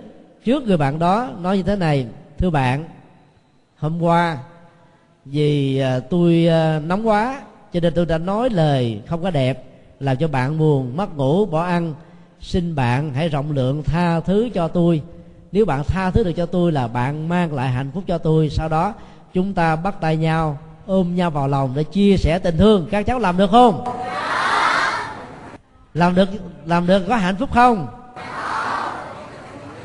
trước 0.44 0.62
người 0.62 0.76
bạn 0.76 0.98
đó 0.98 1.28
nói 1.40 1.56
như 1.56 1.62
thế 1.62 1.76
này, 1.76 2.06
thưa 2.38 2.50
bạn, 2.50 2.84
hôm 3.76 4.02
qua 4.02 4.38
vì 5.30 5.78
à, 5.78 6.00
tôi 6.00 6.46
à, 6.46 6.80
nóng 6.86 7.08
quá, 7.08 7.40
cho 7.72 7.80
nên 7.80 7.94
tôi 7.94 8.06
đã 8.06 8.18
nói 8.18 8.50
lời 8.50 9.00
không 9.06 9.22
có 9.22 9.30
đẹp, 9.30 9.64
làm 10.00 10.16
cho 10.16 10.28
bạn 10.28 10.58
buồn, 10.58 10.96
mất 10.96 11.16
ngủ, 11.16 11.46
bỏ 11.46 11.62
ăn. 11.62 11.94
Xin 12.40 12.74
bạn 12.74 13.14
hãy 13.14 13.28
rộng 13.28 13.52
lượng 13.52 13.82
tha 13.82 14.20
thứ 14.20 14.48
cho 14.54 14.68
tôi. 14.68 15.02
Nếu 15.52 15.64
bạn 15.64 15.84
tha 15.84 16.10
thứ 16.10 16.24
được 16.24 16.32
cho 16.32 16.46
tôi 16.46 16.72
là 16.72 16.88
bạn 16.88 17.28
mang 17.28 17.54
lại 17.54 17.68
hạnh 17.68 17.90
phúc 17.94 18.04
cho 18.06 18.18
tôi. 18.18 18.48
Sau 18.50 18.68
đó, 18.68 18.94
chúng 19.34 19.54
ta 19.54 19.76
bắt 19.76 20.00
tay 20.00 20.16
nhau, 20.16 20.58
ôm 20.86 21.16
nhau 21.16 21.30
vào 21.30 21.48
lòng 21.48 21.72
để 21.76 21.84
chia 21.84 22.16
sẻ 22.16 22.38
tình 22.38 22.56
thương. 22.56 22.86
Các 22.90 23.06
cháu 23.06 23.18
làm 23.18 23.36
được 23.36 23.50
không? 23.50 23.84
Làm 25.94 26.14
được 26.14 26.28
làm 26.66 26.86
được 26.86 27.02
có 27.08 27.16
hạnh 27.16 27.36
phúc 27.36 27.48
không? 27.52 27.86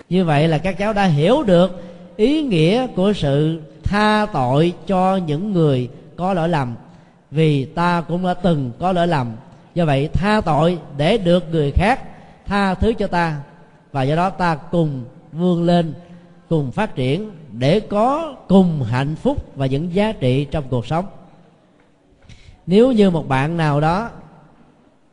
Như 0.10 0.26
vậy 0.26 0.48
là 0.48 0.58
các 0.58 0.78
cháu 0.78 0.94
đã 0.94 1.04
hiểu 1.04 1.44
được 1.44 1.84
ý 2.16 2.42
nghĩa 2.42 2.88
của 2.88 3.14
sự 3.14 3.62
tha 3.84 4.26
tội 4.34 4.74
cho 4.88 5.16
những 5.16 5.54
người 5.54 5.90
có 6.16 6.34
lỗi 6.34 6.50
lầm, 6.50 6.76
vì 7.32 7.66
ta 7.66 8.02
cũng 8.02 8.24
đã 8.24 8.34
từng 8.34 8.72
có 8.80 8.92
lỗi 8.92 9.08
lầm. 9.08 9.32
Do 9.74 9.86
vậy, 9.86 10.10
tha 10.14 10.42
tội 10.42 10.78
để 10.98 11.18
được 11.18 11.52
người 11.52 11.72
khác 11.72 12.02
tha 12.46 12.74
thứ 12.74 12.94
cho 12.94 13.08
ta, 13.08 13.38
và 13.92 14.04
do 14.04 14.16
đó 14.16 14.30
ta 14.30 14.56
cùng 14.56 15.04
vươn 15.32 15.64
lên, 15.64 15.94
cùng 16.50 16.72
phát 16.72 16.96
triển 16.96 17.32
để 17.52 17.80
có 17.80 18.36
cùng 18.48 18.84
hạnh 18.84 19.16
phúc 19.16 19.46
và 19.56 19.66
những 19.66 19.94
giá 19.94 20.12
trị 20.12 20.46
trong 20.46 20.64
cuộc 20.70 20.86
sống. 20.86 21.06
Nếu 22.68 22.92
như 22.92 23.10
một 23.10 23.28
bạn 23.28 23.58
nào 23.58 23.82
đó 23.82 24.10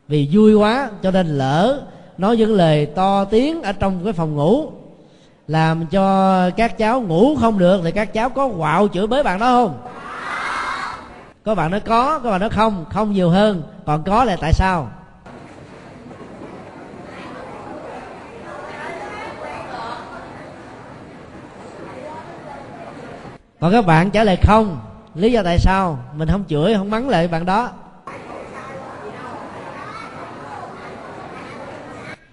vì 0.08 0.28
vui 0.32 0.54
quá 0.54 0.90
cho 1.02 1.10
nên 1.10 1.26
lỡ 1.26 1.82
nói 2.18 2.36
những 2.36 2.54
lời 2.54 2.86
to 2.86 3.24
tiếng 3.24 3.62
ở 3.62 3.72
trong 3.72 4.04
cái 4.04 4.12
phòng 4.12 4.36
ngủ 4.36 4.70
làm 5.50 5.86
cho 5.86 6.50
các 6.50 6.78
cháu 6.78 7.00
ngủ 7.00 7.36
không 7.40 7.58
được 7.58 7.80
thì 7.84 7.92
các 7.92 8.12
cháu 8.12 8.30
có 8.30 8.48
quạo 8.58 8.88
chửi 8.88 9.06
bới 9.06 9.22
bạn 9.22 9.38
đó 9.38 9.46
không? 9.46 9.82
Có 11.44 11.54
bạn 11.54 11.70
nói 11.70 11.80
có 11.80 12.18
có 12.18 12.30
bạn 12.30 12.40
nói 12.40 12.50
không? 12.50 12.84
Không 12.90 13.12
nhiều 13.12 13.30
hơn. 13.30 13.62
Còn 13.86 14.02
có 14.02 14.24
là 14.24 14.36
tại 14.40 14.52
sao? 14.52 14.90
Còn 23.60 23.72
các 23.72 23.86
bạn 23.86 24.10
trả 24.10 24.24
lời 24.24 24.36
không? 24.42 24.80
Lý 25.14 25.32
do 25.32 25.42
tại 25.42 25.58
sao? 25.58 25.98
Mình 26.14 26.28
không 26.28 26.44
chửi, 26.48 26.74
không 26.74 26.90
mắng 26.90 27.08
lại 27.08 27.28
bạn 27.28 27.46
đó. 27.46 27.70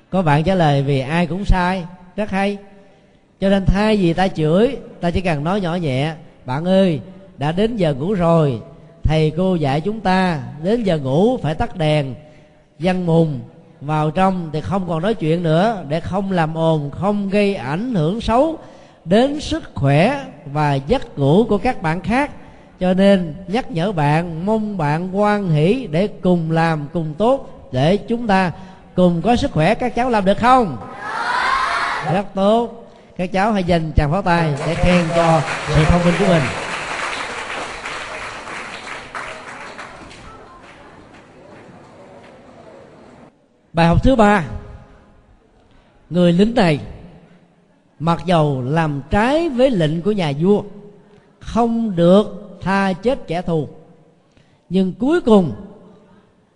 Có 0.09 0.21
bạn 0.21 0.43
trả 0.43 0.55
lời 0.55 0.83
vì 0.83 0.99
ai 0.99 1.27
cũng 1.27 1.45
sai. 1.45 1.85
Rất 2.15 2.29
hay 2.29 2.57
cho 3.41 3.49
nên 3.49 3.65
thay 3.65 3.97
vì 3.97 4.13
ta 4.13 4.27
chửi, 4.27 4.77
ta 5.01 5.11
chỉ 5.11 5.21
cần 5.21 5.43
nói 5.43 5.61
nhỏ 5.61 5.75
nhẹ, 5.75 6.13
bạn 6.45 6.65
ơi, 6.65 6.99
đã 7.37 7.51
đến 7.51 7.77
giờ 7.77 7.93
ngủ 7.93 8.13
rồi, 8.13 8.61
thầy 9.03 9.31
cô 9.37 9.55
dạy 9.55 9.81
chúng 9.81 9.99
ta 9.99 10.39
đến 10.63 10.83
giờ 10.83 10.97
ngủ 10.97 11.37
phải 11.37 11.55
tắt 11.55 11.77
đèn 11.77 12.15
văn 12.79 13.05
mùng 13.05 13.39
vào 13.81 14.11
trong 14.11 14.49
thì 14.53 14.61
không 14.61 14.87
còn 14.87 15.01
nói 15.01 15.13
chuyện 15.13 15.43
nữa, 15.43 15.83
để 15.87 15.99
không 15.99 16.31
làm 16.31 16.57
ồn, 16.57 16.91
không 16.91 17.29
gây 17.29 17.55
ảnh 17.55 17.95
hưởng 17.95 18.21
xấu 18.21 18.57
đến 19.05 19.39
sức 19.39 19.63
khỏe 19.75 20.25
và 20.45 20.73
giấc 20.73 21.19
ngủ 21.19 21.45
của 21.49 21.57
các 21.57 21.81
bạn 21.81 22.01
khác. 22.01 22.31
Cho 22.79 22.93
nên 22.93 23.35
nhắc 23.47 23.71
nhở 23.71 23.91
bạn, 23.91 24.45
mong 24.45 24.77
bạn 24.77 25.17
quan 25.17 25.49
hỷ 25.49 25.87
để 25.91 26.07
cùng 26.07 26.51
làm 26.51 26.87
cùng 26.93 27.13
tốt 27.17 27.49
để 27.71 27.97
chúng 27.97 28.27
ta 28.27 28.51
cùng 28.95 29.21
có 29.21 29.35
sức 29.35 29.51
khỏe, 29.51 29.73
các 29.73 29.95
cháu 29.95 30.09
làm 30.09 30.25
được 30.25 30.37
không? 30.37 30.77
Rất 32.13 32.25
tốt 32.35 32.86
các 33.17 33.31
cháu 33.31 33.51
hãy 33.51 33.63
dành 33.63 33.91
tràng 33.95 34.11
pháo 34.11 34.21
tay 34.21 34.53
để 34.67 34.75
khen 34.75 35.05
cho 35.15 35.41
sự 35.67 35.83
thông 35.83 36.01
minh 36.05 36.13
của 36.19 36.25
mình. 36.27 36.43
Bài 43.73 43.87
học 43.87 44.03
thứ 44.03 44.15
ba. 44.15 44.43
Người 46.09 46.33
lính 46.33 46.55
này 46.55 46.79
mặc 47.99 48.21
dầu 48.25 48.61
làm 48.61 49.01
trái 49.09 49.49
với 49.49 49.69
lệnh 49.69 50.01
của 50.01 50.11
nhà 50.11 50.33
vua, 50.39 50.63
không 51.39 51.95
được 51.95 52.57
tha 52.61 52.93
chết 52.93 53.27
kẻ 53.27 53.41
thù, 53.41 53.67
nhưng 54.69 54.93
cuối 54.93 55.21
cùng 55.21 55.51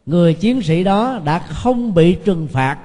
người 0.06 0.34
chiến 0.34 0.62
sĩ 0.62 0.84
đó 0.84 1.20
đã 1.26 1.40
không 1.40 1.94
bị 1.94 2.18
trừng 2.26 2.48
phạt 2.52 2.78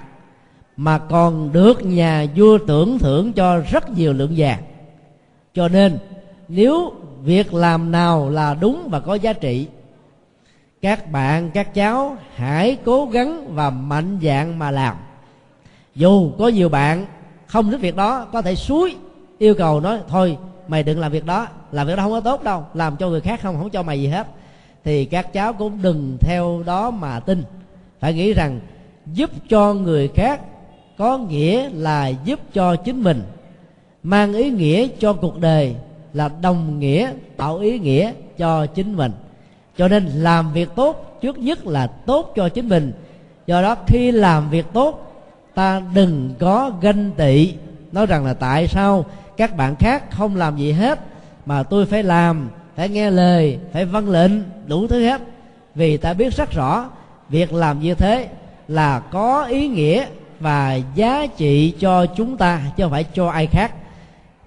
mà 0.77 0.99
còn 0.99 1.53
được 1.53 1.85
nhà 1.85 2.27
vua 2.37 2.59
tưởng 2.59 2.99
thưởng 2.99 3.33
cho 3.33 3.59
rất 3.71 3.91
nhiều 3.91 4.13
lượng 4.13 4.35
vàng. 4.37 4.63
Cho 5.55 5.69
nên, 5.69 5.99
nếu 6.49 6.93
việc 7.23 7.55
làm 7.55 7.93
nào 7.93 8.31
là 8.31 8.55
đúng 8.55 8.89
và 8.91 9.01
có 9.01 9.15
giá 9.15 9.33
trị, 9.33 9.67
các 10.83 11.13
bạn, 11.13 11.51
các 11.51 11.75
cháu 11.75 12.17
hãy 12.35 12.77
cố 12.85 13.07
gắng 13.07 13.55
và 13.55 13.71
mạnh 13.71 14.19
dạn 14.23 14.59
mà 14.59 14.71
làm. 14.71 14.97
Dù 15.95 16.31
có 16.39 16.49
nhiều 16.49 16.69
bạn 16.69 17.07
không 17.47 17.71
thích 17.71 17.81
việc 17.81 17.97
đó, 17.97 18.25
có 18.33 18.43
thể 18.43 18.55
suối 18.55 18.97
yêu 19.39 19.55
cầu 19.55 19.81
nói, 19.81 19.99
thôi, 20.09 20.39
mày 20.69 20.83
đừng 20.83 21.01
làm 21.01 21.13
việc 21.13 21.25
đó, 21.25 21.47
làm 21.73 21.87
việc 21.87 21.97
đó 21.97 22.03
không 22.03 22.13
có 22.13 22.21
tốt 22.21 22.43
đâu, 22.43 22.65
làm 22.75 22.97
cho 22.97 23.09
người 23.09 23.21
khác 23.21 23.41
không 23.43 23.59
không 23.59 23.71
cho 23.71 23.83
mày 23.83 24.01
gì 24.01 24.09
hết. 24.09 24.27
Thì 24.85 25.05
các 25.05 25.33
cháu 25.33 25.53
cũng 25.53 25.83
đừng 25.83 26.17
theo 26.21 26.63
đó 26.67 26.91
mà 26.91 27.21
tin. 27.21 27.43
Phải 28.01 28.15
nghĩ 28.15 28.33
rằng 28.33 28.61
giúp 29.13 29.31
cho 29.49 29.75
người 29.75 30.09
khác 30.09 30.41
có 30.99 31.19
nghĩa 31.19 31.71
là 31.73 32.09
giúp 32.09 32.41
cho 32.55 32.77
chính 32.77 33.03
mình. 33.03 33.23
Mang 34.03 34.35
ý 34.35 34.51
nghĩa 34.51 34.89
cho 34.99 35.13
cuộc 35.13 35.41
đời 35.41 35.75
là 36.13 36.31
đồng 36.43 36.79
nghĩa, 36.79 37.11
tạo 37.37 37.59
ý 37.59 37.79
nghĩa 37.79 38.13
cho 38.39 38.67
chính 38.67 38.97
mình. 38.97 39.13
Cho 39.77 39.89
nên 39.89 40.07
làm 40.07 40.53
việc 40.53 40.69
tốt 40.77 41.19
trước 41.23 41.39
nhất 41.39 41.67
là 41.67 41.87
tốt 41.87 42.33
cho 42.37 42.49
chính 42.49 42.69
mình. 42.69 42.93
Do 43.47 43.63
đó 43.63 43.77
khi 43.87 44.11
làm 44.11 44.51
việc 44.51 44.67
tốt, 44.73 45.13
ta 45.55 45.83
đừng 45.95 46.35
có 46.39 46.73
ganh 46.81 47.11
tị. 47.17 47.55
Nói 47.93 48.07
rằng 48.07 48.25
là 48.25 48.35
tại 48.35 48.69
sao 48.69 49.05
các 49.37 49.57
bạn 49.57 49.77
khác 49.77 50.11
không 50.11 50.37
làm 50.37 50.57
gì 50.57 50.73
hết 50.73 51.01
mà 51.47 51.63
tôi 51.63 51.87
phải 51.87 52.03
làm, 52.03 52.51
phải 52.77 52.89
nghe 52.89 53.11
lời, 53.11 53.59
phải 53.73 53.85
vâng 53.85 54.11
lệnh, 54.11 54.33
đủ 54.67 54.87
thứ 54.87 55.01
hết. 55.05 55.21
Vì 55.75 55.97
ta 55.97 56.15
biết 56.15 56.37
rất 56.37 56.51
rõ, 56.53 56.91
việc 57.29 57.53
làm 57.53 57.81
như 57.81 57.95
thế 57.95 58.29
là 58.69 59.01
có 59.01 59.45
ý 59.45 59.69
nghĩa 59.69 60.07
và 60.41 60.75
giá 60.95 61.27
trị 61.37 61.75
cho 61.81 62.07
chúng 62.07 62.37
ta 62.37 62.63
chứ 62.77 62.85
không 62.85 62.91
phải 62.91 63.05
cho 63.05 63.29
ai 63.29 63.47
khác. 63.47 63.75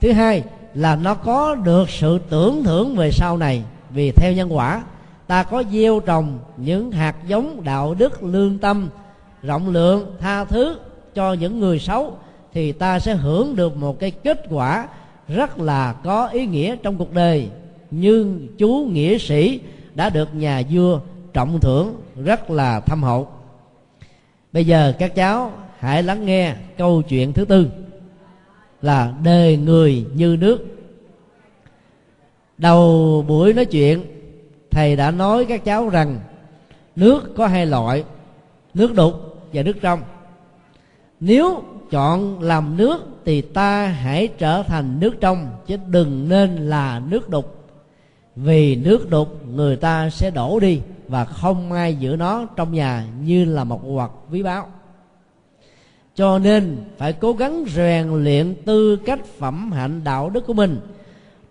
Thứ 0.02 0.12
hai 0.12 0.44
là 0.74 0.96
nó 0.96 1.14
có 1.14 1.56
được 1.56 1.90
sự 1.90 2.20
tưởng 2.30 2.64
thưởng 2.64 2.96
về 2.96 3.12
sau 3.12 3.38
này, 3.38 3.64
vì 3.90 4.12
theo 4.12 4.34
nhân 4.34 4.56
quả, 4.56 4.84
ta 5.28 5.44
có 5.44 5.64
gieo 5.72 6.00
trồng 6.00 6.40
những 6.58 6.92
hạt 6.92 7.16
giống 7.28 7.64
đạo 7.64 7.94
đức 7.94 8.24
lương 8.24 8.58
tâm, 8.58 8.90
rộng 9.44 9.70
lượng, 9.70 10.16
tha 10.20 10.46
thứ 10.46 10.80
cho 11.16 11.34
những 11.34 11.60
người 11.60 11.80
xấu, 11.80 12.18
thì 12.54 12.72
ta 12.72 13.00
sẽ 13.00 13.16
hưởng 13.16 13.56
được 13.56 13.78
một 13.78 14.00
cái 14.00 14.12
kết 14.12 14.46
quả 14.50 14.88
rất 15.28 15.60
là 15.60 15.94
có 15.94 16.28
ý 16.28 16.46
nghĩa 16.46 16.76
trong 16.76 16.98
cuộc 16.98 17.14
đời. 17.14 17.50
Như 17.92 18.48
chú 18.58 18.88
nghĩa 18.92 19.18
sĩ 19.18 19.60
đã 19.96 20.10
được 20.10 20.36
nhà 20.36 20.62
vua 20.72 21.00
trọng 21.34 21.60
thưởng 21.60 21.96
rất 22.24 22.52
là 22.52 22.80
thâm 22.80 23.04
hậu. 23.04 23.28
Bây 24.54 24.66
giờ 24.66 24.94
các 25.00 25.16
cháu 25.16 25.52
hãy 25.80 26.04
lắng 26.04 26.26
nghe 26.26 26.56
câu 26.78 27.02
chuyện 27.02 27.34
thứ 27.34 27.46
tư 27.46 27.70
là 28.82 29.14
đời 29.24 29.58
người 29.58 30.06
như 30.14 30.38
nước. 30.40 30.66
Đầu 32.58 33.26
buổi 33.28 33.54
nói 33.54 33.66
chuyện, 33.66 34.04
thầy 34.72 34.96
đã 34.96 35.12
nói 35.12 35.46
các 35.46 35.66
cháu 35.66 35.90
rằng 35.90 36.20
nước 36.96 37.36
có 37.38 37.48
hai 37.48 37.66
loại, 37.66 38.04
nước 38.74 38.96
đục 38.96 39.14
và 39.54 39.64
nước 39.64 39.78
trong 39.82 40.02
nếu 41.20 41.64
chọn 41.92 42.40
làm 42.42 42.78
nước 42.78 43.08
thì 43.26 43.42
ta 43.42 43.88
hãy 43.88 44.28
trở 44.28 44.64
thành 44.64 45.00
nước 45.00 45.16
trong, 45.22 45.48
chứ 45.68 45.78
đừng 45.88 46.30
nên 46.30 46.56
là 46.56 47.02
nước 47.10 47.30
đục. 47.30 47.56
Vì 48.36 48.76
nước 48.76 49.10
đục, 49.10 49.48
người 49.48 49.76
ta 49.76 50.10
sẽ 50.10 50.32
đổ 50.32 50.60
đi 50.60 50.82
và 51.08 51.26
không 51.26 51.72
ai 51.72 51.96
giữ 51.96 52.16
nó 52.20 52.46
trong 52.56 52.74
nhà 52.74 53.06
như 53.22 53.46
là 53.46 53.64
một 53.64 53.82
vật 53.84 54.12
quý 54.32 54.44
báu 54.44 54.68
cho 56.20 56.39
nên 56.39 56.78
phải 56.97 57.13
cố 57.13 57.34
gắng 57.34 57.65
rèn 57.67 58.24
luyện 58.24 58.55
tư 58.65 58.95
cách 58.95 59.20
phẩm 59.38 59.72
hạnh 59.72 60.03
đạo 60.03 60.30
đức 60.30 60.45
của 60.47 60.53
mình. 60.53 60.80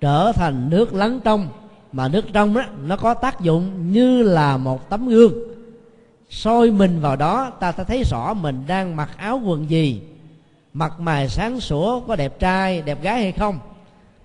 Trở 0.01 0.33
thành 0.33 0.71
nước 0.71 0.95
lắng 0.95 1.21
trong, 1.25 1.49
mà 1.93 2.09
nước 2.09 2.25
trong 2.33 2.55
đó 2.55 2.63
nó 2.87 2.97
có 2.97 3.15
tác 3.15 3.41
dụng 3.41 3.93
như 3.93 4.23
là 4.23 4.57
một 4.57 4.91
tấm 4.91 5.09
gương. 5.09 5.33
Soi 6.31 6.71
mình 6.71 7.01
vào 7.01 7.17
đó, 7.17 7.51
ta 7.61 7.73
sẽ 7.73 7.85
thấy 7.85 8.03
rõ 8.11 8.35
mình 8.35 8.65
đang 8.67 8.97
mặc 8.97 9.11
áo 9.17 9.41
quần 9.45 9.71
gì 9.71 10.01
mặt 10.73 11.01
mày 11.01 11.29
sáng 11.29 11.61
sủa 11.61 12.01
có 12.01 12.17
đẹp 12.17 12.41
trai, 12.41 12.83
đẹp 12.83 13.03
gái 13.03 13.23
hay 13.23 13.33
không. 13.33 13.59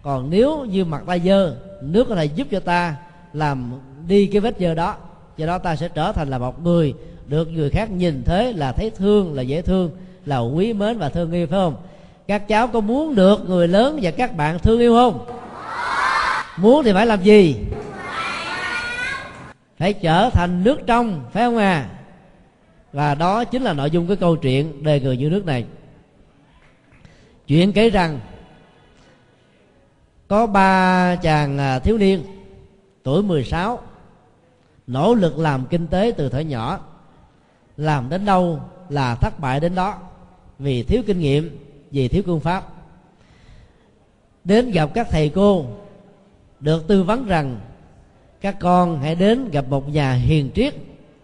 Còn 0.01 0.29
nếu 0.29 0.65
như 0.65 0.85
mặt 0.85 1.03
ta 1.07 1.17
dơ 1.17 1.55
nước 1.81 2.05
có 2.09 2.15
thể 2.15 2.25
giúp 2.25 2.47
cho 2.51 2.59
ta 2.59 2.95
làm 3.33 3.71
đi 4.07 4.27
cái 4.27 4.41
vết 4.41 4.55
dơ 4.59 4.75
đó, 4.75 4.95
do 5.37 5.45
đó 5.45 5.57
ta 5.57 5.75
sẽ 5.75 5.89
trở 5.89 6.11
thành 6.11 6.27
là 6.27 6.37
một 6.37 6.63
người, 6.63 6.93
được 7.27 7.49
người 7.49 7.69
khác 7.69 7.91
nhìn 7.91 8.23
thế 8.25 8.53
là 8.53 8.71
thấy 8.71 8.89
thương, 8.89 9.33
là 9.33 9.41
dễ 9.41 9.61
thương 9.61 9.91
là 10.25 10.39
quý 10.39 10.73
mến 10.73 10.97
và 10.97 11.09
thương 11.09 11.31
yêu, 11.31 11.47
phải 11.47 11.59
không? 11.59 11.75
Các 12.27 12.47
cháu 12.47 12.67
có 12.67 12.79
muốn 12.79 13.15
được 13.15 13.49
người 13.49 13.67
lớn 13.67 13.99
và 14.01 14.11
các 14.11 14.35
bạn 14.35 14.59
thương 14.59 14.79
yêu 14.79 14.93
không? 14.95 15.25
Muốn 16.57 16.83
thì 16.83 16.93
phải 16.93 17.05
làm 17.05 17.23
gì? 17.23 17.55
Phải 19.77 19.93
trở 19.93 20.29
thành 20.29 20.63
nước 20.63 20.79
trong, 20.87 21.23
phải 21.31 21.43
không 21.43 21.57
à? 21.57 21.89
Và 22.93 23.15
đó 23.15 23.43
chính 23.43 23.63
là 23.63 23.73
nội 23.73 23.91
dung 23.91 24.07
cái 24.07 24.17
câu 24.17 24.35
chuyện 24.35 24.83
đề 24.83 24.99
người 24.99 25.17
như 25.17 25.29
nước 25.29 25.45
này. 25.45 25.65
Chuyện 27.47 27.73
kể 27.73 27.89
rằng, 27.89 28.19
có 30.27 30.47
ba 30.47 31.15
chàng 31.15 31.57
à, 31.57 31.79
thiếu 31.79 31.97
niên 31.97 32.23
tuổi 33.03 33.23
16 33.23 33.79
nỗ 34.87 35.13
lực 35.13 35.39
làm 35.39 35.65
kinh 35.65 35.87
tế 35.87 36.13
từ 36.17 36.29
thời 36.29 36.45
nhỏ. 36.45 36.79
Làm 37.77 38.09
đến 38.09 38.25
đâu 38.25 38.59
là 38.89 39.15
thất 39.15 39.39
bại 39.39 39.59
đến 39.59 39.75
đó 39.75 39.97
vì 40.63 40.83
thiếu 40.83 41.03
kinh 41.07 41.19
nghiệm, 41.19 41.59
vì 41.91 42.07
thiếu 42.07 42.23
phương 42.25 42.39
pháp. 42.39 42.73
Đến 44.43 44.71
gặp 44.71 44.89
các 44.93 45.07
thầy 45.11 45.29
cô, 45.29 45.65
được 46.59 46.87
tư 46.87 47.03
vấn 47.03 47.27
rằng 47.27 47.59
các 48.41 48.57
con 48.59 48.99
hãy 48.99 49.15
đến 49.15 49.49
gặp 49.51 49.65
một 49.69 49.89
nhà 49.89 50.13
hiền 50.13 50.49
triết 50.55 50.73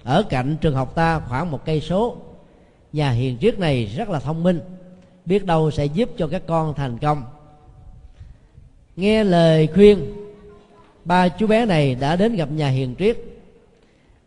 ở 0.04 0.24
cạnh 0.24 0.58
trường 0.62 0.76
học 0.76 0.96
ta 0.96 1.20
khoảng 1.20 1.52
một 1.52 1.66
cây 1.66 1.82
số. 1.82 2.18
Nhà 2.94 3.12
hiền 3.12 3.38
triết 3.38 3.60
này 3.60 3.86
rất 3.86 4.10
là 4.10 4.20
thông 4.20 4.44
minh, 4.44 4.60
biết 5.26 5.46
đâu 5.46 5.72
sẽ 5.72 5.86
giúp 5.86 6.10
cho 6.18 6.28
các 6.28 6.44
con 6.48 6.74
thành 6.74 6.98
công. 6.98 7.24
Nghe 8.96 9.24
lời 9.24 9.68
khuyên, 9.68 10.14
ba 11.06 11.28
chú 11.28 11.48
bé 11.48 11.66
này 11.66 11.96
đã 11.96 12.16
đến 12.16 12.36
gặp 12.36 12.52
nhà 12.52 12.70
hiền 12.70 12.96
triết 13.00 13.18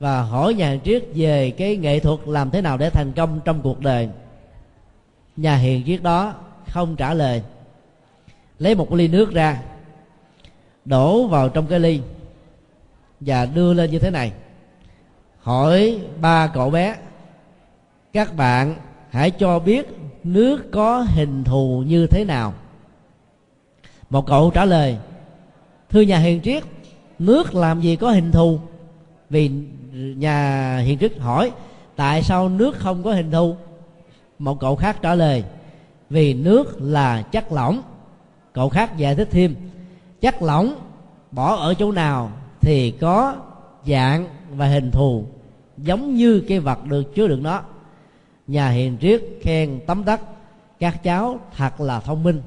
và 0.00 0.22
hỏi 0.22 0.54
nhà 0.54 0.70
hiền 0.70 0.80
triết 0.84 1.04
về 1.14 1.50
cái 1.50 1.76
nghệ 1.76 2.00
thuật 2.00 2.20
làm 2.26 2.50
thế 2.50 2.60
nào 2.60 2.78
để 2.78 2.90
thành 2.90 3.12
công 3.12 3.40
trong 3.44 3.60
cuộc 3.62 3.80
đời 3.80 4.08
nhà 5.36 5.56
hiền 5.56 5.82
triết 5.86 6.02
đó, 6.02 6.34
không 6.68 6.96
trả 6.96 7.14
lời. 7.14 7.42
Lấy 8.58 8.74
một 8.74 8.92
ly 8.92 9.08
nước 9.08 9.32
ra, 9.32 9.62
đổ 10.84 11.26
vào 11.26 11.48
trong 11.48 11.66
cái 11.66 11.80
ly 11.80 12.00
và 13.20 13.46
đưa 13.46 13.74
lên 13.74 13.90
như 13.90 13.98
thế 13.98 14.10
này. 14.10 14.32
Hỏi 15.40 15.98
ba 16.20 16.46
cậu 16.46 16.70
bé, 16.70 16.96
các 18.12 18.36
bạn 18.36 18.74
hãy 19.10 19.30
cho 19.30 19.58
biết 19.58 19.86
nước 20.24 20.70
có 20.72 21.06
hình 21.08 21.44
thù 21.44 21.82
như 21.86 22.06
thế 22.06 22.24
nào? 22.24 22.54
Một 24.10 24.26
cậu 24.26 24.50
trả 24.50 24.64
lời, 24.64 24.96
thưa 25.90 26.00
nhà 26.00 26.18
hiền 26.18 26.40
triết, 26.40 26.62
nước 27.18 27.54
làm 27.54 27.80
gì 27.80 27.96
có 27.96 28.10
hình 28.10 28.32
thù? 28.32 28.58
Vì 29.30 29.50
nhà 29.92 30.76
hiền 30.78 30.98
triết 30.98 31.18
hỏi, 31.18 31.52
tại 31.96 32.22
sao 32.22 32.48
nước 32.48 32.78
không 32.78 33.02
có 33.02 33.12
hình 33.12 33.30
thù? 33.30 33.56
Một 34.42 34.60
cậu 34.60 34.76
khác 34.76 34.96
trả 35.02 35.14
lời, 35.14 35.44
vì 36.10 36.34
nước 36.34 36.76
là 36.80 37.22
chất 37.22 37.52
lỏng. 37.52 37.82
Cậu 38.52 38.68
khác 38.68 38.96
giải 38.96 39.14
thích 39.14 39.28
thêm, 39.30 39.54
chất 40.20 40.42
lỏng 40.42 40.74
bỏ 41.30 41.54
ở 41.54 41.74
chỗ 41.74 41.92
nào 41.92 42.30
thì 42.60 42.90
có 42.90 43.36
dạng 43.86 44.26
và 44.50 44.66
hình 44.66 44.90
thù, 44.90 45.24
giống 45.78 46.14
như 46.14 46.44
cái 46.48 46.60
vật 46.60 46.84
được 46.84 47.14
chứa 47.14 47.28
đựng 47.28 47.42
nó. 47.42 47.62
Nhà 48.46 48.68
hiền 48.68 48.96
triết 49.00 49.22
khen 49.42 49.80
tấm 49.86 50.04
tắc 50.04 50.20
các 50.78 51.02
cháu 51.02 51.40
thật 51.56 51.80
là 51.80 52.00
thông 52.00 52.22
minh. 52.22 52.42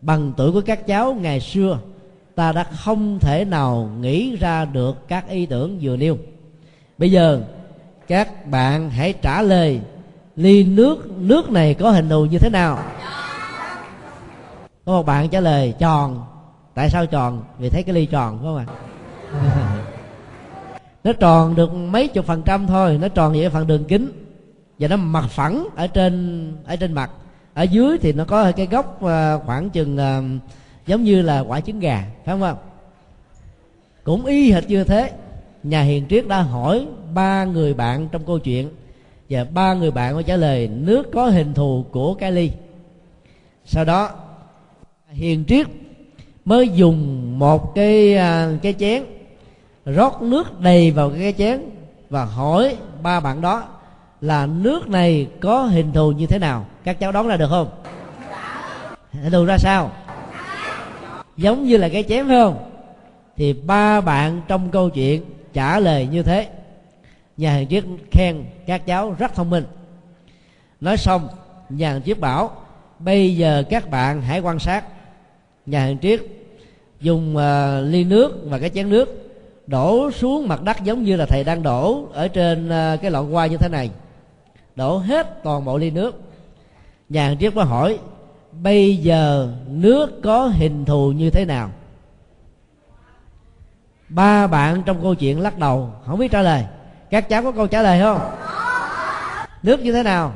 Bằng 0.00 0.32
tuổi 0.36 0.52
của 0.52 0.60
các 0.60 0.86
cháu 0.86 1.14
ngày 1.14 1.40
xưa, 1.40 1.78
ta 2.34 2.52
đã 2.52 2.64
không 2.64 3.18
thể 3.18 3.44
nào 3.44 3.90
nghĩ 4.00 4.36
ra 4.36 4.64
được 4.64 5.08
các 5.08 5.28
ý 5.28 5.46
tưởng 5.46 5.78
vừa 5.82 5.96
nêu. 5.96 6.18
Bây 6.98 7.10
giờ, 7.10 7.42
các 8.06 8.46
bạn 8.46 8.90
hãy 8.90 9.12
trả 9.12 9.42
lời 9.42 9.80
ly 10.36 10.64
nước 10.64 11.10
nước 11.18 11.50
này 11.50 11.74
có 11.74 11.90
hình 11.90 12.08
thù 12.08 12.24
như 12.24 12.38
thế 12.38 12.50
nào? 12.50 12.78
Có 14.84 14.92
một 14.92 15.06
bạn 15.06 15.28
trả 15.28 15.40
lời, 15.40 15.74
tròn. 15.78 16.24
Tại 16.74 16.90
sao 16.90 17.06
tròn? 17.06 17.42
Vì 17.58 17.68
thấy 17.68 17.82
cái 17.82 17.94
ly 17.94 18.06
tròn, 18.06 18.38
phải 18.38 18.46
không 18.46 18.56
ạ? 18.56 18.66
Nó 21.04 21.12
tròn 21.12 21.54
được 21.54 21.74
mấy 21.74 22.08
chục 22.08 22.26
phần 22.26 22.42
trăm 22.42 22.66
thôi, 22.66 22.98
nó 23.00 23.08
tròn 23.08 23.32
vậy 23.32 23.50
phần 23.50 23.66
đường 23.66 23.84
kính. 23.84 24.10
Và 24.78 24.88
nó 24.88 24.96
mặt 24.96 25.24
phẳng 25.28 25.66
ở 25.76 25.86
trên 25.86 26.52
ở 26.66 26.76
trên 26.76 26.92
mặt. 26.92 27.10
Ở 27.54 27.62
dưới 27.62 27.98
thì 27.98 28.12
nó 28.12 28.24
có 28.24 28.52
cái 28.52 28.66
góc 28.66 29.02
ờ, 29.02 29.40
khoảng 29.46 29.70
chừng 29.70 29.96
ờ, 29.96 30.22
giống 30.86 31.04
như 31.04 31.22
là 31.22 31.40
quả 31.40 31.60
trứng 31.60 31.80
gà, 31.80 32.04
phải 32.24 32.38
không 32.38 32.56
cũng 34.04 34.26
y 34.26 34.52
hệt 34.52 34.68
như 34.68 34.84
thế. 34.84 35.12
Nhà 35.62 35.82
hiền 35.82 36.06
triết 36.08 36.28
đã 36.28 36.42
hỏi 36.42 36.86
ba 37.14 37.44
người 37.44 37.74
bạn 37.74 38.08
trong 38.12 38.24
câu 38.26 38.38
chuyện 38.38 38.68
và 39.30 39.44
ba 39.44 39.74
người 39.74 39.90
bạn 39.90 40.14
có 40.14 40.22
trả 40.22 40.36
lời, 40.36 40.68
nước 40.68 41.10
có 41.12 41.26
hình 41.26 41.54
thù 41.54 41.84
của 41.90 42.14
cái 42.14 42.32
ly 42.32 42.50
sau 43.64 43.84
đó, 43.84 44.10
hiền 45.08 45.44
triết 45.48 45.66
mới 46.44 46.68
dùng 46.68 47.38
một 47.38 47.74
cái 47.74 48.16
à, 48.16 48.50
cái 48.62 48.74
chén, 48.78 49.02
rót 49.86 50.22
nước 50.22 50.60
đầy 50.60 50.90
vào 50.90 51.10
cái 51.10 51.34
chén 51.38 51.60
và 52.10 52.24
hỏi 52.24 52.76
ba 53.02 53.20
bạn 53.20 53.40
đó 53.40 53.64
là 54.20 54.46
nước 54.46 54.88
này 54.88 55.26
có 55.40 55.62
hình 55.62 55.92
thù 55.92 56.12
như 56.12 56.26
thế 56.26 56.38
nào? 56.38 56.66
Các 56.84 57.00
cháu 57.00 57.12
đoán 57.12 57.28
ra 57.28 57.36
được 57.36 57.48
không? 57.50 57.68
Hình 59.12 59.32
thù 59.32 59.44
ra 59.44 59.58
sao? 59.58 59.90
Giống 61.36 61.64
như 61.64 61.76
là 61.76 61.88
cái 61.88 62.04
chén, 62.08 62.28
phải 62.28 62.36
không? 62.36 62.70
Thì 63.36 63.52
ba 63.52 64.00
bạn 64.00 64.40
trong 64.48 64.70
câu 64.70 64.90
chuyện 64.90 65.22
trả 65.52 65.78
lời 65.78 66.08
như 66.10 66.22
thế 66.22 66.48
nhà 67.40 67.52
hàng 67.52 67.66
triết 67.68 67.84
khen 68.10 68.44
các 68.66 68.86
cháu 68.86 69.16
rất 69.18 69.34
thông 69.34 69.50
minh. 69.50 69.64
Nói 70.80 70.96
xong 70.96 71.28
nhà 71.68 71.92
hàng 71.92 72.02
triết 72.02 72.20
bảo 72.20 72.50
bây 72.98 73.36
giờ 73.36 73.62
các 73.70 73.90
bạn 73.90 74.22
hãy 74.22 74.40
quan 74.40 74.58
sát. 74.58 74.84
Nhà 75.66 75.80
hàng 75.80 75.98
triết 75.98 76.20
dùng 77.00 77.36
uh, 77.36 77.42
ly 77.92 78.04
nước 78.04 78.40
và 78.44 78.58
cái 78.58 78.70
chén 78.70 78.90
nước 78.90 79.32
đổ 79.66 80.10
xuống 80.10 80.48
mặt 80.48 80.62
đất 80.62 80.76
giống 80.84 81.02
như 81.02 81.16
là 81.16 81.26
thầy 81.26 81.44
đang 81.44 81.62
đổ 81.62 82.08
ở 82.12 82.28
trên 82.28 82.66
uh, 82.66 83.00
cái 83.02 83.10
lọn 83.10 83.32
hoa 83.32 83.46
như 83.46 83.56
thế 83.56 83.68
này. 83.68 83.90
Đổ 84.76 84.98
hết 84.98 85.42
toàn 85.42 85.64
bộ 85.64 85.78
ly 85.78 85.90
nước. 85.90 86.20
Nhà 87.08 87.26
hàng 87.26 87.38
triết 87.38 87.52
có 87.54 87.64
hỏi 87.64 87.98
bây 88.52 88.96
giờ 88.96 89.52
nước 89.66 90.20
có 90.22 90.46
hình 90.46 90.84
thù 90.84 91.12
như 91.12 91.30
thế 91.30 91.44
nào? 91.44 91.70
Ba 94.08 94.46
bạn 94.46 94.82
trong 94.86 95.02
câu 95.02 95.14
chuyện 95.14 95.40
lắc 95.40 95.58
đầu 95.58 95.90
không 96.06 96.18
biết 96.18 96.30
trả 96.30 96.42
lời 96.42 96.64
các 97.10 97.28
cháu 97.28 97.42
có 97.42 97.52
câu 97.52 97.66
trả 97.66 97.82
lời 97.82 98.00
không? 98.00 98.20
Nước 99.62 99.80
như 99.80 99.92
thế 99.92 100.02
nào? 100.02 100.32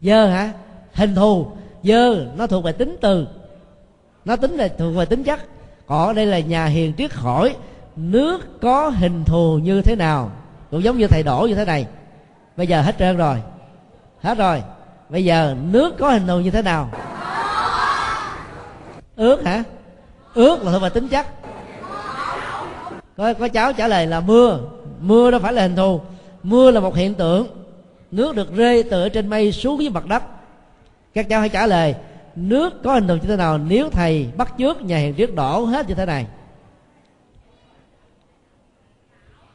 Dơ 0.00 0.26
hả? 0.26 0.52
Hình 0.94 1.14
thù. 1.14 1.46
Dơ, 1.82 2.26
nó 2.36 2.46
thuộc 2.46 2.64
về 2.64 2.72
tính 2.72 2.96
từ. 3.00 3.26
Nó 4.24 4.36
tính 4.36 4.52
là 4.52 4.68
thuộc 4.78 4.96
về 4.96 5.04
tính 5.04 5.24
chất. 5.24 5.40
Còn 5.86 6.14
đây 6.14 6.26
là 6.26 6.38
nhà 6.38 6.66
hiền 6.66 6.92
triết 6.98 7.12
hỏi 7.12 7.56
nước 7.96 8.60
có 8.60 8.88
hình 8.88 9.24
thù 9.24 9.58
như 9.62 9.82
thế 9.82 9.96
nào? 9.96 10.30
Cũng 10.70 10.82
giống 10.82 10.98
như 10.98 11.06
thầy 11.06 11.22
đổ 11.22 11.46
như 11.48 11.54
thế 11.54 11.64
này. 11.64 11.86
Bây 12.56 12.66
giờ 12.66 12.82
hết 12.82 12.98
trơn 12.98 13.16
rồi. 13.16 13.36
Hết 14.22 14.38
rồi. 14.38 14.62
Bây 15.08 15.24
giờ 15.24 15.56
nước 15.62 15.94
có 15.98 16.10
hình 16.10 16.26
thù 16.26 16.40
như 16.40 16.50
thế 16.50 16.62
nào? 16.62 16.90
Ướt 19.16 19.44
hả? 19.44 19.62
Ướt 20.34 20.62
là 20.62 20.72
thuộc 20.72 20.82
về 20.82 20.88
tính 20.88 21.08
chất 21.08 21.26
có 23.16 23.34
có 23.34 23.48
cháu 23.48 23.72
trả 23.72 23.88
lời 23.88 24.06
là 24.06 24.20
mưa. 24.20 24.60
Mưa 25.00 25.30
đâu 25.30 25.40
phải 25.40 25.52
là 25.52 25.62
hình 25.62 25.76
thù. 25.76 26.00
Mưa 26.42 26.70
là 26.70 26.80
một 26.80 26.96
hiện 26.96 27.14
tượng. 27.14 27.46
Nước 28.10 28.36
được 28.36 28.56
rơi 28.56 28.82
từ 28.82 29.08
trên 29.08 29.28
mây 29.28 29.52
xuống 29.52 29.82
dưới 29.82 29.90
mặt 29.90 30.06
đất. 30.06 30.22
Các 31.14 31.28
cháu 31.28 31.40
hãy 31.40 31.48
trả 31.48 31.66
lời, 31.66 31.94
nước 32.36 32.82
có 32.82 32.94
hình 32.94 33.08
thù 33.08 33.14
như 33.14 33.28
thế 33.28 33.36
nào 33.36 33.58
nếu 33.58 33.90
thầy 33.90 34.28
bắt 34.36 34.54
trước 34.58 34.82
nhà 34.82 34.98
hiền 34.98 35.14
triết 35.16 35.34
đổ 35.34 35.64
hết 35.64 35.88
như 35.88 35.94
thế 35.94 36.06
này? 36.06 36.26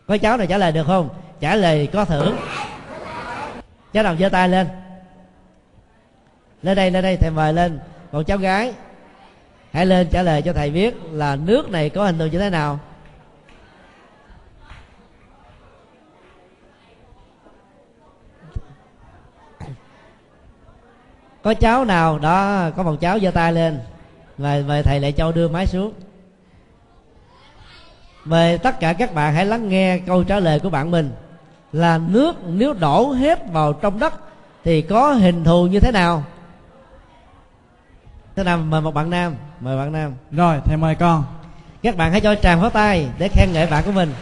Có 0.07 0.17
cháu 0.17 0.37
này 0.37 0.47
trả 0.47 0.57
lời 0.57 0.71
được 0.71 0.83
không? 0.87 1.09
Trả 1.39 1.55
lời 1.55 1.87
có 1.87 2.05
thưởng. 2.05 2.35
Cháu 3.93 4.03
nào 4.03 4.15
giơ 4.19 4.29
tay 4.29 4.49
lên? 4.49 4.67
Lên 6.63 6.75
đây 6.75 6.91
lên 6.91 7.03
đây, 7.03 7.17
thầy 7.17 7.29
mời 7.29 7.53
lên. 7.53 7.79
Còn 8.11 8.23
cháu 8.23 8.37
gái, 8.37 8.73
hãy 9.71 9.85
lên 9.85 10.07
trả 10.11 10.21
lời 10.21 10.41
cho 10.41 10.53
thầy 10.53 10.71
biết 10.71 10.95
là 11.11 11.35
nước 11.35 11.69
này 11.69 11.89
có 11.89 12.05
hình 12.05 12.19
thù 12.19 12.25
như 12.25 12.39
thế 12.39 12.49
nào. 12.49 12.79
Có 21.47 21.53
cháu 21.53 21.85
nào? 21.85 22.19
Đó 22.19 22.69
có 22.75 22.83
một 22.83 22.95
cháu 23.01 23.19
giơ 23.19 23.31
tay 23.31 23.53
lên. 23.53 23.79
Mời 24.37 24.63
mời 24.63 24.83
thầy 24.83 24.99
lại 24.99 25.11
châu 25.11 25.31
đưa 25.31 25.47
máy 25.47 25.67
xuống. 25.67 25.93
Mời 28.25 28.57
tất 28.57 28.79
cả 28.79 28.93
các 28.93 29.13
bạn 29.13 29.33
hãy 29.33 29.45
lắng 29.45 29.69
nghe 29.69 29.99
câu 29.99 30.23
trả 30.23 30.39
lời 30.39 30.59
của 30.59 30.69
bạn 30.69 30.91
mình. 30.91 31.11
Là 31.71 31.97
nước 32.07 32.35
nếu 32.47 32.73
đổ 32.73 33.11
hết 33.11 33.39
vào 33.51 33.73
trong 33.73 33.99
đất 33.99 34.13
thì 34.63 34.81
có 34.81 35.13
hình 35.13 35.43
thù 35.43 35.67
như 35.67 35.79
thế 35.79 35.91
nào? 35.91 36.23
Thế 38.35 38.43
nào? 38.43 38.57
Mời 38.57 38.81
một 38.81 38.93
bạn 38.93 39.09
nam. 39.09 39.35
Mời 39.59 39.77
bạn 39.77 39.91
nam. 39.91 40.13
Rồi 40.31 40.59
thầy 40.65 40.77
mời 40.77 40.95
con. 40.95 41.23
Các 41.83 41.97
bạn 41.97 42.11
hãy 42.11 42.21
cho 42.21 42.35
tràng 42.35 42.61
pháo 42.61 42.69
tay 42.69 43.07
để 43.17 43.27
khen 43.27 43.53
ngợi 43.53 43.67
bạn 43.67 43.83
của 43.83 43.91
mình 43.91 44.13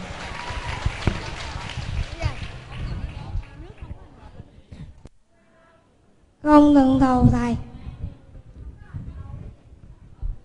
không 6.46 6.74
từng 6.74 7.00
thầu 7.00 7.28
thầy 7.32 7.56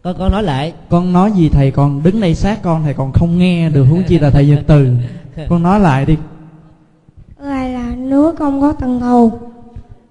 con 0.04 0.16
con 0.20 0.32
nói 0.32 0.44
lại. 0.44 0.74
Con 0.90 1.14
nói 1.14 1.32
gì 1.32 1.50
thầy? 1.50 1.72
Còn 1.72 2.04
đứng 2.04 2.22
đây 2.22 2.36
sát 2.36 2.60
con 2.62 2.84
thầy 2.84 2.94
còn 2.94 3.12
không 3.14 3.38
nghe 3.38 3.70
được 3.70 3.84
huống 3.84 4.04
chi 4.04 4.20
là 4.20 4.30
thầy 4.30 4.48
giật 4.48 4.64
từ. 4.68 4.88
Con 5.50 5.64
nói 5.64 5.80
lại 5.80 6.06
đi. 6.06 6.18
Lại 7.40 7.70
là 7.70 7.92
nước 7.98 8.36
không 8.40 8.62
có 8.62 8.74
từng 8.82 9.00
thù 9.00 9.40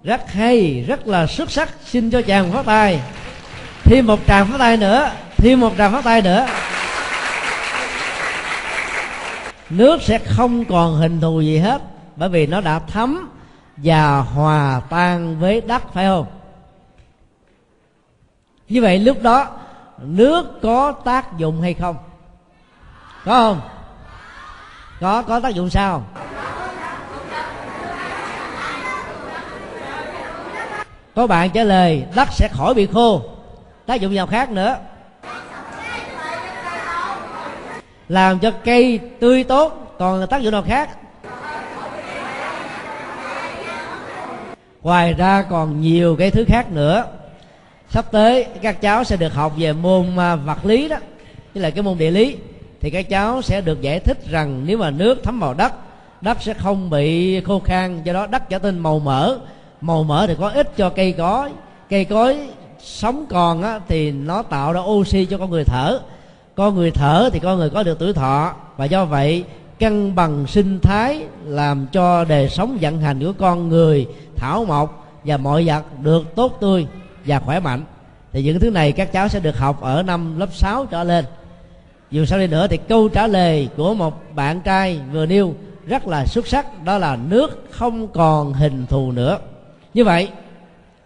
rất 0.04 0.32
hay 0.32 0.84
rất 0.88 1.06
là 1.06 1.26
xuất 1.26 1.50
sắc. 1.50 1.68
Xin 1.84 2.10
cho 2.10 2.22
chàng 2.22 2.52
phát 2.52 2.66
tay. 2.66 3.00
Thêm 3.84 4.06
một 4.06 4.18
tràng 4.26 4.46
phát 4.46 4.58
tay 4.58 4.76
nữa. 4.76 5.10
Thêm 5.36 5.60
một 5.60 5.72
tràng 5.78 5.92
phát 5.92 6.04
tay 6.04 6.22
nữa. 6.22 6.46
Nước 9.70 10.02
sẽ 10.02 10.18
không 10.18 10.64
còn 10.64 10.96
hình 10.96 11.20
thù 11.20 11.40
gì 11.40 11.58
hết 11.58 11.82
bởi 12.16 12.28
vì 12.28 12.46
nó 12.46 12.60
đã 12.60 12.78
thấm 12.78 13.28
và 13.82 14.18
hòa 14.20 14.80
tan 14.90 15.38
với 15.38 15.60
đất, 15.60 15.92
phải 15.92 16.06
không? 16.06 16.26
Như 18.68 18.82
vậy 18.82 18.98
lúc 18.98 19.22
đó, 19.22 19.46
nước 19.98 20.60
có 20.62 20.92
tác 20.92 21.38
dụng 21.38 21.62
hay 21.62 21.74
không? 21.74 21.96
Có 23.24 23.32
không? 23.34 23.60
Có 25.00 25.22
có 25.22 25.40
tác 25.40 25.48
dụng 25.48 25.70
sao? 25.70 26.02
Có 31.14 31.26
bạn 31.26 31.50
trả 31.50 31.64
lời, 31.64 32.04
đất 32.14 32.28
sẽ 32.32 32.48
khỏi 32.52 32.74
bị 32.74 32.86
khô. 32.86 33.22
Tác 33.86 34.00
dụng 34.00 34.14
nào 34.14 34.26
khác 34.26 34.50
nữa? 34.50 34.76
Làm 38.08 38.38
cho 38.38 38.50
cây 38.64 39.00
tươi 39.20 39.44
tốt, 39.44 39.94
còn 39.98 40.20
là 40.20 40.26
tác 40.26 40.42
dụng 40.42 40.52
nào 40.52 40.62
khác? 40.62 40.99
Ngoài 44.82 45.12
ra 45.12 45.42
còn 45.42 45.80
nhiều 45.80 46.16
cái 46.16 46.30
thứ 46.30 46.44
khác 46.44 46.72
nữa. 46.72 47.04
Sắp 47.88 48.12
tới 48.12 48.46
các 48.62 48.80
cháu 48.80 49.04
sẽ 49.04 49.16
được 49.16 49.34
học 49.34 49.52
về 49.56 49.72
môn 49.72 50.16
à, 50.16 50.36
vật 50.36 50.64
lý 50.64 50.88
đó 50.88 50.96
tức 51.54 51.60
là 51.60 51.70
cái 51.70 51.82
môn 51.82 51.98
địa 51.98 52.10
lý. 52.10 52.36
Thì 52.80 52.90
các 52.90 53.08
cháu 53.08 53.42
sẽ 53.42 53.60
được 53.60 53.80
giải 53.80 54.00
thích 54.00 54.18
rằng 54.30 54.62
nếu 54.66 54.78
mà 54.78 54.90
nước 54.90 55.22
thấm 55.22 55.40
vào 55.40 55.54
đất 55.54 55.72
đất 56.20 56.42
sẽ 56.42 56.54
không 56.54 56.90
bị 56.90 57.40
khô 57.40 57.60
khan 57.60 58.02
do 58.04 58.12
đó 58.12 58.26
đất 58.26 58.48
trở 58.48 58.58
nên 58.58 58.78
màu 58.78 58.98
mỡ. 58.98 59.38
Màu 59.80 60.04
mỡ 60.04 60.26
thì 60.26 60.34
có 60.38 60.48
ích 60.48 60.76
cho 60.76 60.88
cây 60.88 61.12
cối. 61.12 61.50
Cây 61.88 62.04
cối 62.04 62.38
sống 62.78 63.26
còn 63.30 63.62
á, 63.62 63.80
thì 63.88 64.12
nó 64.12 64.42
tạo 64.42 64.72
ra 64.72 64.80
oxy 64.80 65.24
cho 65.24 65.38
con 65.38 65.50
người 65.50 65.64
thở. 65.64 66.00
Con 66.54 66.74
người 66.74 66.90
thở 66.90 67.30
thì 67.32 67.38
con 67.38 67.58
người 67.58 67.70
có 67.70 67.82
được 67.82 67.98
tuổi 67.98 68.12
thọ. 68.12 68.54
Và 68.76 68.84
do 68.84 69.04
vậy 69.04 69.44
cân 69.80 70.14
bằng 70.14 70.46
sinh 70.46 70.80
thái 70.80 71.24
làm 71.44 71.86
cho 71.92 72.24
đời 72.24 72.48
sống 72.48 72.78
vận 72.80 73.00
hành 73.00 73.20
của 73.20 73.32
con 73.38 73.68
người 73.68 74.06
thảo 74.36 74.64
mộc 74.64 75.16
và 75.24 75.36
mọi 75.36 75.66
vật 75.66 75.84
được 76.02 76.34
tốt 76.34 76.58
tươi 76.60 76.86
và 77.26 77.40
khỏe 77.40 77.60
mạnh. 77.60 77.84
Thì 78.32 78.42
những 78.42 78.60
thứ 78.60 78.70
này 78.70 78.92
các 78.92 79.12
cháu 79.12 79.28
sẽ 79.28 79.40
được 79.40 79.58
học 79.58 79.80
ở 79.80 80.02
năm 80.02 80.38
lớp 80.38 80.48
6 80.52 80.86
trở 80.86 81.04
lên. 81.04 81.24
Dù 82.10 82.24
sao 82.24 82.38
đi 82.38 82.46
nữa 82.46 82.66
thì 82.66 82.76
câu 82.76 83.08
trả 83.08 83.26
lời 83.26 83.68
của 83.76 83.94
một 83.94 84.34
bạn 84.34 84.60
trai 84.60 85.00
vừa 85.12 85.26
nêu 85.26 85.54
rất 85.86 86.06
là 86.06 86.26
xuất 86.26 86.46
sắc, 86.46 86.84
đó 86.84 86.98
là 86.98 87.16
nước 87.16 87.66
không 87.70 88.08
còn 88.08 88.52
hình 88.52 88.86
thù 88.86 89.12
nữa. 89.12 89.38
Như 89.94 90.04
vậy, 90.04 90.28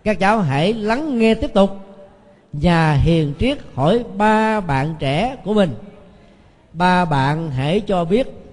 các 0.05 0.19
cháu 0.21 0.39
hãy 0.39 0.73
lắng 0.73 1.19
nghe 1.19 1.35
tiếp 1.35 1.55
tục 1.55 1.79
nhà 2.53 2.93
hiền 2.93 3.35
triết 3.39 3.59
hỏi 3.75 4.05
ba 4.17 4.61
bạn 4.61 4.95
trẻ 4.99 5.37
của 5.45 5.55
mình. 5.55 5.75
Ba 6.73 7.05
bạn 7.05 7.51
hãy 7.51 7.81
cho 7.81 8.05
biết 8.05 8.44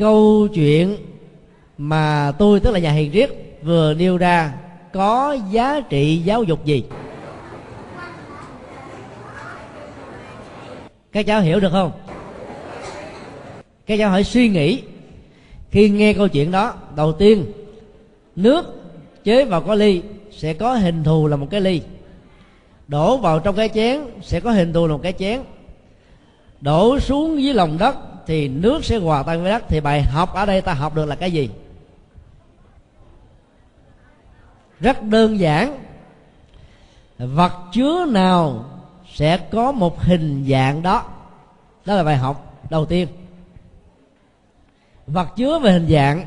câu 0.00 0.48
chuyện 0.54 0.96
mà 1.78 2.32
tôi, 2.38 2.60
tức 2.60 2.70
là 2.70 2.78
nhà 2.78 2.90
hiền 2.92 3.12
triết, 3.12 3.30
vừa 3.62 3.94
nêu 3.94 4.16
ra 4.16 4.52
có 4.92 5.36
giá 5.50 5.80
trị 5.80 6.16
giáo 6.24 6.42
dục 6.42 6.64
gì? 6.64 6.84
Các 11.12 11.26
cháu 11.26 11.40
hiểu 11.40 11.60
được 11.60 11.72
không? 11.72 11.92
Các 13.86 13.96
cháu 13.98 14.10
hãy 14.10 14.24
suy 14.24 14.48
nghĩ. 14.48 14.82
Khi 15.70 15.88
nghe 15.88 16.12
câu 16.12 16.28
chuyện 16.28 16.50
đó, 16.50 16.74
đầu 16.96 17.12
tiên, 17.12 17.44
nước 18.36 18.82
chế 19.24 19.44
vào 19.44 19.60
có 19.60 19.74
ly 19.74 20.02
sẽ 20.30 20.54
có 20.54 20.74
hình 20.74 21.04
thù 21.04 21.26
là 21.26 21.36
một 21.36 21.46
cái 21.50 21.60
ly. 21.60 21.80
Đổ 22.88 23.16
vào 23.16 23.40
trong 23.40 23.56
cái 23.56 23.68
chén 23.68 24.00
sẽ 24.22 24.40
có 24.40 24.50
hình 24.50 24.72
thù 24.72 24.86
là 24.86 24.92
một 24.92 25.02
cái 25.02 25.12
chén. 25.12 25.40
Đổ 26.60 26.98
xuống 26.98 27.42
dưới 27.42 27.54
lòng 27.54 27.78
đất 27.78 27.96
thì 28.30 28.48
nước 28.48 28.84
sẽ 28.84 28.96
hòa 28.96 29.22
tan 29.22 29.42
với 29.42 29.50
đất. 29.50 29.64
Thì 29.68 29.80
bài 29.80 30.02
học 30.02 30.34
ở 30.34 30.46
đây 30.46 30.60
ta 30.60 30.74
học 30.74 30.94
được 30.94 31.06
là 31.06 31.14
cái 31.14 31.32
gì? 31.32 31.50
Rất 34.80 35.02
đơn 35.02 35.40
giản. 35.40 35.78
Vật 37.18 37.52
chứa 37.72 38.04
nào 38.04 38.64
sẽ 39.12 39.36
có 39.36 39.72
một 39.72 40.00
hình 40.00 40.46
dạng 40.48 40.82
đó? 40.82 41.04
Đó 41.84 41.94
là 41.94 42.02
bài 42.02 42.16
học 42.16 42.64
đầu 42.70 42.86
tiên. 42.86 43.08
Vật 45.06 45.28
chứa 45.36 45.58
về 45.58 45.72
hình 45.72 45.88
dạng 45.88 46.24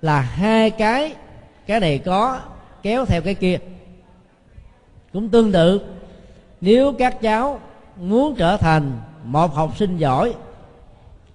là 0.00 0.20
hai 0.20 0.70
cái 0.70 1.14
cái 1.66 1.80
này 1.80 1.98
có, 1.98 2.40
kéo 2.82 3.04
theo 3.04 3.22
cái 3.22 3.34
kia. 3.34 3.58
Cũng 5.12 5.28
tương 5.28 5.52
tự. 5.52 5.80
Nếu 6.60 6.92
các 6.98 7.20
cháu 7.20 7.60
muốn 7.96 8.34
trở 8.34 8.56
thành 8.56 9.00
một 9.24 9.54
học 9.54 9.76
sinh 9.76 9.96
giỏi 9.96 10.34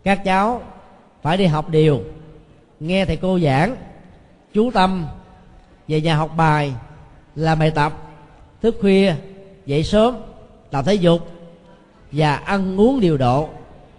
các 0.03 0.23
cháu 0.23 0.61
phải 1.21 1.37
đi 1.37 1.45
học 1.45 1.69
điều. 1.69 2.01
Nghe 2.79 3.05
thầy 3.05 3.17
cô 3.17 3.39
giảng, 3.39 3.75
chú 4.53 4.71
tâm 4.71 5.05
về 5.87 6.01
nhà 6.01 6.15
học 6.15 6.31
bài 6.37 6.73
làm 7.35 7.59
bài 7.59 7.71
tập 7.71 7.93
thức 8.61 8.77
khuya, 8.81 9.13
dậy 9.65 9.83
sớm, 9.83 10.15
tập 10.71 10.85
thể 10.85 10.93
dục 10.93 11.29
và 12.11 12.35
ăn 12.35 12.79
uống 12.79 12.99
điều 12.99 13.17
độ, 13.17 13.49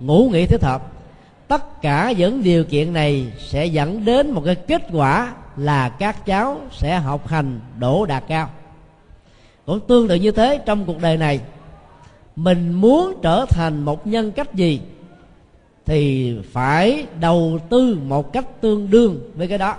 ngủ 0.00 0.28
nghỉ 0.32 0.46
thích 0.46 0.62
hợp. 0.62 0.82
Tất 1.48 1.82
cả 1.82 2.12
những 2.18 2.42
điều 2.42 2.64
kiện 2.64 2.92
này 2.92 3.26
sẽ 3.38 3.66
dẫn 3.66 4.04
đến 4.04 4.30
một 4.30 4.42
cái 4.44 4.54
kết 4.54 4.82
quả 4.92 5.34
là 5.56 5.88
các 5.88 6.26
cháu 6.26 6.60
sẽ 6.72 6.98
học 6.98 7.28
hành 7.28 7.60
đỗ 7.78 8.06
đạt 8.06 8.24
cao. 8.28 8.50
Cũng 9.66 9.80
tương 9.80 10.08
tự 10.08 10.14
như 10.14 10.30
thế 10.30 10.60
trong 10.66 10.84
cuộc 10.84 11.00
đời 11.00 11.16
này, 11.16 11.40
mình 12.36 12.72
muốn 12.72 13.14
trở 13.22 13.46
thành 13.48 13.84
một 13.84 14.06
nhân 14.06 14.32
cách 14.32 14.54
gì? 14.54 14.80
Thì 15.92 16.34
phải 16.52 17.06
đầu 17.20 17.58
tư 17.68 17.98
một 18.04 18.32
cách 18.32 18.46
tương 18.60 18.90
đương 18.90 19.30
với 19.34 19.48
cái 19.48 19.58
đó. 19.58 19.76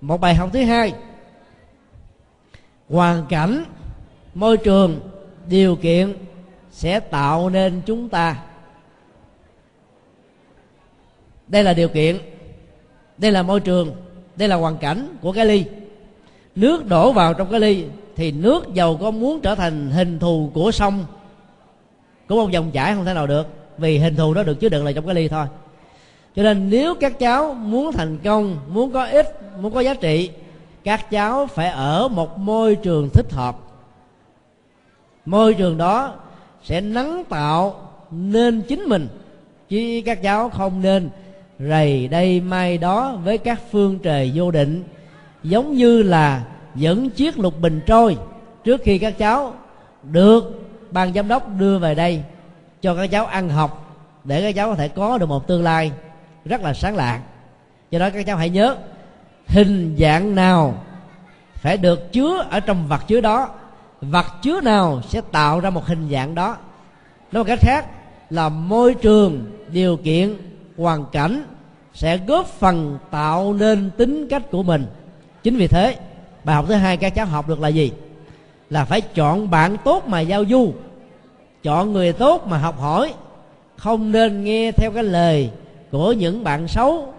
Một 0.00 0.20
bài 0.20 0.34
học 0.34 0.50
thứ 0.52 0.64
hai, 0.64 0.92
hoàn 2.88 3.26
cảnh, 3.26 3.64
môi 4.34 4.56
trường, 4.56 5.00
điều 5.48 5.76
kiện 5.76 6.14
sẽ 6.70 7.00
tạo 7.00 7.50
nên 7.50 7.80
chúng 7.86 8.08
ta. 8.08 8.42
Đây 11.48 11.64
là 11.64 11.74
điều 11.74 11.88
kiện, 11.88 12.18
đây 13.18 13.32
là 13.32 13.42
môi 13.42 13.60
trường, 13.60 13.96
đây 14.36 14.48
là 14.48 14.56
hoàn 14.56 14.76
cảnh 14.76 15.16
của 15.20 15.32
cái 15.32 15.46
ly. 15.46 15.64
Nước 16.56 16.86
đổ 16.86 17.12
vào 17.12 17.34
trong 17.34 17.50
cái 17.50 17.60
ly 17.60 17.84
thì 18.16 18.32
nước 18.32 18.74
dầu 18.74 18.96
có 18.96 19.10
muốn 19.10 19.40
trở 19.40 19.54
thành 19.54 19.90
hình 19.90 20.18
thù 20.18 20.50
của 20.54 20.70
sông, 20.70 21.04
của 22.28 22.34
một 22.34 22.50
dòng 22.50 22.70
chảy 22.70 22.94
không 22.94 23.04
thể 23.04 23.14
nào 23.14 23.26
được 23.26 23.63
vì 23.78 23.98
hình 23.98 24.16
thù 24.16 24.34
đó 24.34 24.42
được 24.42 24.60
chứa 24.60 24.68
đựng 24.68 24.84
lại 24.84 24.94
trong 24.94 25.06
cái 25.06 25.14
ly 25.14 25.28
thôi. 25.28 25.46
Cho 26.36 26.42
nên 26.42 26.70
nếu 26.70 26.94
các 26.94 27.18
cháu 27.18 27.54
muốn 27.54 27.92
thành 27.92 28.18
công, 28.24 28.56
muốn 28.68 28.92
có 28.92 29.04
ích, 29.06 29.40
muốn 29.60 29.74
có 29.74 29.80
giá 29.80 29.94
trị, 29.94 30.30
các 30.84 31.10
cháu 31.10 31.46
phải 31.46 31.68
ở 31.68 32.08
một 32.08 32.38
môi 32.38 32.76
trường 32.76 33.08
thích 33.08 33.32
hợp. 33.32 33.56
Môi 35.26 35.54
trường 35.54 35.78
đó 35.78 36.14
sẽ 36.62 36.80
nắng 36.80 37.24
tạo 37.28 37.90
nên 38.10 38.62
chính 38.68 38.80
mình, 38.80 39.08
chứ 39.68 40.00
các 40.04 40.22
cháu 40.22 40.50
không 40.50 40.82
nên 40.82 41.10
rầy 41.58 42.08
đây 42.08 42.40
mai 42.40 42.78
đó 42.78 43.18
với 43.24 43.38
các 43.38 43.60
phương 43.70 43.98
trời 43.98 44.32
vô 44.34 44.50
định, 44.50 44.84
giống 45.42 45.74
như 45.74 46.02
là 46.02 46.44
dẫn 46.74 47.10
chiếc 47.10 47.38
lục 47.38 47.60
bình 47.60 47.80
trôi 47.86 48.16
trước 48.64 48.80
khi 48.84 48.98
các 48.98 49.18
cháu 49.18 49.54
được 50.02 50.62
ban 50.90 51.14
giám 51.14 51.28
đốc 51.28 51.48
đưa 51.58 51.78
về 51.78 51.94
đây 51.94 52.22
cho 52.84 52.94
các 52.94 53.10
cháu 53.10 53.26
ăn 53.26 53.48
học, 53.48 53.96
để 54.24 54.42
các 54.42 54.54
cháu 54.54 54.68
có 54.68 54.74
thể 54.74 54.88
có 54.88 55.18
được 55.18 55.26
một 55.26 55.46
tương 55.46 55.62
lai 55.62 55.92
rất 56.44 56.60
là 56.60 56.74
sáng 56.74 56.96
lạng. 56.96 57.20
Do 57.90 57.98
đó 57.98 58.10
các 58.10 58.26
cháu 58.26 58.36
hãy 58.36 58.50
nhớ, 58.50 58.76
hình 59.46 59.96
dạng 59.98 60.34
nào 60.34 60.84
phải 61.54 61.76
được 61.76 62.12
chứa 62.12 62.46
ở 62.50 62.60
trong 62.60 62.88
vật 62.88 63.00
chứa 63.06 63.20
đó, 63.20 63.48
vật 64.00 64.26
chứa 64.42 64.60
nào 64.60 65.00
sẽ 65.08 65.20
tạo 65.32 65.60
ra 65.60 65.70
một 65.70 65.86
hình 65.86 66.08
dạng 66.10 66.34
đó. 66.34 66.56
Nói 67.32 67.44
một 67.44 67.48
cách 67.48 67.58
khác 67.62 67.86
là 68.30 68.48
môi 68.48 68.94
trường, 68.94 69.52
điều 69.68 69.96
kiện, 69.96 70.36
hoàn 70.76 71.04
cảnh 71.12 71.44
sẽ 71.94 72.16
góp 72.16 72.46
phần 72.46 72.98
tạo 73.10 73.52
nên 73.52 73.90
tính 73.96 74.28
cách 74.30 74.42
của 74.50 74.62
mình. 74.62 74.86
Chính 75.42 75.56
vì 75.56 75.66
thế, 75.66 75.96
bài 76.44 76.56
học 76.56 76.64
thứ 76.68 76.74
hai 76.74 76.96
các 76.96 77.14
cháu 77.14 77.26
học 77.26 77.48
được 77.48 77.60
là 77.60 77.68
gì? 77.68 77.92
Là 78.70 78.84
phải 78.84 79.00
chọn 79.00 79.50
bạn 79.50 79.76
tốt 79.84 80.06
mà 80.06 80.20
giao 80.20 80.44
du 80.44 80.72
chọn 81.64 81.92
người 81.92 82.12
tốt 82.12 82.46
mà 82.46 82.58
học 82.58 82.80
hỏi. 82.80 83.14
Không 83.76 84.12
nên 84.12 84.44
nghe 84.44 84.72
theo 84.72 84.90
cái 84.90 85.04
lời 85.04 85.50
của 85.90 86.12
những 86.12 86.44
bạn 86.44 86.68
xấu. 86.68 87.14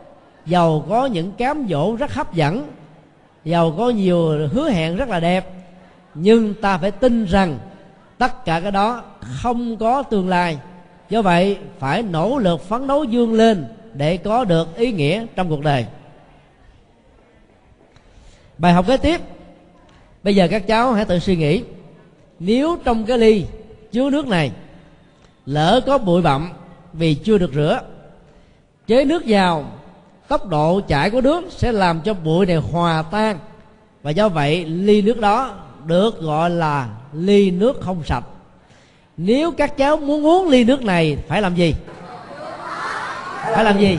Giàu 0.45 0.85
có 0.89 1.05
những 1.05 1.31
cám 1.31 1.67
dỗ 1.69 1.95
rất 1.95 2.13
hấp 2.13 2.33
dẫn. 2.33 2.67
Giàu 3.43 3.73
có 3.77 3.89
nhiều 3.89 4.47
hứa 4.47 4.69
hẹn 4.69 4.97
rất 4.97 5.09
là 5.09 5.19
đẹp. 5.19 5.49
Nhưng 6.13 6.53
ta 6.53 6.77
phải 6.77 6.91
tin 6.91 7.25
rằng 7.25 7.59
tất 8.17 8.45
cả 8.45 8.59
cái 8.59 8.71
đó 8.71 9.03
không 9.19 9.77
có 9.77 10.03
tương 10.03 10.29
lai. 10.29 10.57
Do 11.09 11.21
vậy, 11.21 11.57
phải 11.79 12.03
nỗ 12.03 12.37
lực 12.37 12.61
phấn 12.61 12.87
đấu 12.87 13.03
dương 13.03 13.33
lên 13.33 13.65
để 13.93 14.17
có 14.17 14.43
được 14.43 14.77
ý 14.77 14.91
nghĩa 14.91 15.25
trong 15.35 15.49
cuộc 15.49 15.61
đời. 15.61 15.85
Bài 18.57 18.73
học 18.73 18.87
kế 18.87 18.97
tiếp. 18.97 19.21
Bây 20.23 20.35
giờ 20.35 20.47
các 20.47 20.67
cháu 20.67 20.93
hãy 20.93 21.05
tự 21.05 21.19
suy 21.19 21.35
nghĩ. 21.35 21.63
Nếu 22.39 22.77
trong 22.83 23.05
cái 23.05 23.17
ly 23.17 23.45
chứa 23.95 24.09
nước 24.09 24.27
này. 24.27 24.51
Lỡ 25.45 25.81
có 25.85 25.97
bụi 25.97 26.21
bặm 26.21 26.49
vì 26.93 27.13
chưa 27.15 27.37
được 27.37 27.51
rửa, 27.53 27.81
chế 28.87 29.05
nước 29.05 29.23
vào, 29.27 29.65
tốc 30.27 30.47
độ 30.47 30.81
chảy 30.87 31.09
của 31.09 31.21
nước 31.21 31.43
sẽ 31.49 31.71
làm 31.71 32.01
cho 32.01 32.13
bụi 32.13 32.45
này 32.45 32.55
hòa 32.55 33.03
tan. 33.11 33.39
Và 34.03 34.11
do 34.11 34.29
vậy, 34.29 34.65
ly 34.65 35.01
nước 35.01 35.19
đó 35.19 35.53
được 35.85 36.21
gọi 36.21 36.49
là 36.49 36.87
ly 37.13 37.51
nước 37.51 37.81
không 37.81 38.03
sạch. 38.03 38.23
Nếu 39.17 39.51
các 39.51 39.77
cháu 39.77 39.97
muốn 39.97 40.25
uống 40.25 40.49
ly 40.49 40.63
nước 40.63 40.83
này, 40.83 41.17
phải 41.27 41.41
làm 41.41 41.55
gì? 41.55 41.75
Phải 43.41 43.63
làm 43.63 43.79
gì? 43.79 43.97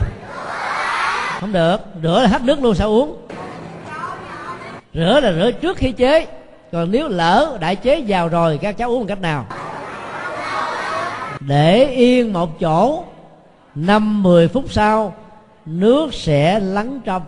Không 1.39 1.51
được, 1.51 1.77
rửa 2.03 2.21
là 2.21 2.27
hết 2.27 2.41
nước 2.41 2.63
luôn, 2.63 2.75
sao 2.75 2.89
uống? 2.89 3.17
Rửa 4.93 5.19
là 5.19 5.33
rửa 5.33 5.51
trước 5.51 5.77
khi 5.77 5.91
chế. 5.91 6.27
Còn 6.71 6.91
nếu 6.91 7.07
lỡ 7.07 7.57
đã 7.61 7.73
chế 7.73 8.03
vào 8.07 8.27
rồi, 8.27 8.59
các 8.61 8.77
cháu 8.77 8.89
uống 8.89 8.99
bằng 8.99 9.07
cách 9.07 9.21
nào? 9.21 9.47
Để 11.47 11.85
yên 11.85 12.33
một 12.33 12.59
chỗ, 12.59 13.03
năm 13.75 14.23
mười 14.23 14.47
phút 14.47 14.71
sau, 14.71 15.15
nước 15.65 16.13
sẽ 16.13 16.59
lắng 16.59 16.99
trong. 17.05 17.21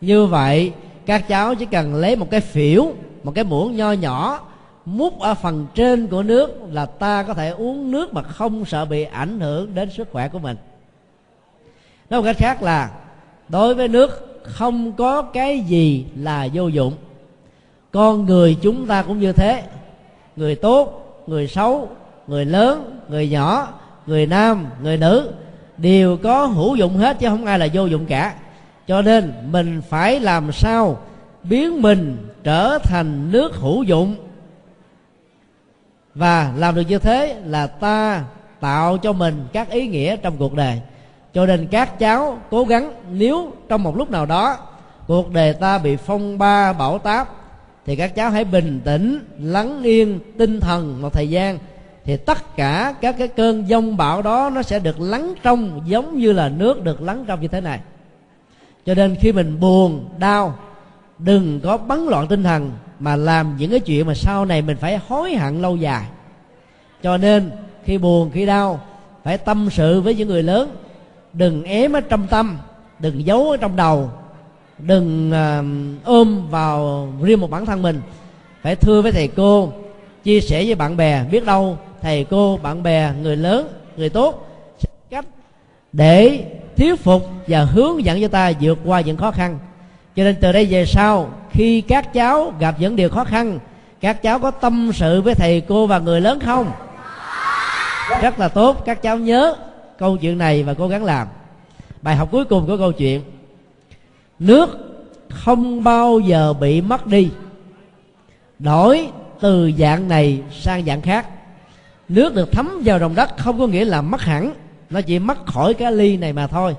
Như 0.00 0.26
vậy, 0.26 0.72
các 1.06 1.28
cháu 1.28 1.54
chỉ 1.54 1.66
cần 1.66 1.94
lấy 1.94 2.16
một 2.16 2.30
cái 2.30 2.40
phiểu, 2.40 2.92
một 3.22 3.32
cái 3.34 3.44
muỗng 3.44 3.76
nho 3.76 3.92
nhỏ, 3.92 4.40
múc 4.84 5.20
ở 5.20 5.34
phần 5.34 5.66
trên 5.74 6.06
của 6.06 6.22
nước 6.22 6.60
là 6.72 6.86
ta 6.86 7.22
có 7.22 7.34
thể 7.34 7.50
uống 7.50 7.90
nước 7.90 8.14
mà 8.14 8.22
không 8.22 8.64
sợ 8.64 8.84
bị 8.84 9.04
ảnh 9.04 9.40
hưởng 9.40 9.74
đến 9.74 9.90
sức 9.90 10.08
khỏe 10.12 10.28
của 10.28 10.38
mình. 10.38 10.56
Nói 12.10 12.20
một 12.20 12.24
cách 12.24 12.36
khác 12.38 12.62
là, 12.62 12.90
đối 13.48 13.74
với 13.74 13.88
nước, 13.88 14.42
không 14.42 14.92
có 14.92 15.22
cái 15.22 15.60
gì 15.60 16.06
là 16.16 16.48
vô 16.52 16.66
dụng. 16.66 16.92
Con 17.92 18.26
người 18.26 18.56
chúng 18.62 18.86
ta 18.86 19.02
cũng 19.02 19.20
như 19.20 19.32
thế. 19.32 19.62
Người 20.36 20.54
tốt, 20.54 21.06
người 21.26 21.46
xấu 21.46 21.88
người 22.30 22.44
lớn, 22.44 23.00
người 23.08 23.28
nhỏ, 23.28 23.68
người 24.06 24.26
nam, 24.26 24.66
người 24.82 24.96
nữ 24.96 25.32
đều 25.76 26.16
có 26.16 26.46
hữu 26.46 26.76
dụng 26.76 26.96
hết 26.96 27.18
chứ 27.18 27.28
không 27.28 27.44
ai 27.44 27.58
là 27.58 27.68
vô 27.72 27.86
dụng 27.86 28.06
cả. 28.06 28.34
Cho 28.86 29.02
nên 29.02 29.32
mình 29.50 29.82
phải 29.88 30.20
làm 30.20 30.52
sao 30.52 30.98
biến 31.42 31.82
mình 31.82 32.16
trở 32.44 32.78
thành 32.78 33.32
nước 33.32 33.56
hữu 33.56 33.82
dụng. 33.82 34.16
Và 36.14 36.52
làm 36.56 36.74
được 36.74 36.82
như 36.88 36.98
thế 36.98 37.40
là 37.44 37.66
ta 37.66 38.24
tạo 38.60 38.98
cho 38.98 39.12
mình 39.12 39.46
các 39.52 39.70
ý 39.70 39.88
nghĩa 39.88 40.16
trong 40.16 40.36
cuộc 40.36 40.54
đời. 40.54 40.80
Cho 41.34 41.46
nên 41.46 41.66
các 41.66 41.98
cháu 41.98 42.38
cố 42.50 42.64
gắng, 42.64 42.92
nếu 43.12 43.52
trong 43.68 43.82
một 43.82 43.96
lúc 43.96 44.10
nào 44.10 44.26
đó 44.26 44.56
cuộc 45.06 45.32
đời 45.32 45.54
ta 45.54 45.78
bị 45.78 45.96
phong 45.96 46.38
ba, 46.38 46.72
bão 46.72 46.98
táp, 46.98 47.28
thì 47.86 47.96
các 47.96 48.14
cháu 48.14 48.30
hãy 48.30 48.44
bình 48.44 48.80
tĩnh, 48.84 49.18
lắng 49.38 49.82
yên 49.82 50.20
tinh 50.38 50.60
thần 50.60 51.02
một 51.02 51.12
thời 51.12 51.30
gian 51.30 51.58
thì 52.04 52.16
tất 52.16 52.56
cả 52.56 52.94
các 53.00 53.14
cái 53.18 53.28
cơn 53.28 53.68
giông 53.68 53.96
bão 53.96 54.22
đó 54.22 54.50
nó 54.54 54.62
sẽ 54.62 54.78
được 54.78 55.00
lắng 55.00 55.34
trong 55.42 55.80
giống 55.86 56.18
như 56.18 56.32
là 56.32 56.48
nước 56.48 56.84
được 56.84 57.02
lắng 57.02 57.24
trong 57.26 57.40
như 57.40 57.48
thế 57.48 57.60
này. 57.60 57.80
Cho 58.86 58.94
nên 58.94 59.16
khi 59.20 59.32
mình 59.32 59.60
buồn 59.60 60.08
đau 60.18 60.54
đừng 61.18 61.60
có 61.60 61.76
bắn 61.76 62.06
loạn 62.06 62.26
tinh 62.26 62.42
thần 62.42 62.70
mà 62.98 63.16
làm 63.16 63.56
những 63.56 63.70
cái 63.70 63.80
chuyện 63.80 64.06
mà 64.06 64.14
sau 64.14 64.44
này 64.44 64.62
mình 64.62 64.76
phải 64.76 65.00
hối 65.08 65.34
hận 65.34 65.62
lâu 65.62 65.76
dài. 65.76 66.04
Cho 67.02 67.16
nên 67.16 67.50
khi 67.84 67.98
buồn 67.98 68.30
khi 68.30 68.46
đau 68.46 68.80
phải 69.24 69.38
tâm 69.38 69.68
sự 69.70 70.00
với 70.00 70.14
những 70.14 70.28
người 70.28 70.42
lớn. 70.42 70.76
Đừng 71.32 71.64
ém 71.64 71.92
ở 71.92 72.00
trong 72.00 72.26
tâm 72.26 72.58
đừng 72.98 73.26
giấu 73.26 73.50
ở 73.50 73.56
trong 73.56 73.76
đầu. 73.76 74.10
Đừng 74.78 75.32
uh, 75.32 76.06
ôm 76.06 76.48
vào 76.50 77.08
riêng 77.22 77.40
một 77.40 77.50
bản 77.50 77.66
thân 77.66 77.82
mình. 77.82 78.00
Phải 78.62 78.76
thưa 78.76 79.02
với 79.02 79.12
thầy 79.12 79.28
cô 79.28 79.72
chia 80.24 80.40
sẻ 80.40 80.64
với 80.64 80.74
bạn 80.74 80.96
bè. 80.96 81.24
Biết 81.30 81.44
đâu 81.44 81.78
thầy 82.02 82.24
cô, 82.24 82.58
bạn 82.62 82.82
bè, 82.82 83.12
người 83.22 83.36
lớn, 83.36 83.68
người 83.96 84.08
tốt 84.08 84.46
cách 85.10 85.24
để 85.92 86.44
thuyết 86.76 86.94
phục 86.94 87.30
và 87.46 87.64
hướng 87.64 88.04
dẫn 88.04 88.20
cho 88.20 88.28
ta 88.28 88.52
vượt 88.60 88.78
qua 88.84 89.00
những 89.00 89.16
khó 89.16 89.30
khăn. 89.30 89.58
Cho 90.16 90.24
nên 90.24 90.36
từ 90.40 90.52
đây 90.52 90.66
về 90.66 90.86
sau, 90.86 91.30
khi 91.50 91.80
các 91.80 92.12
cháu 92.12 92.52
gặp 92.58 92.74
những 92.78 92.96
điều 92.96 93.08
khó 93.08 93.24
khăn, 93.24 93.58
các 94.00 94.22
cháu 94.22 94.38
có 94.38 94.50
tâm 94.50 94.90
sự 94.94 95.22
với 95.22 95.34
thầy 95.34 95.60
cô 95.60 95.86
và 95.86 95.98
người 95.98 96.20
lớn 96.20 96.40
không? 96.40 96.72
Rất 98.22 98.38
là 98.38 98.48
tốt. 98.48 98.82
Các 98.84 99.02
cháu 99.02 99.18
nhớ 99.18 99.56
câu 99.98 100.16
chuyện 100.16 100.38
này 100.38 100.62
và 100.62 100.74
cố 100.74 100.88
gắng 100.88 101.04
làm. 101.04 101.28
Bài 102.02 102.16
học 102.16 102.28
cuối 102.30 102.44
cùng 102.44 102.66
của 102.66 102.76
câu 102.76 102.92
chuyện. 102.92 103.22
Nước 104.38 104.78
không 105.28 105.84
bao 105.84 106.18
giờ 106.20 106.52
bị 106.52 106.80
mất 106.80 107.06
đi. 107.06 107.28
Đổi 108.58 109.08
từ 109.40 109.72
dạng 109.78 110.08
này 110.08 110.42
sang 110.50 110.84
dạng 110.84 111.00
khác. 111.02 111.26
Nước 112.08 112.34
được 112.34 112.52
thấm 112.52 112.82
vào 112.84 112.98
lòng 112.98 113.14
đất 113.14 113.30
không 113.38 113.58
có 113.58 113.66
nghĩa 113.66 113.84
là 113.84 114.02
mất 114.02 114.20
hẳn, 114.20 114.54
nó 114.90 115.00
chỉ 115.00 115.18
mất 115.18 115.46
khỏi 115.46 115.74
cái 115.74 115.92
ly 115.92 116.16
này 116.16 116.32
mà 116.32 116.46
thôi. 116.46 116.76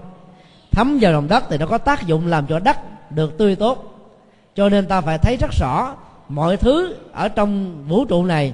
Thấm 0.71 0.97
vào 1.01 1.11
lòng 1.11 1.27
đất 1.27 1.43
thì 1.49 1.57
nó 1.57 1.65
có 1.65 1.77
tác 1.77 2.07
dụng 2.07 2.27
làm 2.27 2.47
cho 2.47 2.59
đất 2.59 2.77
được 3.11 3.37
tươi 3.37 3.55
tốt. 3.55 3.87
Cho 4.55 4.69
nên 4.69 4.85
ta 4.85 5.01
phải 5.01 5.17
thấy 5.17 5.37
rất 5.37 5.51
rõ, 5.59 5.95
mọi 6.29 6.57
thứ 6.57 6.95
ở 7.13 7.29
trong 7.29 7.83
vũ 7.87 8.05
trụ 8.05 8.25
này, 8.25 8.53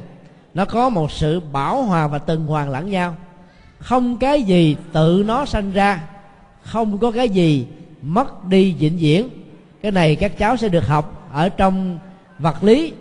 nó 0.54 0.66
có 0.66 0.90
một 0.90 1.12
sự 1.12 1.40
bảo 1.40 1.82
hòa 1.82 2.08
và 2.08 2.18
tuần 2.18 2.46
hoàn 2.46 2.70
lẫn 2.70 2.90
nhau. 2.90 3.16
Không 3.80 4.18
cái 4.18 4.44
gì 4.44 4.76
tự 4.94 5.24
nó 5.28 5.46
sanh 5.46 5.72
ra, 5.72 6.02
không 6.62 6.98
có 6.98 7.12
cái 7.12 7.30
gì 7.30 7.68
mất 8.02 8.46
đi 8.46 8.74
vĩnh 8.74 8.98
viễn. 8.98 9.30
Cái 9.82 9.92
này 9.92 10.16
các 10.16 10.38
cháu 10.38 10.58
sẽ 10.58 10.70
được 10.70 10.88
học 10.88 11.30
ở 11.34 11.50
trong 11.50 12.00
vật 12.40 12.64
lý 12.64 12.94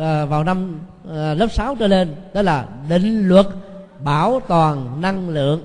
à, 0.00 0.24
vào 0.24 0.44
năm 0.44 0.80
à, 1.14 1.34
lớp 1.34 1.46
6 1.52 1.74
trở 1.74 1.86
lên 1.86 2.14
đó 2.34 2.42
là 2.42 2.64
định 2.88 3.28
luật 3.28 3.46
bảo 4.04 4.40
toàn 4.48 5.00
năng 5.00 5.28
lượng. 5.28 5.64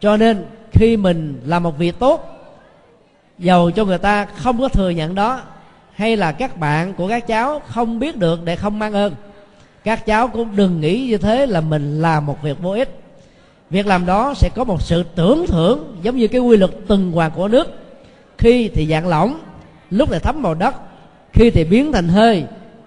Cho 0.00 0.16
nên 0.16 0.44
khi 0.72 0.96
mình 0.96 1.40
làm 1.46 1.62
một 1.62 1.78
việc 1.78 1.98
tốt 1.98 2.30
dầu 3.38 3.70
cho 3.70 3.84
người 3.84 3.98
ta 3.98 4.24
không 4.24 4.60
có 4.60 4.68
thừa 4.68 4.90
nhận 4.90 5.14
đó 5.14 5.40
hay 5.94 6.16
là 6.16 6.32
các 6.32 6.56
bạn 6.56 6.94
của 6.94 7.08
các 7.08 7.26
cháu 7.26 7.62
không 7.66 7.98
biết 7.98 8.16
được 8.16 8.44
để 8.44 8.56
không 8.56 8.78
mang 8.78 8.92
ơn 8.92 9.14
các 9.84 10.06
cháu 10.06 10.28
cũng 10.28 10.56
đừng 10.56 10.80
nghĩ 10.80 11.06
như 11.08 11.18
thế 11.18 11.46
là 11.46 11.60
mình 11.60 12.02
làm 12.02 12.26
một 12.26 12.42
việc 12.42 12.62
vô 12.62 12.70
ích. 12.70 13.00
Việc 13.70 13.86
làm 13.86 14.06
đó 14.06 14.34
sẽ 14.36 14.48
có 14.54 14.64
một 14.64 14.82
sự 14.82 15.04
tưởng 15.14 15.46
thưởng 15.46 15.96
giống 16.02 16.16
như 16.16 16.28
cái 16.28 16.40
quy 16.40 16.56
luật 16.56 16.70
tuần 16.86 17.12
hoàn 17.12 17.30
của 17.30 17.48
nước. 17.48 17.66
Khi 18.38 18.68
thì 18.68 18.86
dạng 18.86 19.08
lỏng 19.08 19.40
lúc 19.90 20.08
thì 20.12 20.18
thấm 20.18 20.42
vào 20.42 20.54
đất 20.54 20.74
khi 21.32 21.50
thì 21.50 21.64
biến 21.64 21.92
thành 21.92 22.08
hơi 22.08 22.44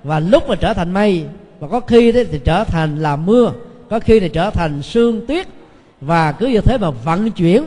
và 0.08 0.20
lúc 0.20 0.50
mà 0.50 0.56
trở 0.56 0.74
thành 0.74 0.94
mây, 0.94 1.26
và 1.60 1.68
có 1.68 1.80
khi 1.80 2.12
thì 2.12 2.40
trở 2.44 2.64
thành 2.64 3.00
là 3.00 3.16
mưa, 3.16 3.52
có 3.90 4.00
khi 4.00 4.20
thì 4.20 4.30
trở 4.30 4.50
thành 4.50 4.82
sương 4.82 5.26
tuyết, 5.28 5.48
và 6.02 6.32
cứ 6.32 6.48
như 6.48 6.62
thế 6.62 6.78
mà 6.78 6.90
vận 6.90 7.32
chuyển. 7.32 7.64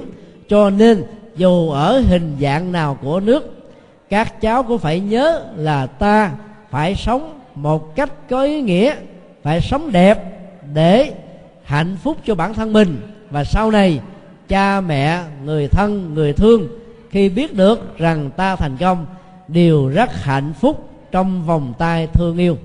Cho 0.48 0.70
nên, 0.70 1.04
dù 1.36 1.70
ở 1.70 2.00
hình 2.00 2.36
dạng 2.40 2.72
nào 2.72 2.98
của 3.02 3.20
nước, 3.20 3.70
các 4.10 4.40
cháu 4.40 4.62
cũng 4.62 4.78
phải 4.78 5.00
nhớ 5.00 5.42
là 5.56 5.86
ta 5.86 6.32
phải 6.70 6.94
sống 6.94 7.40
một 7.54 7.96
cách 7.96 8.12
có 8.30 8.42
ý 8.42 8.62
nghĩa, 8.62 8.94
phải 9.42 9.60
sống 9.60 9.92
đẹp 9.92 10.18
để 10.74 11.12
hạnh 11.62 11.96
phúc 12.02 12.16
cho 12.26 12.34
bản 12.34 12.54
thân 12.54 12.72
mình. 12.72 13.00
Và 13.30 13.44
sau 13.44 13.70
này, 13.70 14.00
cha 14.48 14.80
mẹ, 14.80 15.20
người 15.44 15.68
thân, 15.68 16.14
người 16.14 16.32
thương 16.32 16.68
khi 17.10 17.28
biết 17.28 17.54
được 17.54 17.98
rằng 17.98 18.30
ta 18.36 18.56
thành 18.56 18.76
công, 18.76 19.06
đều 19.48 19.88
rất 19.88 20.22
hạnh 20.22 20.52
phúc 20.60 20.89
trong 21.12 21.46
vòng 21.46 21.74
tay 21.78 22.06
thương 22.06 22.36
yêu. 22.36 22.58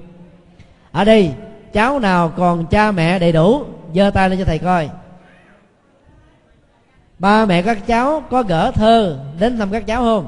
Ở 0.92 1.04
đây, 1.04 1.34
cháu 1.74 2.00
nào 2.00 2.32
còn 2.38 2.66
cha 2.66 2.92
mẹ 2.92 3.20
đầy 3.20 3.32
đủ, 3.32 3.66
giơ 3.94 4.12
tay 4.14 4.30
lên 4.30 4.40
cho 4.40 4.46
thầy 4.46 4.60
coi. 4.60 4.90
Ba 7.20 7.46
mẹ 7.46 7.62
các 7.62 7.88
cháu 7.88 8.24
có 8.32 8.44
gỡ 8.44 8.72
thơ 8.72 9.20
đến 9.40 9.58
thăm 9.58 9.72
các 9.72 9.88
cháu 9.88 10.02
không? 10.02 10.28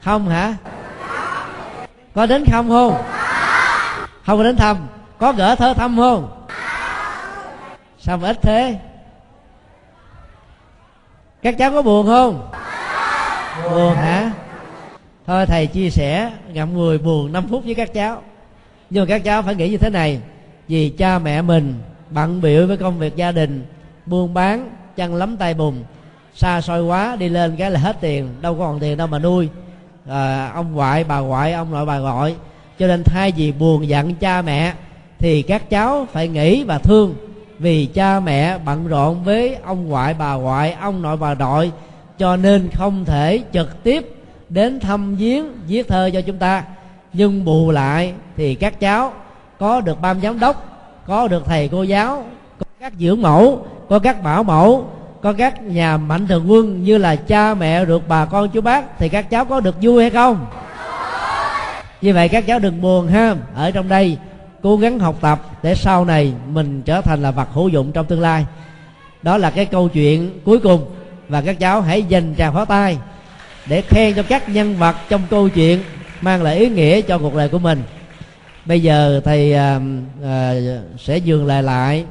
Không 0.00 0.28
hả? 0.28 0.54
Có 2.14 2.26
đến 2.26 2.44
không 2.52 2.68
không? 2.68 3.02
Không 4.26 4.38
có 4.38 4.44
đến 4.44 4.56
thăm. 4.56 4.76
Có 5.18 5.32
gỡ 5.32 5.54
thơ 5.54 5.74
thăm 5.74 5.96
không? 5.96 6.46
Sao 7.98 8.16
mà 8.16 8.28
ít 8.28 8.38
thế? 8.42 8.78
Các 11.42 11.54
cháu 11.58 11.70
có 11.70 11.82
buồn 11.82 12.06
không? 12.06 12.50
Buồn 13.70 13.94
hả? 13.94 14.30
Thôi 15.30 15.46
thầy 15.46 15.66
chia 15.66 15.90
sẻ 15.90 16.32
ngậm 16.52 16.74
người 16.74 16.98
buồn 16.98 17.32
5 17.32 17.48
phút 17.48 17.64
với 17.64 17.74
các 17.74 17.94
cháu. 17.94 18.22
Nhưng 18.90 19.02
mà 19.02 19.08
các 19.08 19.24
cháu 19.24 19.42
phải 19.42 19.54
nghĩ 19.54 19.68
như 19.68 19.76
thế 19.76 19.90
này. 19.90 20.20
Vì 20.68 20.88
cha 20.88 21.18
mẹ 21.18 21.42
mình 21.42 21.74
bận 22.10 22.40
biểu 22.40 22.66
với 22.66 22.76
công 22.76 22.98
việc 22.98 23.16
gia 23.16 23.32
đình 23.32 23.64
buôn 24.06 24.34
bán 24.34 24.70
chăn 24.96 25.14
lắm 25.14 25.36
tay 25.36 25.54
bùn 25.54 25.74
xa 26.34 26.60
xôi 26.60 26.82
quá 26.82 27.16
đi 27.16 27.28
lên 27.28 27.56
cái 27.56 27.70
là 27.70 27.80
hết 27.80 27.96
tiền 28.00 28.28
đâu 28.40 28.54
có 28.54 28.64
còn 28.64 28.80
tiền 28.80 28.96
đâu 28.96 29.06
mà 29.06 29.18
nuôi. 29.18 29.48
À, 30.08 30.50
ông 30.54 30.72
ngoại 30.72 31.04
bà 31.04 31.18
ngoại 31.18 31.52
ông 31.52 31.70
nội 31.70 31.86
bà 31.86 31.98
gọi 31.98 32.34
cho 32.78 32.86
nên 32.86 33.04
thay 33.04 33.32
vì 33.36 33.52
buồn 33.52 33.88
giận 33.88 34.14
cha 34.14 34.42
mẹ 34.42 34.72
thì 35.18 35.42
các 35.42 35.70
cháu 35.70 36.06
phải 36.12 36.28
nghĩ 36.28 36.64
và 36.64 36.78
thương. 36.78 37.14
Vì 37.58 37.86
cha 37.86 38.20
mẹ 38.20 38.58
bận 38.58 38.86
rộn 38.86 39.24
với 39.24 39.56
ông 39.64 39.88
ngoại 39.88 40.14
bà 40.14 40.34
ngoại 40.34 40.72
ông 40.72 41.02
nội 41.02 41.16
bà 41.16 41.34
nội 41.34 41.72
cho 42.18 42.36
nên 42.36 42.68
không 42.74 43.04
thể 43.04 43.42
trực 43.52 43.82
tiếp 43.82 44.19
đến 44.50 44.80
thăm 44.80 45.16
viếng, 45.16 45.44
viết 45.66 45.88
thơ 45.88 46.10
cho 46.12 46.20
chúng 46.20 46.36
ta. 46.36 46.64
Nhưng 47.12 47.44
bù 47.44 47.70
lại 47.70 48.14
thì 48.36 48.54
các 48.54 48.80
cháu 48.80 49.12
có 49.58 49.80
được 49.80 50.00
ban 50.00 50.20
giám 50.20 50.40
đốc, 50.40 50.64
có 51.06 51.28
được 51.28 51.42
thầy 51.46 51.68
cô 51.68 51.82
giáo, 51.82 52.24
có 52.58 52.66
các 52.80 52.92
dưỡng 52.98 53.22
mẫu, 53.22 53.66
có 53.88 53.98
các 53.98 54.22
bảo 54.22 54.42
mẫu, 54.42 54.90
có 55.22 55.32
các 55.32 55.62
nhà 55.62 55.96
mạnh 55.96 56.26
thường 56.26 56.50
quân 56.50 56.84
như 56.84 56.98
là 56.98 57.16
cha, 57.16 57.54
mẹ 57.54 57.84
được 57.84 58.08
bà 58.08 58.24
con, 58.24 58.48
chú 58.48 58.60
bác 58.60 58.98
thì 58.98 59.08
các 59.08 59.30
cháu 59.30 59.44
có 59.44 59.60
được 59.60 59.76
vui 59.82 60.02
hay 60.02 60.10
không? 60.10 60.46
Như 62.00 62.14
vậy 62.14 62.28
các 62.28 62.46
cháu 62.46 62.58
đừng 62.58 62.80
buồn 62.80 63.08
ha. 63.08 63.34
Ở 63.54 63.70
trong 63.70 63.88
đây, 63.88 64.16
cố 64.62 64.76
gắng 64.76 64.98
học 64.98 65.16
tập 65.20 65.40
để 65.62 65.74
sau 65.74 66.04
này 66.04 66.32
mình 66.52 66.82
trở 66.82 67.00
thành 67.00 67.22
là 67.22 67.30
vật 67.30 67.48
hữu 67.52 67.68
dụng 67.68 67.92
trong 67.92 68.06
tương 68.06 68.20
lai. 68.20 68.46
Đó 69.22 69.36
là 69.36 69.50
cái 69.50 69.64
câu 69.66 69.88
chuyện 69.88 70.40
cuối 70.44 70.58
cùng 70.58 70.86
và 71.28 71.40
các 71.40 71.58
cháu 71.58 71.80
hãy 71.80 72.02
dành 72.02 72.34
tràng 72.38 72.54
pháo 72.54 72.64
tay 72.64 72.98
để 73.66 73.82
khen 73.82 74.14
cho 74.14 74.22
các 74.22 74.48
nhân 74.48 74.76
vật 74.76 74.96
trong 75.08 75.22
câu 75.30 75.48
chuyện 75.48 75.80
mang 76.20 76.42
lại 76.42 76.56
ý 76.56 76.68
nghĩa 76.68 77.00
cho 77.00 77.18
cuộc 77.18 77.34
đời 77.34 77.48
của 77.48 77.58
mình. 77.58 77.82
Bây 78.64 78.82
giờ 78.82 79.20
thầy 79.24 79.52
à, 79.52 79.80
à, 80.24 80.54
sẽ 80.98 81.18
dừng 81.18 81.46
lại 81.46 81.62
lại 81.62 82.04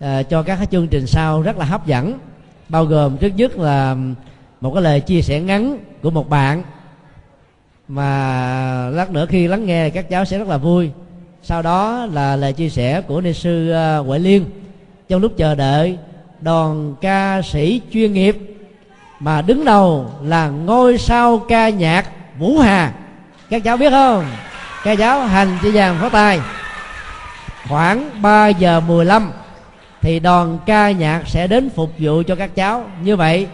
à, 0.00 0.22
cho 0.22 0.42
các 0.42 0.58
chương 0.70 0.88
trình 0.88 1.06
sau 1.06 1.42
rất 1.42 1.58
là 1.58 1.64
hấp 1.64 1.86
dẫn 1.86 2.18
bao 2.68 2.84
gồm 2.84 3.16
trước 3.16 3.36
nhất 3.36 3.58
là 3.58 3.96
một 4.60 4.74
cái 4.74 4.82
lời 4.82 5.00
chia 5.00 5.22
sẻ 5.22 5.40
ngắn 5.40 5.78
của 6.02 6.10
một 6.10 6.28
bạn 6.28 6.62
mà 7.88 8.90
lát 8.90 9.10
nữa 9.10 9.26
khi 9.26 9.48
lắng 9.48 9.66
nghe 9.66 9.90
các 9.90 10.08
cháu 10.10 10.24
sẽ 10.24 10.38
rất 10.38 10.48
là 10.48 10.56
vui. 10.56 10.90
Sau 11.42 11.62
đó 11.62 12.06
là 12.12 12.36
lời 12.36 12.52
chia 12.52 12.68
sẻ 12.68 13.00
của 13.00 13.20
ni 13.20 13.32
sư 13.32 13.70
à, 13.70 13.96
huệ 13.96 14.18
liên 14.18 14.44
trong 15.08 15.20
lúc 15.20 15.32
chờ 15.36 15.54
đợi 15.54 15.98
đoàn 16.40 16.94
ca 17.00 17.42
sĩ 17.42 17.80
chuyên 17.92 18.12
nghiệp 18.12 18.36
mà 19.20 19.42
đứng 19.42 19.64
đầu 19.64 20.10
là 20.22 20.48
ngôi 20.48 20.98
sao 20.98 21.38
ca 21.38 21.68
nhạc 21.68 22.06
vũ 22.38 22.58
hà. 22.58 22.92
Các 23.50 23.64
cháu 23.64 23.76
biết 23.76 23.90
không? 23.90 24.24
Các 24.84 24.98
cháu 24.98 25.20
hành 25.20 25.58
chỉ 25.62 25.70
vàng 25.70 25.96
phó 26.00 26.08
tay. 26.08 26.40
Khoảng 27.68 28.10
3 28.22 28.48
giờ 28.48 28.80
15 28.80 29.32
thì 30.00 30.20
đoàn 30.20 30.58
ca 30.66 30.90
nhạc 30.90 31.22
sẽ 31.26 31.46
đến 31.46 31.70
phục 31.76 31.90
vụ 31.98 32.22
cho 32.26 32.34
các 32.34 32.54
cháu. 32.54 32.84
Như 33.02 33.16
vậy, 33.16 33.46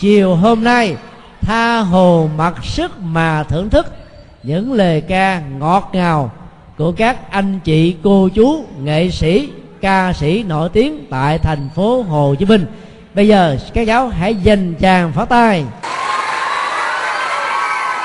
chiều 0.00 0.34
hôm 0.34 0.64
nay, 0.64 0.96
tha 1.40 1.78
hồ 1.78 2.28
mặc 2.36 2.54
sức 2.64 3.00
mà 3.00 3.42
thưởng 3.42 3.70
thức 3.70 3.86
những 4.42 4.72
lời 4.72 5.00
ca 5.00 5.40
ngọt 5.58 5.90
ngào 5.92 6.30
của 6.78 6.92
các 6.92 7.30
anh 7.30 7.60
chị, 7.64 7.96
cô 8.02 8.28
chú, 8.28 8.64
nghệ 8.82 9.10
sĩ, 9.10 9.48
ca 9.80 10.12
sĩ 10.12 10.42
nổi 10.42 10.68
tiếng 10.68 11.06
tại 11.10 11.38
thành 11.38 11.68
phố 11.74 12.02
Hồ 12.02 12.34
Chí 12.38 12.44
Minh 12.44 12.66
bây 13.18 13.28
giờ 13.28 13.56
các 13.74 13.86
cháu 13.86 14.08
hãy 14.08 14.34
dành 14.34 14.74
chàng 14.74 15.12
pháo 15.12 15.26
tay. 15.26 15.64